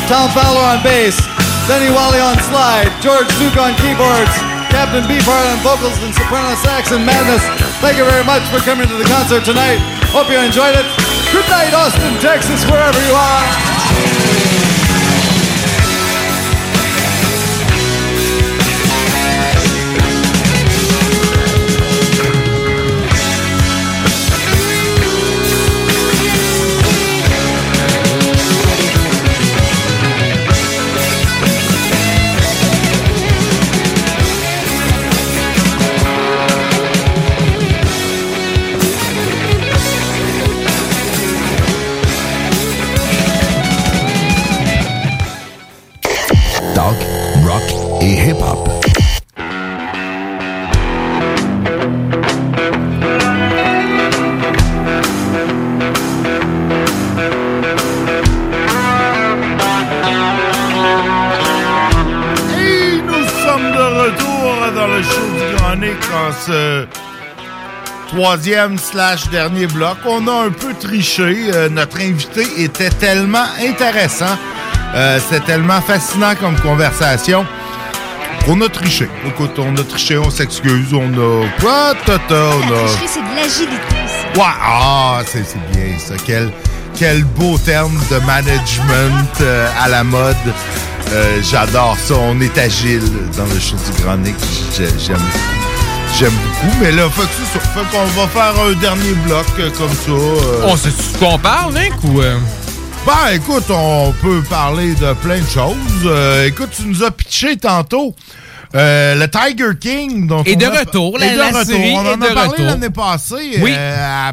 [0.04, 1.16] Tom Fowler on bass,
[1.64, 4.36] Denny Wally on slide, George Duke on keyboards,
[4.68, 7.40] Captain Beefheart on vocals and soprano sax and madness.
[7.80, 9.80] Thank you very much for coming to the concert tonight.
[10.12, 10.84] Hope you enjoyed it.
[11.32, 13.63] Good night, Austin, Texas, wherever you are.
[48.24, 48.68] Hip-hop.
[63.06, 65.20] Nous sommes de retour dans le show
[65.80, 66.86] du en ce
[68.08, 69.96] troisième slash dernier bloc.
[70.06, 71.50] On a un peu triché.
[71.52, 74.38] Euh, notre invité était tellement intéressant.
[74.94, 77.44] Euh, C'était tellement fascinant comme conversation.
[78.46, 79.08] On a triché.
[79.26, 81.46] Écoute, on a triché, on s'excuse, on a...
[81.60, 82.86] Quoi, tata, on a...
[82.88, 83.82] Tricher, c'est de l'agilité.
[84.34, 84.38] ça.
[84.40, 86.14] Ouais, ah, c'est c'est bien ça.
[86.26, 86.52] Quel,
[86.94, 90.36] quel beau terme de management euh, à la mode.
[91.12, 92.14] Euh, J'adore ça.
[92.18, 93.00] On est agile
[93.36, 94.34] dans le show du Grand Nick.
[94.76, 95.16] J'ai- J'aime
[96.18, 96.76] j'aime beaucoup.
[96.82, 97.64] Mais là, fait que c'est ça.
[97.64, 100.10] Fait qu'on va faire un dernier bloc euh, comme ça.
[100.10, 100.64] euh.
[100.66, 102.20] On sait ce qu'on parle, Nick, ou...
[102.20, 102.36] euh?
[103.06, 105.74] Ben, écoute, on peut parler de plein de choses.
[106.06, 108.14] Euh, écoute, tu nous as pitché tantôt
[108.74, 110.26] euh, le Tiger King.
[110.26, 111.64] Dont Et on de a- retour, Et la- de la retour.
[111.64, 113.58] série On en a parlé l'année passée.
[113.62, 113.72] Oui.
[113.76, 114.32] euh, à-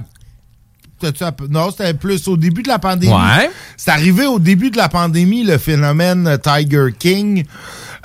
[1.49, 3.11] Non, c'était plus au début de la pandémie.
[3.11, 3.49] Ouais.
[3.75, 7.43] C'est arrivé au début de la pandémie, le phénomène Tiger King.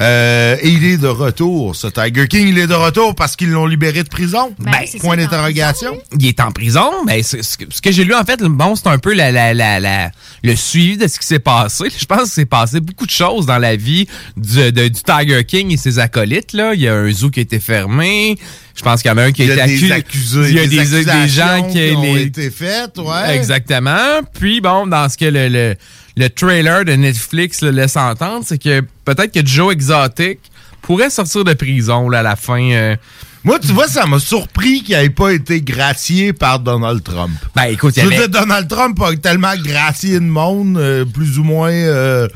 [0.00, 2.48] Euh, et il est de retour, ce Tiger King.
[2.48, 4.54] Il est de retour parce qu'ils l'ont libéré de prison.
[4.58, 5.96] Ben, point d'interrogation.
[6.18, 8.74] Il est en prison, mais c'est- ce que, ce que j'ai lu, en fait, bon,
[8.74, 10.10] c'est un peu la, la, la, la-
[10.42, 11.84] le suivi de ce qui s'est passé.
[11.98, 14.06] Je pense que s'est passé beaucoup de choses dans la vie
[14.36, 16.52] du, de- du Tiger King et ses acolytes.
[16.52, 16.74] Là.
[16.74, 18.36] Il y a un zoo qui a été fermé.
[18.76, 19.92] Je pense qu'il y en a un qui a, Il y a été des accu-
[19.92, 20.84] accusés, Il y a des des, des
[21.28, 23.34] gens accusations qui, qui ont les- été faites, ouais.
[23.36, 24.20] Exactement.
[24.38, 25.74] Puis bon, dans ce que le, le,
[26.16, 30.38] le trailer de Netflix le laisse entendre, c'est que peut-être que Joe Exotic
[30.82, 32.60] pourrait sortir de prison là, à la fin.
[32.72, 32.96] euh,
[33.44, 37.32] Moi, tu vois, ça m'a surpris qu'il n'ait pas été gracié par Donald Trump.
[37.54, 40.78] Ben, écoute, il y Je veux avait- dire, Donald Trump a tellement gracié de monde,
[40.78, 41.70] euh, plus ou moins...
[41.70, 42.28] euh,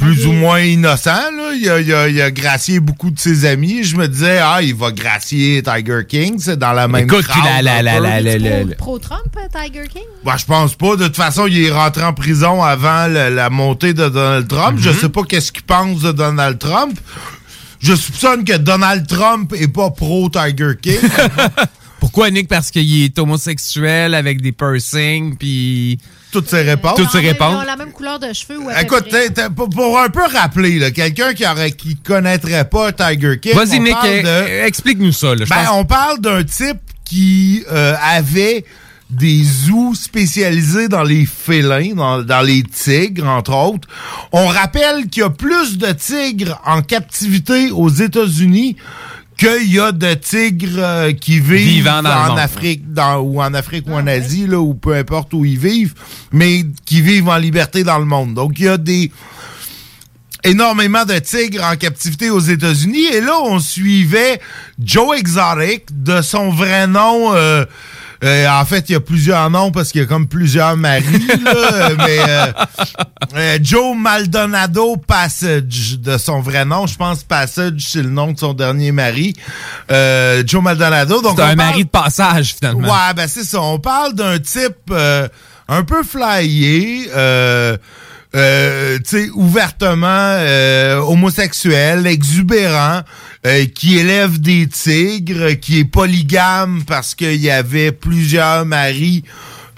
[0.00, 1.52] plus ou moins innocent, là.
[1.54, 3.84] Il a, il a- il a gracié beaucoup de ses amis.
[3.84, 7.44] Je me disais, ah, il va gracier Tiger King, c'est dans la même Écoute, crowd,
[7.44, 8.02] la- la- un la- peu.
[8.02, 10.02] la- la- la- la- Pro-Trump, euh, Tiger King?
[10.24, 10.96] Ben, je pense pas.
[10.96, 14.78] De toute façon, il est rentré en prison avant le- la montée de Donald Trump.
[14.80, 16.98] Je sais pas qu'est-ce qu'il pense de Donald Trump.
[17.80, 20.98] Je soupçonne que Donald Trump est pas pro Tiger King.
[22.00, 22.48] Pourquoi, Nick?
[22.48, 25.98] Parce qu'il est homosexuel avec des piercings, puis...
[26.32, 26.94] Toutes ses réponses.
[26.96, 27.54] Toutes ses Ils réponses.
[27.62, 29.28] ont la même couleur de cheveux ou à Écoute, près.
[29.28, 33.38] t'es- t'es- pour, pour un peu rappeler, là, quelqu'un qui aurait qui connaîtrait pas Tiger
[33.40, 33.54] King.
[33.54, 35.34] Vas-y, on Nick, parle de- euh, explique-nous ça.
[35.34, 38.64] Là, Ben, pense- on parle d'un type qui euh, avait
[39.10, 43.88] des zoos spécialisés dans les félins, dans, dans les tigres, entre autres.
[44.30, 48.76] On rappelle qu'il y a plus de tigres en captivité aux États-Unis
[49.40, 52.04] qu'il y a de tigres euh, qui vivent en.
[52.36, 55.58] Afrique, dans, ou en Afrique Ah, ou en Asie, là, ou peu importe où ils
[55.58, 55.94] vivent,
[56.30, 58.34] mais qui vivent en liberté dans le monde.
[58.34, 59.10] Donc, il y a des
[60.44, 63.06] énormément de tigres en captivité aux États-Unis.
[63.14, 64.40] Et là, on suivait
[64.82, 67.34] Joe Exotic de son vrai nom.
[67.34, 67.64] euh,
[68.22, 71.04] euh, en fait, il y a plusieurs noms parce qu'il y a comme plusieurs maris.
[71.44, 72.52] là, mais euh,
[73.36, 76.86] euh, Joe Maldonado Passage de son vrai nom.
[76.86, 79.34] Je pense Passage, c'est le nom de son dernier mari.
[79.90, 81.22] Euh, Joe Maldonado.
[81.22, 82.88] Donc C'est un parle- mari de passage, finalement.
[82.88, 83.60] Ouais, ben c'est ça.
[83.62, 85.26] On parle d'un type euh,
[85.68, 87.76] un peu flyé, euh,
[88.34, 93.00] euh, tu sais, ouvertement euh, homosexuel, exubérant,
[93.46, 99.24] euh, qui élève des tigres, qui est polygame parce qu'il y avait plusieurs maris.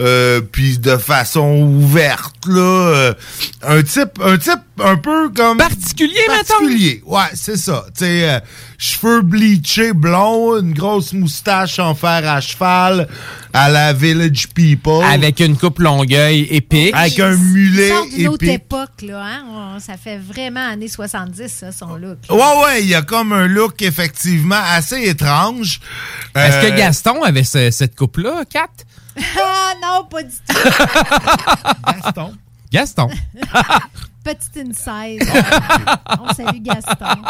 [0.03, 3.15] Euh, puis de façon ouverte là euh,
[3.63, 8.41] un type un type un peu comme particulier particulier ouais c'est ça tu sais euh,
[8.79, 13.07] cheveux bleachés blonds, une grosse moustache en fer à cheval
[13.53, 15.05] à la Village People.
[15.05, 16.93] Avec une coupe longueuil épique.
[16.97, 19.23] Avec un mulet sort d'une autre époque, là.
[19.25, 19.45] Hein?
[19.77, 22.17] On- ça fait vraiment années 70, ça, son look.
[22.31, 25.79] Ouais, ouais, il y a comme un look effectivement assez étrange.
[26.35, 28.67] Est-ce Euh, que Gaston avait ce- cette coupe-là, Kat?
[29.19, 30.57] Ah non, pas du tout.
[32.03, 32.33] Gaston.
[32.73, 33.09] Gaston.
[34.25, 35.23] Petite inside.
[36.21, 37.23] On salue Gaston.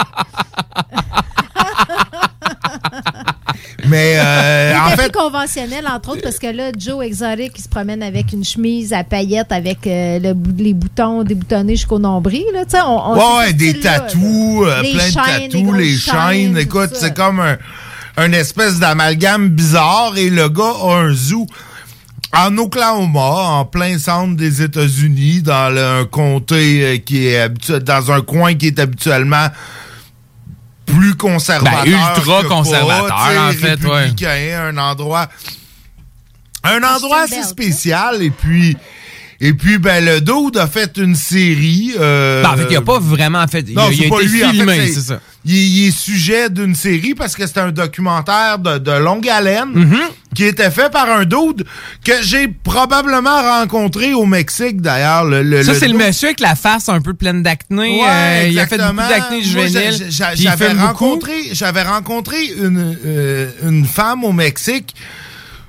[3.86, 8.02] Mais euh, en fait, conventionnel, entre autres, parce que là, Joe Exotic, il se promène
[8.02, 12.44] avec une chemise à paillettes avec euh, le bout- les boutons déboutonnés jusqu'au nombril.
[12.52, 16.56] Là, tu sais, on, on- ouais, des tatous, euh, plein de chaînes, tatous, les chaînes.
[16.58, 17.56] Écoute, c'est comme un,
[18.16, 21.46] un espèce d'amalgame bizarre et le gars a un zoo
[22.34, 27.78] en Oklahoma, en plein centre des États-Unis, dans le- un comté euh, qui est habitu-
[27.80, 29.48] dans un coin qui est habituellement
[30.86, 31.84] plus conservateur.
[31.84, 34.54] Ben, ultra que conservateur, pas, en fait, ouais.
[34.54, 35.28] un endroit
[36.64, 38.76] un endroit assez Bale, spécial et puis
[39.40, 42.80] et puis ben le Dude a fait une série euh, Ben, en fait, il a
[42.82, 43.64] pas vraiment fait.
[43.68, 45.20] il non, a, il a c'est pas été lui, en fait, filmé, c'est ça.
[45.44, 49.72] Il, il est sujet d'une série parce que c'est un documentaire de, de longue haleine
[49.74, 50.34] Mm-hmm.
[50.36, 51.64] qui était fait par un dude
[52.04, 55.24] que j'ai probablement rencontré au Mexique d'ailleurs.
[55.24, 58.00] Le, le- Ça, c'est le monsieur avec la face un peu pleine d'acné.
[58.02, 60.06] Ouais, euh, il a fait beaucoup d'acné juvénile.
[60.80, 64.94] rencontré, j'avais rencontré une, euh, une femme au Mexique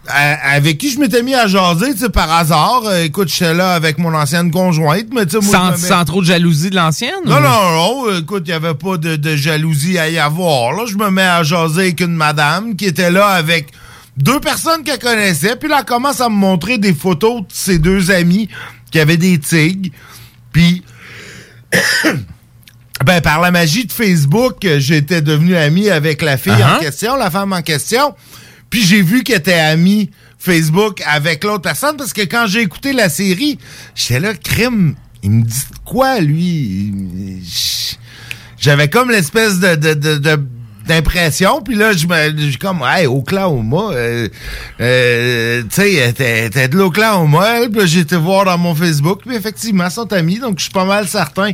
[0.07, 2.81] à- avec qui je m'étais mis à jaser, tu sais, par hasard.
[2.85, 6.25] Euh, écoute, j'étais là avec mon ancienne conjointe, mais tu Sans, mets- sans trop de
[6.25, 7.11] jalousie de l'ancienne?
[7.25, 7.71] non, ou- non,
[8.09, 8.17] non.
[8.19, 10.73] Écoute, il n'y avait pas de, de jalousie à y avoir.
[10.73, 13.67] Là, je me mets à jaser avec une madame qui était là avec
[14.17, 15.55] deux personnes qu'elle connaissait.
[15.55, 18.49] Puis là, elle commence à me montrer des photos de ses deux amis
[18.91, 19.89] qui avaient des tigres.
[20.51, 20.83] Puis,
[23.05, 26.79] ben, par la magie de Facebook, j'étais devenu ami avec la fille en Uh-huh.
[26.79, 28.13] question, la femme en question.
[28.73, 30.09] Puis j'ai vu qu'elle était amie
[30.39, 33.59] Facebook avec l'autre personne parce que quand j'ai écouté la série,
[33.93, 36.91] j'étais là, crime, il me dit quoi, lui?
[38.57, 40.17] J'avais comme l'espèce de- de-
[40.87, 44.27] d'impression, puis là, je me, comme, hey, Oklahoma, euh,
[44.81, 49.89] euh, tu sais, était de l'Oklahoma, elle, puis été voir dans mon Facebook, puis effectivement,
[49.89, 51.51] sont amis, donc je suis pas mal certain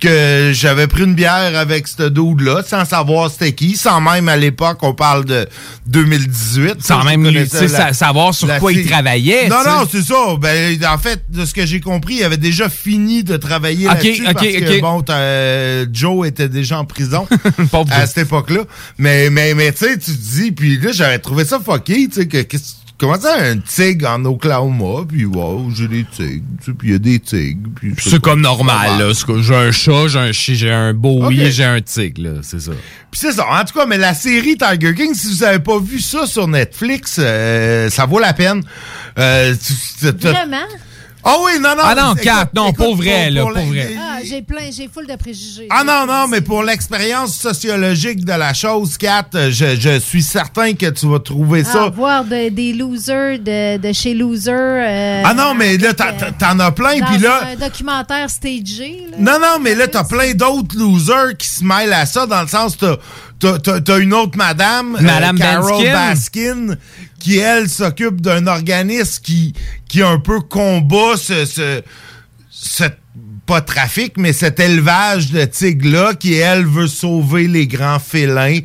[0.00, 4.36] que j'avais pris une bière avec ce dude-là, sans savoir c'était qui, sans même à
[4.36, 5.48] l'époque, on parle de
[5.86, 6.82] 2018.
[6.82, 10.14] Sans même lui, sa- savoir sur quoi il travaillait, Non, non, c'est ça.
[10.38, 13.94] Ben, en fait, de ce que j'ai compris, il avait déjà fini de travailler Ok,
[13.94, 17.26] là-dessus parce que, bon, euh, Joe était déjà en prison
[17.90, 18.62] à cette époque-là.
[18.98, 22.14] Mais, mais, mais tu sais, tu te dis, puis là, j'avais trouvé ça fucké, tu
[22.20, 26.64] sais, que, qu'est-ce- comment ça, un tigre en Oklahoma, puis wow, j'ai des tigres, tu
[26.64, 27.68] sais, puis il y a des tigres.
[27.74, 29.12] puis C'est comme normal, là.
[29.14, 31.50] C'est que J'ai un chat, j'ai un chien, j'ai un bowie, Ok.
[31.50, 32.30] j'ai un tigre, là.
[32.42, 32.72] C'est ça.
[33.10, 33.44] Puis c'est ça.
[33.50, 36.48] En tout cas, mais la série Tiger King, si vous avez pas vu ça sur
[36.48, 38.62] Netflix, euh, ça vaut la peine.
[39.18, 39.72] Euh, tu-
[40.06, 40.56] tu- tu- Vraiment?
[41.28, 41.82] Ah oui, non, non.
[41.84, 43.96] Ah non, écoute, Kat, non, écoute, pour vrai, là, pour vrai.
[43.98, 45.66] Ah, j'ai plein, j'ai full de préjugés.
[45.70, 50.22] Ah non, non, mais pour l'expérience sociologique de la chose, Kat, euh, je, je suis
[50.22, 51.88] certain que tu vas trouver Ah, ça.
[51.88, 54.52] voir de- des losers de, de chez Loser.
[54.52, 56.04] euh, Ah non, mais là, t'en-
[56.38, 57.40] t'en as plein, dans puis là...
[57.52, 59.06] un documentaire stagé.
[59.10, 59.16] là.
[59.18, 62.48] Non, non, mais là, t'as plein d'autres losers qui se mêlent à ça, dans le
[62.48, 62.96] sens, t'as,
[63.38, 65.92] t'as, t'as- t'as une autre madame, euh, Madame Carol Baskin.
[65.92, 66.76] Baskin,
[67.18, 69.52] qui, elle, s'occupe d'un organisme qui,
[69.88, 71.82] qui un peu combat ce, ce,
[72.50, 72.84] ce-
[73.46, 78.58] pas trafic, mais cet élevage de tigres-là, qui, elle, veut sauver les grands félins,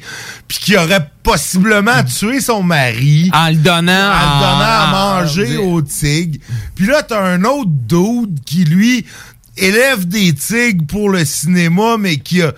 [0.47, 3.29] puis qui aurait possiblement tué son mari.
[3.31, 6.39] En le donnant, En le donnant à manger aux tigres.
[6.73, 9.05] Puis là, t'as un autre dude qui, lui,
[9.55, 12.51] élève des tigres pour le cinéma, mais qui a,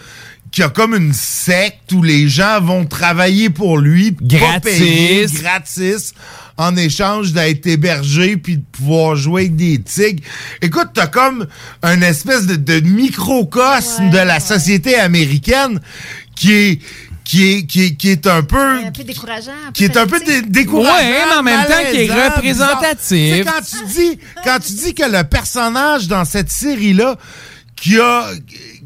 [0.54, 4.62] qui a comme une secte où les gens vont travailler pour lui, pas Gratis.
[4.78, 6.14] payer, gratis,
[6.58, 10.22] en échange d'être hébergé puis de pouvoir jouer avec des tigres.
[10.62, 11.48] Écoute, t'as comme
[11.82, 15.82] un espèce de, de microcosme de la société américaine
[16.36, 16.80] qui est
[17.24, 19.52] qui est, qui est, qui est un peu Un peu décourageant.
[19.74, 20.94] qui est un peu dé- décourageant.
[20.94, 22.44] Ouais, mais en même temps qui est représentatif.
[22.44, 22.82] bizarre.
[23.00, 27.16] Tu sais, quand tu dis, quand tu dis que le personnage dans cette série-là,
[27.78, 28.28] qui a,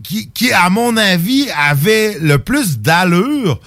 [0.07, 3.59] qui, qui, à mon avis, avait le plus d'allure,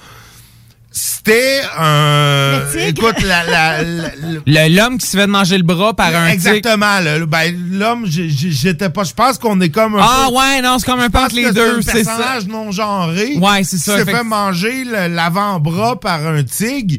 [0.93, 3.09] c'était un, Le tigre.
[3.11, 3.83] écoute, la,
[4.69, 6.49] L'homme qui se fait manger le bras par un tigre.
[6.49, 7.01] Exactement.
[7.01, 9.05] le- ben, l'homme, j'étais pas.
[9.05, 11.35] Je pense qu'on est comme un Ah peu- ouais, non, c'est comme un peu entre
[11.37, 12.17] les que deux, C'est ça.
[12.17, 13.37] personnage non genré.
[13.37, 16.97] Ouais, c'est ça, Qui s'est fait manger le- l'avant-bras par un tigre.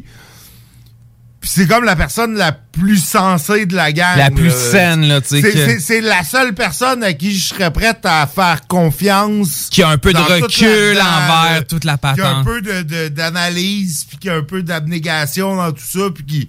[1.42, 4.16] Puis c'est comme la personne la plus sensée de la gang.
[4.16, 4.50] La plus là.
[4.54, 7.72] saine, là, tu sais, C'est- que- C'est c'est la seule personne à qui je serais
[7.72, 9.66] prête à faire confiance.
[9.70, 11.04] Qui a un peu de recul la-
[11.50, 12.44] envers toute la Qui a un patente.
[12.46, 16.48] peu de- de- d'analyse, puis qui a un peu d'abnégation dans tout ça, puis qui...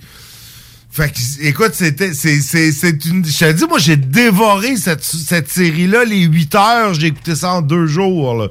[0.92, 1.18] Fait que,
[1.48, 6.06] écoute, c'était, c'est, c'est, c'est une, je te dis, moi, j'ai dévoré cette, cette série-là,
[6.06, 8.48] les 8 heures, j'ai écouté ça en deux jours, là.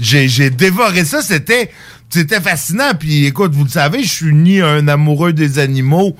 [0.00, 1.70] J'ai, j'ai dévoré ça, c'était,
[2.14, 6.16] c'était fascinant, puis écoute, vous le savez, je suis ni un amoureux des animaux.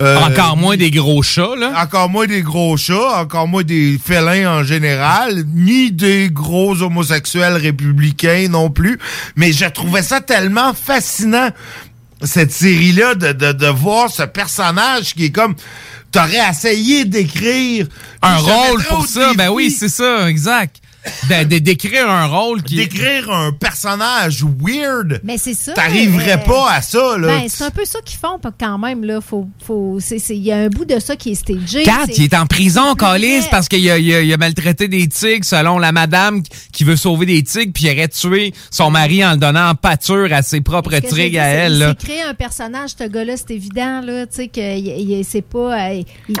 [0.00, 1.72] euh, Encore moins des gros chats, là.
[1.82, 7.54] Encore moins des gros chats, encore moins des félins en général, ni des gros homosexuels
[7.54, 8.98] républicains non plus,
[9.36, 11.48] mais je trouvais ça tellement fascinant
[12.22, 15.54] cette série-là, de, de, de voir ce personnage qui est comme.
[16.10, 17.86] T'aurais essayé d'écrire.
[18.22, 20.76] Un rôle pour ça, ben oui, c'est ça, exact.
[21.28, 22.76] De- de- D'écrire un rôle qui.
[22.76, 25.20] D'écrire un personnage weird.
[25.24, 25.72] Mais c'est ça.
[25.72, 27.26] T'arriverais euh, pas à ça, là.
[27.28, 29.04] Ben, c'est un peu ça qu'ils font, quand même.
[29.04, 29.20] là.
[29.20, 31.82] Faut, faut, c'est- c'est- Il y a un bout de ça qui est stagé.
[31.82, 33.48] Kat, c'est- il est en prison, c'est vrai.
[33.50, 36.96] parce qu'il a, il a- il a maltraité des tigres selon la madame qui veut
[36.96, 40.42] sauver des tigres, puis il aurait tué son mari en le donnant en pâture à
[40.42, 41.94] ses propres tigres à c'est- elle.
[42.00, 44.60] S'est créé un personnage, ce gars-là, c'est évident, là, tu sais, que
[45.28, 45.88] c'est pas...
[45.90, 46.36] euh, il-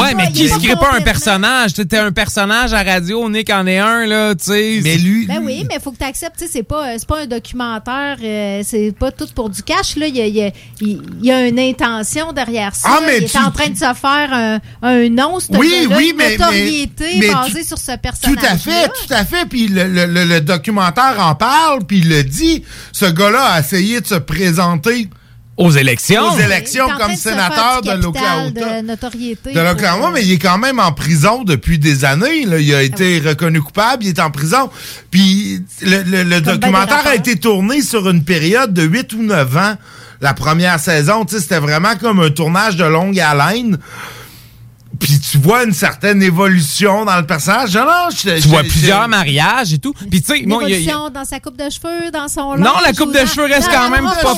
[0.00, 1.74] Ouais, mais qui crée pas un personnage?
[1.74, 4.80] T'es un personnage à radio, Nick en est un, là, tu sais.
[4.82, 5.26] Mais lui.
[5.26, 7.20] Ben oui, mais il faut que tu acceptes, tu sais, c'est pas, euh, c'est pas
[7.22, 10.06] un documentaire, euh, c'est pas tout pour du cash, là.
[10.06, 10.50] Il y a, il y a-
[10.80, 12.88] il y a une intention derrière ça.
[12.90, 15.86] Ah, mais il tu- est en train de se faire un, un nom, ce Oui,
[15.90, 18.44] oui, une mais- notoriété mais- mais basée tout- sur ce Tout personnage.
[18.44, 19.46] à fait, tout à fait.
[19.48, 22.62] Puis le, le- le- le documentaire en parle, puis il le dit.
[22.92, 25.08] Ce gars-là a essayé de se présenter
[25.56, 28.50] aux élections, aux élections comme sénateur de l'Oklahoma.
[28.80, 29.52] de notoriété.
[29.52, 32.44] De l'Oklahoma, pour- mais il est quand même en prison depuis des années.
[32.44, 32.58] là.
[32.58, 34.68] Il a été reconnu coupable, il est en prison.
[35.10, 39.56] Puis le, le- le documentaire a été tourné sur une période de 8 ou 9
[39.56, 39.74] ans.
[40.20, 43.78] La première saison, tu sais, c'était vraiment comme un tournage de longue haleine.
[45.00, 47.74] Puis tu vois une certaine évolution dans le personnage.
[47.74, 49.92] Non, non, je- Tu je- vois je- plusieurs mariages et tout.
[50.10, 52.56] Puis tu sais, moi, il y a- évolution dans sa coupe de cheveux, dans son
[52.56, 54.34] Non, la coupe ou de cheveux reste quand même pas-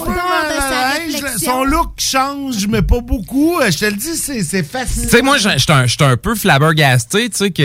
[1.45, 3.59] son look change, mais pas beaucoup.
[3.69, 5.05] Je te le dis, c'est c'est fascinant.
[5.05, 7.63] Tu sais, moi, je suis un, un peu flabbergasté, tu sais, que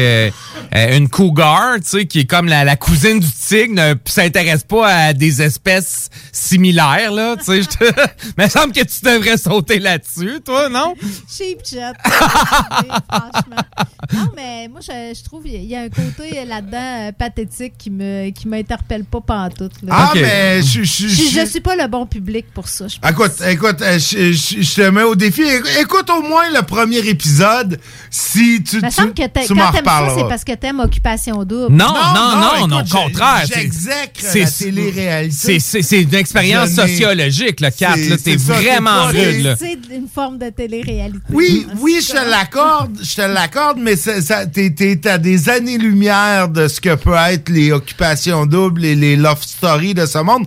[0.76, 4.64] euh, une cougar, tu sais, qui est comme la, la cousine du tigre, ne s'intéresse
[4.64, 7.62] pas à des espèces similaires, là, tu sais.
[7.64, 7.94] je te-
[8.38, 10.94] Mais il me semble que tu devrais sauter là-dessus, toi, non?
[11.30, 11.94] Cheap chat.
[12.90, 13.66] Fatma.
[14.14, 17.90] Non, mais moi, je, je trouve qu'il y a un côté là-dedans euh, pathétique qui
[17.90, 19.74] me qui m'interpelle pas pantoute.
[19.84, 19.90] là.
[19.92, 22.88] Ah, mais je- je- je, je- je suis pas le bon public pour ça.
[22.88, 23.12] je pense.
[23.12, 25.44] Écoute, écoute, euh, je, je- je te mets au défi.
[25.80, 27.80] Écoute au moins le premier épisode
[28.10, 30.54] si tu, Il me tu, semble que tu m'en quand t'aimes ça, c'est parce que
[30.54, 31.74] t'aimes Occupation Double.
[31.76, 33.44] Non, non, non, non, au écoute, contraire.
[33.54, 35.60] J'exècre c'est- la télé-réalité.
[35.60, 38.18] C'est, une expérience sociologique, le 4, C'est- là.
[38.18, 39.56] T'es vraiment rude.
[39.60, 41.20] C'est une forme de télé-réalité.
[41.32, 45.50] Oui, oui, je te l'accorde, je te l'accorde, mais c'est- ça, t'es, t'es à des
[45.50, 50.18] années-lumière de ce que peut être les occupations doubles et les love stories de ce
[50.20, 50.46] monde.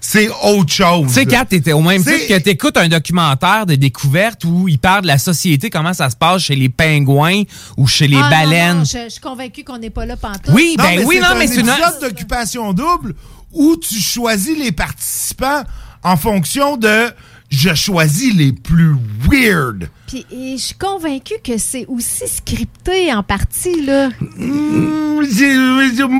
[0.00, 1.08] C'est autre chose.
[1.08, 4.68] Tu sais, Kat, t'étais au même C'est- titre que t'écoutes un documentaire de découverte où
[4.68, 7.42] il parle de la société, comment ça se passe chez les pingouins
[7.76, 8.78] ou chez les Ah, baleines.
[8.78, 10.50] non, je, je suis convaincue qu'on n'est pas là pantoute.
[10.52, 13.14] Oui, ben oui, non, mais c'est une- un épisode d'occupation double
[13.52, 15.62] où tu choisis les participants
[16.02, 17.10] en fonction de
[17.50, 18.94] je choisis les plus
[19.28, 19.88] weird.
[20.06, 24.10] Puis je suis convaincue que c'est aussi scripté en partie, là.
[25.32, 25.54] C'est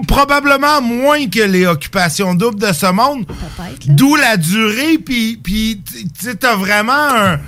[0.07, 3.27] probablement moins que les occupations doubles de ce monde.
[3.87, 5.83] D'où la durée, puis puis
[6.41, 7.39] t'as vraiment un...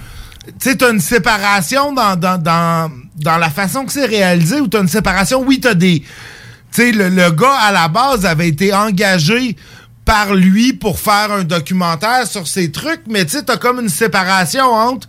[0.46, 4.68] Tu sais, t'as une séparation dans, dans, dans, dans la façon que c'est réalisé, ou
[4.68, 6.00] t'as une séparation, oui, t'as des...
[6.00, 6.06] Tu
[6.70, 9.56] sais, le, le gars, à la base, avait été engagé
[10.08, 13.90] par lui pour faire un documentaire sur ces trucs, mais tu sais, t'as comme une
[13.90, 15.06] séparation entre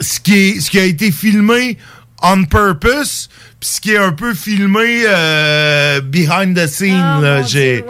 [0.00, 1.78] ce qui, est, ce qui a été filmé
[2.22, 3.30] on purpose,
[3.60, 7.00] puis ce qui est un peu filmé euh, behind the scene.
[7.46, 7.82] j'ai-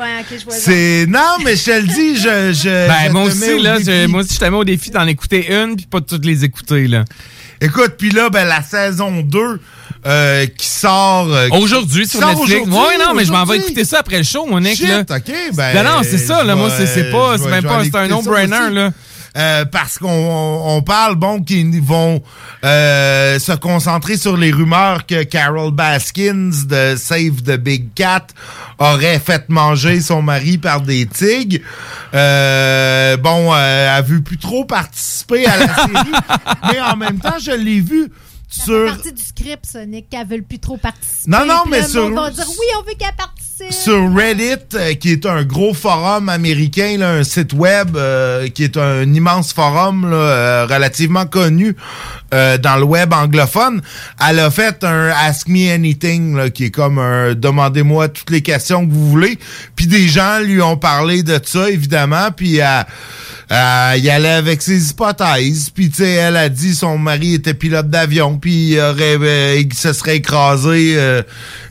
[0.53, 3.79] c'est non, mais je te le dis, je, je Ben, je moi aussi, au là,
[3.79, 6.27] je- moi aussi, je te mets au défi d'en écouter une puis pas de toutes
[6.27, 7.05] les écouter, là.
[7.61, 9.61] Écoute, puis là, ben, la saison 2
[10.07, 11.31] euh, qui sort...
[11.31, 12.67] euh, Aujourd'hui sur sort Netflix.
[12.69, 15.01] Ouais, non, mais je m'en vais écouter ça après le show, mon Shit, là.
[15.01, 15.75] OK, ben...
[15.75, 16.55] Ben non, c'est ça, là.
[16.57, 18.91] Moi, c'est pas, c'est même pas, c'est un no-brainer, là.
[19.37, 22.21] Euh, parce qu'on on, on parle, bon, qu'ils vont
[22.65, 28.27] euh, se concentrer sur les rumeurs que Carol Baskins de Save the Big Cat
[28.79, 31.61] aurait fait manger son mari par des tigres.
[32.13, 36.13] Euh, bon, euh, elle veut plus trop participer à la série,
[36.73, 38.11] mais en même temps, je l'ai vu
[38.49, 38.75] Ça sur...
[38.89, 41.31] fait partie du script, Sonic, qu'elle veut plus trop participer.
[41.31, 43.50] Non, non, mais sur- monde va dire oui, on veut qu'elle participe.
[43.69, 48.65] Sur Reddit, euh, qui est un gros forum américain, là, un site web euh, qui
[48.65, 51.77] est un immense forum là, euh, relativement connu
[52.33, 53.83] euh, dans le web anglophone.
[54.27, 58.43] Elle a fait un Ask Me Anything, là, qui est comme un Demandez-moi toutes les
[58.43, 59.39] questions que vous voulez.
[59.77, 62.31] Puis des gens lui ont parlé de ça, évidemment.
[62.35, 62.87] Puis elle,
[63.53, 65.71] euh, il allait avec ses hypothèses.
[65.71, 69.61] Puis, tu sais, elle a dit son mari était pilote d'avion, puis il, aurait, euh,
[69.61, 70.95] il se serait écrasé.
[70.97, 71.23] euh,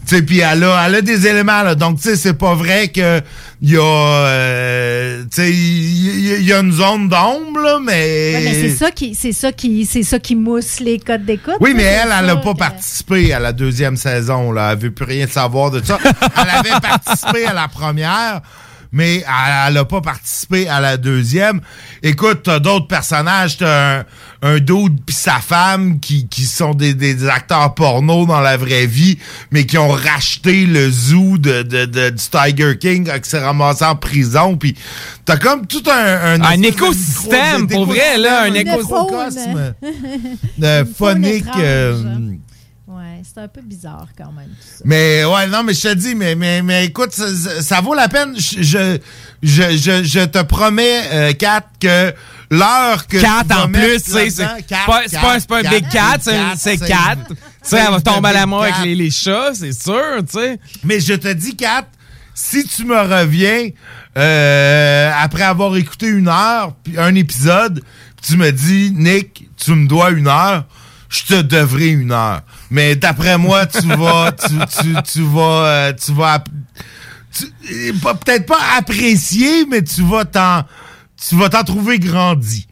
[0.06, 1.76] tu sais, puis elle a, elle a des éléments, là.
[1.76, 3.22] Donc, tu sais, c'est pas vrai que
[3.62, 3.82] il y a...
[3.82, 8.32] euh, tu sais, il y, a une zone d'ombre, là, mais...
[8.36, 11.56] Ouais, mais c'est ça qui, c'est ça qui, c'est ça qui mousse les codes d'écoute.
[11.60, 14.52] Oui, mais elle, elle n'a pas que- participé à la deuxième saison.
[14.54, 14.72] Là.
[14.72, 15.98] Elle veut plus rien savoir de ça.
[16.04, 18.42] elle avait participé à la première,
[18.92, 19.24] mais
[19.68, 21.62] elle n'a pas participé à la deuxième.
[22.04, 23.58] Écoute, t'as d'autres personnages.
[23.58, 24.06] T'as un,
[24.42, 28.86] un dude puis sa femme qui, qui sont des, des acteurs porno dans la vraie
[28.88, 29.20] vie,
[29.52, 33.84] mais qui ont racheté le zoo de, de, de- du Tiger King, qui s'est ramassé
[33.86, 34.56] en prison.
[34.58, 34.76] Puis
[35.26, 36.36] t'as comme tout un...
[36.36, 39.74] Un, Un écosystème, micro- pour vrai, là, un écosystème
[40.86, 41.46] faune phonique.
[43.20, 44.48] Ouais, c'est un peu bizarre quand même.
[44.48, 44.84] tout ça.
[44.86, 47.94] mais ouais, non, mais je te dis, mais, mais, mais écoute, ça, ça- ça vaut
[47.94, 48.34] la peine.
[48.38, 48.98] Je, je,
[49.78, 52.14] je, je, te promets, euh, Kat, que
[52.52, 53.18] l'heure que.
[53.20, 54.58] Cat tu vas en mettre plus, tu sais, c'est pas,
[55.08, 57.16] c'est pas, c'est pas un big cat, c'est Kat, c'est c'est- cat.
[57.28, 58.86] Tu sais, elle va c'est tomber à la mort avec cat.
[58.86, 60.60] les, les chats, c'est sûr, tu sais.
[60.84, 61.86] Mais je te dis, Kat,
[62.34, 63.70] si tu me reviens
[64.18, 67.84] euh, après avoir écouté une heure, puis un épisode,
[68.22, 70.66] tu me dis, Nick, tu me dois une heure,
[71.10, 72.42] je te devrai une heure.
[72.70, 76.44] Mais d'après moi, tu vas, tu, tu, tu vas, euh, tu vas,
[77.42, 77.92] euh,
[78.24, 80.64] peut-être pas apprécier, mais tu vas t'en,
[81.18, 82.68] tu vas t'en trouver grandi.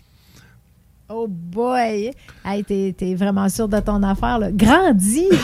[1.09, 2.11] Oh boy!
[2.45, 4.51] Hey, t'es, t'es vraiment sûr de ton affaire, là.
[4.51, 5.25] Grandi!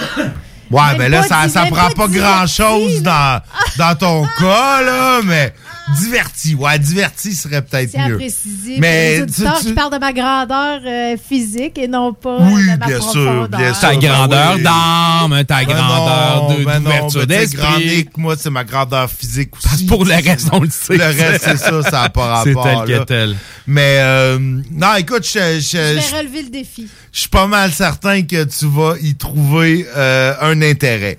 [0.72, 3.42] Ouais, mais là, pas ça, ça prend pas grand-chose dans,
[3.78, 5.54] dans ton cas, là, mais
[6.00, 6.56] diverti.
[6.56, 8.16] Ouais, diverti serait peut-être C'est à mieux.
[8.18, 12.14] préciser Mais les tu- auditeurs tu- qui parlent de ma grandeur euh, physique et non
[12.14, 13.60] pas Oui, de ma bien sûr, profondeur.
[13.60, 13.82] bien sûr.
[13.90, 14.64] Ta grandeur oui.
[14.64, 18.10] d'âme, ta Ben grandeur non, de- ben non, d'ouverture ben tu d'esprit.
[18.18, 19.68] Moi, c'est ma grandeur physique aussi.
[19.68, 20.98] Parce que pour le reste, on le sait.
[20.98, 22.86] Le reste, c'est ça, ça n'a pas C'est rapport.
[22.86, 23.36] tel que tel.
[23.68, 26.88] Mais, euh, non, écoute, je, je, Je je- vais relever le défi.
[27.12, 31.18] je suis pas mal certain que tu vas y trouver euh, un intérêt.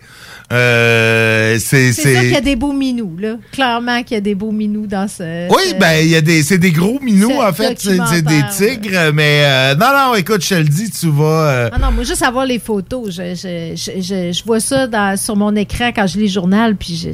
[0.54, 3.34] Euh, c'est, sûr qu'il y a des beaux minous, là.
[3.52, 5.48] Clairement qu'il y a des beaux minous dans ce.
[5.50, 7.78] Oui, ce- ben, il y a des, c'est des gros minous, en fait.
[7.78, 11.24] C'est, des tigres, mais euh, non, non, écoute, je te le dis, tu vas.
[11.24, 13.10] euh, Ah non, moi, juste avoir les photos.
[13.14, 16.76] Je, je, je, je, vois ça dans- sur mon écran quand je lis le journal,
[16.76, 17.08] puis je,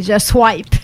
[0.00, 0.74] je swipe.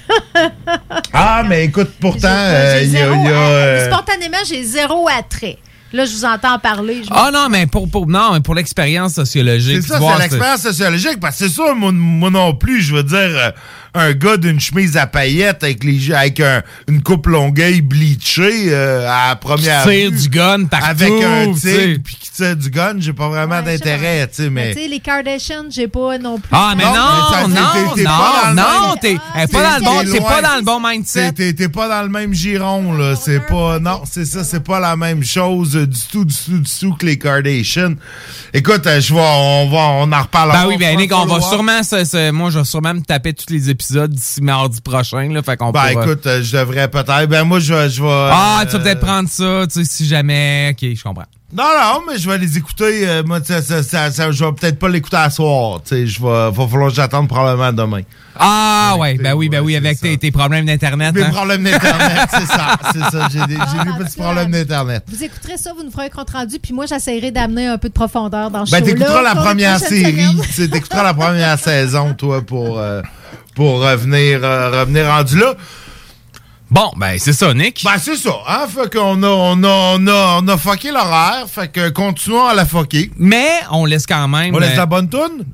[1.12, 3.01] Ah, mais écoute, pourtant, euh, il y a.
[3.01, 5.59] zéro il y a, a- euh, Spontanément, j'ai zéro attrait.
[5.93, 6.97] Là, je vous entends parler.
[7.01, 9.82] me- Ah non, mais pour, pour, non, mais pour l'expérience sociologique.
[9.82, 11.20] C'est ça, c'est l'expérience sociologique.
[11.20, 13.51] Parce que c'est ça, moi, moi non plus, je veux dire, euh,
[13.94, 19.06] un gars d'une chemise à paillettes avec, les, avec un- une coupe longueuil bleachée euh,
[19.09, 22.56] à la première Qui tire vue, du gun partout, Avec un tigre puis qui tire
[22.56, 24.74] du gun, j'ai pas vraiment d'intérêt, tu sais, Mais mais...
[24.74, 26.48] tu sais, les Kardashians, j'ai pas non plus.
[26.52, 27.55] Ah, mais Non, non, mais ça, non,
[27.94, 30.56] t'es- t'es non, pas dans le non, t'es T'es- pas dans le bon, pas dans
[30.56, 31.32] le bon mindset.
[31.32, 33.14] T'es- T'es pas dans le même giron, là.
[33.14, 33.78] C'est pas.
[33.78, 36.94] Non, c'est ça, c'est pas la même chose euh, du tout, du tout, du tout
[36.94, 37.94] que les Kardashians.
[38.55, 40.62] Écoute, euh, je vais, on va, on en reparlera.
[40.62, 41.81] Ben oui, ben Nick, on va sûrement,
[42.32, 45.70] moi, je vais sûrement me taper tous les épisodes d'ici mardi prochain, là, fait qu'on
[45.70, 47.26] Ben pourra- écoute, euh, je devrais peut-être.
[47.26, 47.90] Ben moi, je vais.
[47.90, 50.70] je vais, Ah, tu vas euh, peut-être prendre ça, tu sais, si jamais.
[50.72, 51.24] Ok, je comprends.
[51.54, 53.06] Non, non, mais je vais les écouter.
[53.06, 55.80] euh, moi, ça, ça, ça, ça- je vais peut-être pas l'écouter à soir.
[55.82, 56.50] Tu sais, je vais.
[56.50, 58.00] Va falloir que j'attende probablement demain.
[58.34, 61.14] Ah, ouais, ben oui, ben oui, avec tes, tes problèmes d'Internet.
[61.14, 61.28] Mes hein.
[61.30, 62.76] problèmes d'Internet, c'est ça.
[62.94, 63.28] C'est ça.
[63.30, 63.59] J'ai des,
[64.02, 65.04] petits problèmes d'Internet.
[65.06, 67.88] Vous écouterez ça, vous nous ferez un compte rendu, puis moi, j'essaierai d'amener un peu
[67.90, 68.92] de profondeur dans ce Ben, show-là.
[68.94, 70.34] t'écouteras la première série.
[70.56, 73.02] t'écouteras la première saison, toi, pour, euh,
[73.55, 75.55] pour revenir, euh, revenir rendu là.
[76.70, 77.83] Bon, ben, c'est ça, Nick.
[77.85, 78.66] Ben, c'est ça, hein.
[78.66, 81.45] Fait qu'on a, on a, on a, on a fucké l'horaire.
[81.47, 83.11] Fait que continuons à la fucker.
[83.19, 84.55] Mais on laisse quand même.
[84.55, 85.45] On laisse euh, la bonne toune?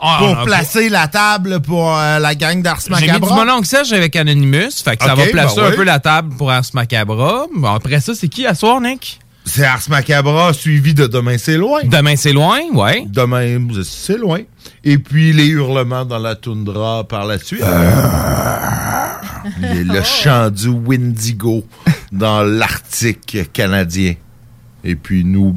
[0.00, 3.44] Ah, pour placer la table pour euh, la gang d'Ars J'ai mis du Macabra.
[3.44, 5.76] mon oncle Serge avec Anonymous, fait que ça va placer ben un oui.
[5.76, 7.46] peu la table pour Ars Macabra.
[7.56, 9.18] Bon, après ça, c'est qui à soir, Nick?
[9.50, 11.80] C'est Ars Macabra suivi de Demain c'est loin.
[11.84, 13.04] Demain c'est loin, ouais.
[13.06, 14.40] Demain c'est loin.
[14.84, 17.62] Et puis les hurlements dans la toundra par la suite.
[19.60, 21.64] Le- le chant du Windigo
[22.12, 24.14] dans l'Arctique canadien.
[24.84, 25.54] Et puis nous.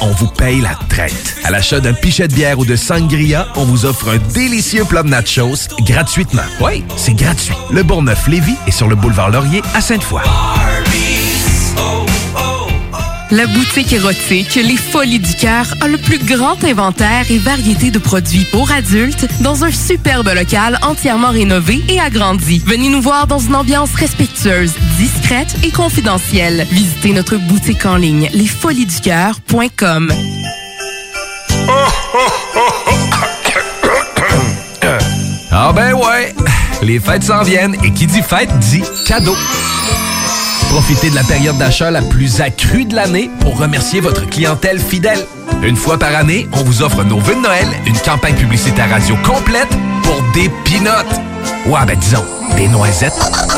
[0.00, 1.36] On vous paye la traite.
[1.42, 5.02] À l'achat d'un pichet de bière ou de sangria, on vous offre un délicieux plat
[5.02, 6.42] de nachos gratuitement.
[6.60, 7.54] Oui, c'est gratuit.
[7.70, 10.20] Le Bourgneuf-Lévis est sur le boulevard Laurier à Sainte-Foy.
[13.30, 17.98] La boutique érotique Les Folies du Cœur a le plus grand inventaire et variété de
[17.98, 22.62] produits pour adultes dans un superbe local entièrement rénové et agrandi.
[22.64, 26.66] Venez nous voir dans une ambiance respectueuse, discrète et confidentielle.
[26.70, 30.12] Visitez notre boutique en ligne lesfoliesducoeur.com.
[35.52, 36.34] Ah ben ouais,
[36.82, 39.36] les fêtes s'en viennent et qui dit fête dit cadeau.
[40.70, 45.24] Profitez de la période d'achat la plus accrue de l'année pour remercier votre clientèle fidèle.
[45.62, 49.16] Une fois par année, on vous offre nos vœux de Noël, une campagne publicitaire radio
[49.24, 49.70] complète
[50.02, 51.20] pour des pinottes.
[51.66, 52.24] Ouais, ben disons,
[52.56, 53.57] des noisettes.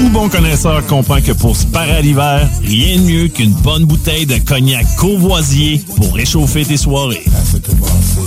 [0.00, 3.84] Tout bon connaisseur comprend que pour se parer à l'hiver, rien de mieux qu'une bonne
[3.84, 7.22] bouteille de cognac courvoisier pour réchauffer tes soirées.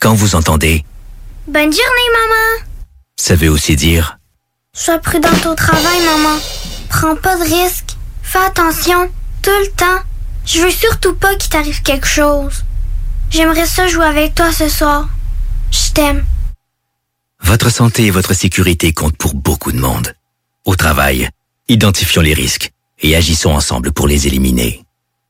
[0.00, 0.84] quand vous entendez,
[1.46, 2.64] Bonne journée, maman.
[3.16, 4.18] ça veut aussi dire
[4.74, 6.38] Sois prudente au travail, maman.
[6.88, 7.96] Prends pas de risques.
[8.22, 9.10] Fais attention,
[9.42, 10.02] tout le temps.
[10.44, 12.64] Je veux surtout pas qu'il t'arrive quelque chose.
[13.30, 15.08] J'aimerais ça jouer avec toi ce soir.
[15.70, 16.24] Je t'aime.
[17.40, 20.14] votre santé et votre sécurité comptent pour beaucoup de monde.
[20.64, 21.28] Au travail,
[21.68, 22.70] identifions les risques
[23.00, 24.84] et agissons ensemble pour les éliminer.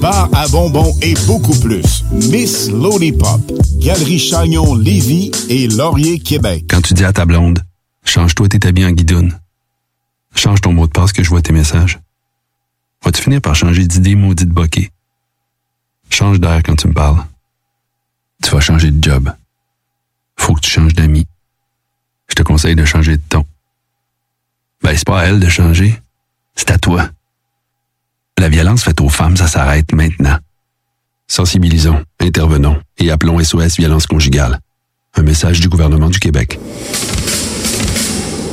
[0.00, 2.04] bar à bonbons et beaucoup plus.
[2.12, 3.40] Miss Lollipop,
[3.78, 6.64] Galerie Chagnon Lévis et Laurier Québec.
[6.68, 7.62] Quand tu dis à ta blonde,
[8.04, 9.38] change-toi tes habits en guidoune.
[10.34, 11.98] Change ton mot de passe que je vois tes messages.
[13.04, 14.90] Vas-tu finir par changer d'idée maudite bokeh?
[16.10, 17.24] Change d'air quand tu me parles.
[18.42, 19.32] Tu vas changer de job.
[20.36, 21.26] Faut que tu changes d'amis.
[22.28, 23.44] Je te conseille de changer de ton.
[24.82, 26.00] Ben, c'est pas à elle de changer.
[26.54, 27.10] C'est à toi.
[28.38, 30.36] La violence faite aux femmes, ça s'arrête maintenant.
[31.26, 34.60] Sensibilisons, intervenons et appelons SOS Violence Conjugale.
[35.16, 36.60] Un message du gouvernement du Québec.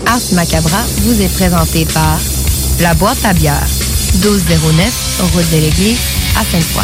[0.08, 2.20] Ars Macabra vous est présenté par
[2.80, 3.68] La Boîte à bière,
[4.24, 6.00] 1209, route de l'Église,
[6.36, 6.84] à Sainte-Foy.